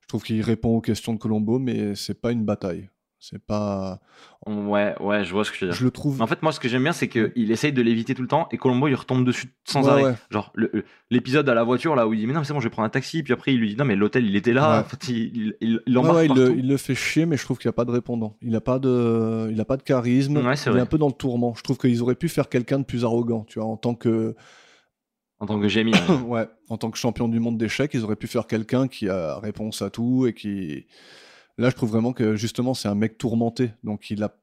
[0.02, 2.90] Je trouve qu'il répond aux questions de Colombo, mais c'est pas une bataille.
[3.18, 4.00] C'est pas.
[4.46, 5.78] Ouais, ouais, je vois ce que tu veux dire.
[5.80, 6.20] Je le trouve.
[6.20, 8.48] En fait, moi, ce que j'aime bien, c'est qu'il essaye de l'éviter tout le temps
[8.52, 10.04] et Colombo, il retombe dessus sans Ouais, arrêt.
[10.04, 10.14] ouais.
[10.28, 10.52] Genre,
[11.10, 12.70] l'épisode à la voiture, là, où il dit, mais non, mais c'est bon, je vais
[12.70, 13.22] prendre un taxi.
[13.22, 14.80] Puis après, il lui dit, non, mais l'hôtel, il était là.
[14.80, 14.84] Ouais.
[14.84, 17.68] En fait, il, il, il, il le, il le fait chier, mais je trouve qu'il
[17.68, 18.36] n'y a pas de répondant.
[18.42, 20.36] Il n'a pas de, il a pas de charisme.
[20.46, 20.80] Ouais, c'est il est vrai.
[20.82, 21.54] un peu dans le tourment.
[21.56, 24.34] Je trouve qu'ils auraient pu faire quelqu'un de plus arrogant, tu vois, en tant que,
[25.44, 25.92] En tant que Jamie.
[26.08, 26.22] ouais.
[26.22, 29.38] ouais, en tant que champion du monde d'échecs, ils auraient pu faire quelqu'un qui a
[29.38, 30.86] réponse à tout et qui.
[31.58, 33.72] Là, je trouve vraiment que justement, c'est un mec tourmenté.
[33.82, 34.34] Donc, il a,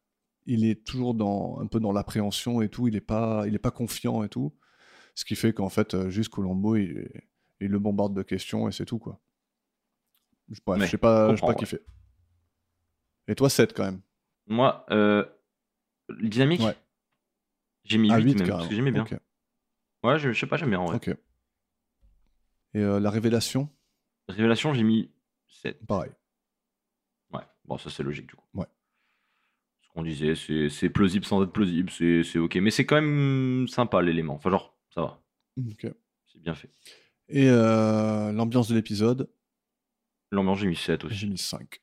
[0.46, 2.88] il est toujours dans un peu dans l'appréhension et tout.
[2.88, 4.54] Il est pas, il est pas confiant et tout.
[5.16, 7.10] Ce qui fait qu'en fait, euh, juste Colombo, il,
[7.60, 9.20] le bombarde de questions et c'est tout quoi.
[10.66, 11.80] Bref, Ouais, je sais pas, je sais pas comprends, kiffé.
[13.28, 14.02] Et toi, 7 quand même.
[14.48, 15.26] Moi, euh,
[16.22, 16.76] dynamique, Ouais.
[17.86, 18.58] j'ai mis Ah, 8, 8 même, carrément.
[18.58, 19.06] parce que j'aimais bien.
[20.04, 20.96] Ouais, je, je sais pas, j'aime bien en vrai.
[20.96, 21.10] ok.
[22.74, 23.70] Et euh, la révélation,
[24.28, 25.12] Révélation, j'ai mis
[25.48, 25.86] 7.
[25.86, 26.12] pareil.
[27.34, 28.46] Ouais, bon, ça c'est logique du coup.
[28.54, 28.66] Ouais.
[29.82, 32.56] Ce qu'on disait, c'est c'est plausible sans être plausible, c'est c'est ok.
[32.56, 34.36] Mais c'est quand même sympa l'élément.
[34.36, 35.22] Enfin, genre, ça va,
[35.70, 35.86] Ok.
[36.28, 36.70] c'est bien fait.
[37.28, 39.30] Et euh, l'ambiance de l'épisode,
[40.34, 41.16] L'ambiance, j'ai mis 7 aussi.
[41.16, 41.82] j'ai mis 5.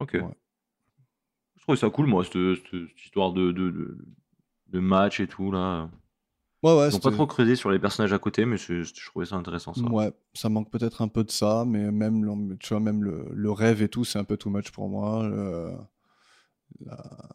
[0.00, 0.14] Ok.
[0.14, 0.36] Ouais.
[1.54, 3.98] Je trouvais ça cool, moi, cette, cette- cette histoire de, de, de,
[4.66, 5.88] de match et tout, là.
[6.62, 9.36] Ouais, ouais, Ils pas trop creusé sur les personnages à côté, mais je trouvais ça
[9.36, 9.82] intéressant, ça.
[9.82, 13.50] Ouais, ça manque peut-être un peu de ça, mais même, tu vois, même le, le
[13.52, 15.28] rêve et tout, c'est un peu too much pour moi.
[15.28, 15.76] Le-
[16.80, 17.30] la-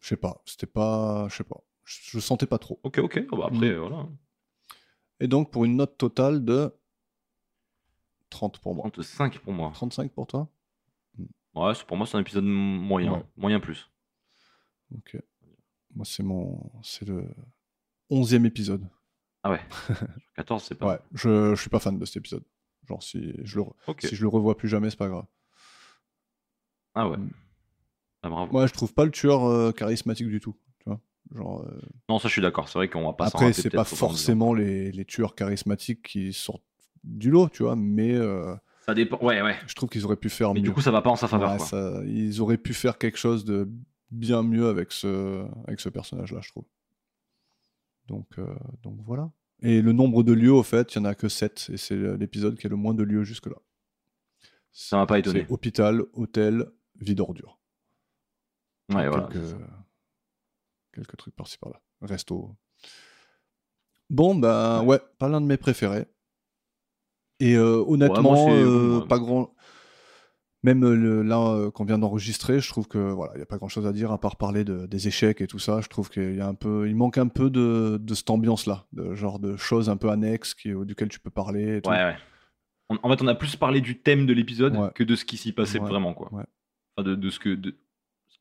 [0.00, 1.26] Je sais pas, c'était pas.
[1.30, 2.78] Je sais pas, je, sentais pas trop.
[2.84, 3.26] Ok, ok.
[3.32, 3.78] Oh, bah, après, Mm.
[3.78, 4.06] voilà.
[5.20, 6.72] Et donc, pour une note totale de
[8.30, 8.84] 30 pour moi.
[8.90, 9.70] 35 pour moi.
[9.74, 10.48] 35 pour toi?
[11.54, 13.12] Ouais, c'est- pour moi, c'est un épisode moyen.
[13.14, 13.24] Ouais.
[13.36, 13.90] Moyen plus.
[14.96, 15.16] Ok.
[15.94, 16.70] Moi, c'est mon.
[16.82, 17.24] C'est le
[18.10, 18.86] 11e épisode.
[19.42, 19.60] Ah ouais.
[19.86, 20.86] Sur 14, c'est pas.
[20.88, 22.44] Ouais, je, je suis pas fan de cet épisode.
[22.88, 23.64] Genre, si je le,
[24.00, 25.24] si je le revois plus jamais, c'est pas grave.
[26.94, 27.16] Ah ouais.
[27.16, 27.30] Mm.
[28.22, 28.52] Ah, bravo.
[28.52, 30.56] Moi, je trouve pas le tueur euh, charismatique du tout.
[30.80, 31.00] Tu vois
[31.34, 31.62] Genre.
[31.66, 32.68] euh, Non, ça, je suis d'accord.
[32.68, 36.64] C'est vrai qu'on va pas Après, c'est pas forcément les, les tueurs charismatiques qui sortent
[37.04, 38.54] du lot, tu vois, mais euh,
[38.84, 39.18] Ça dépend.
[39.24, 39.56] Ouais, ouais.
[39.66, 40.64] je trouve qu'ils auraient pu faire Mais mieux.
[40.68, 41.66] du coup, ça va pas en sa faveur, Ouais, quoi.
[41.66, 43.70] ça- ils auraient pu faire quelque chose de
[44.10, 46.64] bien mieux avec ce, avec ce personnage-là, je trouve.
[48.10, 49.30] Donc, euh, donc voilà.
[49.62, 51.96] Et le nombre de lieux, au fait, il y en a que 7, et c'est
[51.96, 53.56] l'épisode qui a le moins de lieux jusque-là.
[54.72, 55.44] Ça m'a pas étonné.
[55.46, 56.66] C'est hôpital, hôtel,
[56.98, 57.58] vie d'ordure.
[58.92, 59.28] Ouais, voilà.
[59.30, 59.56] quelques,
[60.92, 61.80] quelques trucs par-ci par-là.
[62.00, 62.56] Resto.
[64.08, 66.06] Bon, ben ouais, pas l'un de mes préférés.
[67.38, 69.54] Et euh, honnêtement, moi, euh, pas grand.
[70.62, 73.46] Même euh, le, là euh, qu'on vient d'enregistrer, je trouve que voilà, il n'y a
[73.46, 75.80] pas grand-chose à dire à part parler de- des échecs et tout ça.
[75.80, 78.86] Je trouve qu'il y a un peu, il manque un peu de, de cette ambiance-là,
[78.92, 81.76] de genre de choses un peu annexes qui, duquel tu peux parler.
[81.78, 81.88] Et tout.
[81.90, 82.16] Ouais, ouais.
[82.90, 84.90] On- en fait, on a plus parlé du thème de l'épisode Ouais.
[84.94, 86.28] que de ce qui s'y passait vraiment, quoi.
[86.34, 86.44] ouais.
[86.96, 87.54] Enfin, de, de ce que.
[87.54, 87.78] de-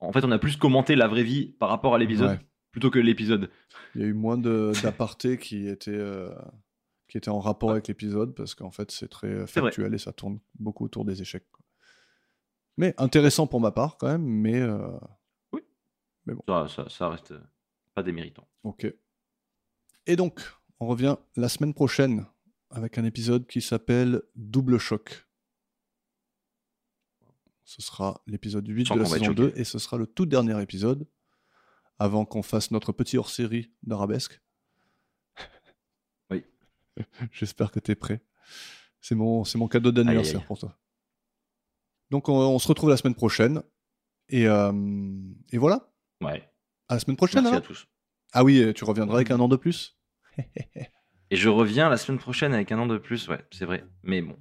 [0.01, 2.39] En fait, on a plus commenté la vraie vie par rapport à l'épisode
[2.71, 3.49] plutôt que l'épisode.
[3.95, 4.37] Il y a eu moins
[4.93, 6.29] d'apartés qui étaient, euh,
[7.07, 10.11] qui était en rapport avec l'épisode, parce qu'en fait, c'est très euh, factuel et ça
[10.11, 11.45] tourne beaucoup autour des échecs.
[12.79, 14.55] Mais intéressant pour ma part, quand même, mais.
[14.57, 14.97] euh,
[16.47, 17.41] Ça, ça, ça reste euh,
[17.93, 18.47] pas déméritant.
[18.63, 18.87] Ok.
[20.05, 20.39] Et donc,
[20.79, 22.25] on revient la semaine prochaine
[22.69, 25.27] avec un épisode qui s'appelle Double Choc.
[27.65, 29.35] Ce sera l'épisode 8 Sans de la saison choqué.
[29.35, 31.05] 2 et ce sera le tout dernier épisode
[31.99, 34.41] avant qu'on fasse notre petit hors-série d'arabesque.
[36.31, 36.45] Oui.
[37.33, 38.23] J'espère que tu es prêt.
[39.01, 40.79] C'est mon, c'est mon cadeau d'anniversaire pour toi.
[42.11, 43.61] Donc on, on se retrouve la semaine prochaine.
[44.29, 44.71] Et, euh,
[45.51, 45.89] et voilà.
[46.23, 46.43] Ouais.
[46.87, 47.87] À la semaine prochaine Merci à tous.
[48.33, 49.97] Ah oui, tu reviendras avec un an de plus?
[51.31, 53.83] Et je reviens la semaine prochaine avec un an de plus, ouais, c'est vrai.
[54.03, 54.35] Mais bon,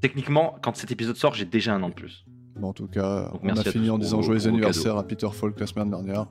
[0.00, 2.24] techniquement, quand cet épisode sort, j'ai déjà un an de plus.
[2.56, 5.58] Bon, en tout cas, Donc, on a fini en disant joyeux anniversaire à Peter Falk
[5.58, 6.26] la semaine dernière.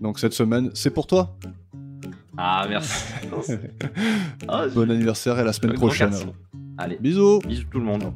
[0.00, 1.36] Donc cette semaine, c'est pour toi.
[2.36, 3.12] Ah, merci.
[4.48, 6.14] Ah, Bon anniversaire et à la semaine prochaine.
[6.78, 8.12] Allez, Bisous bisous tout le monde.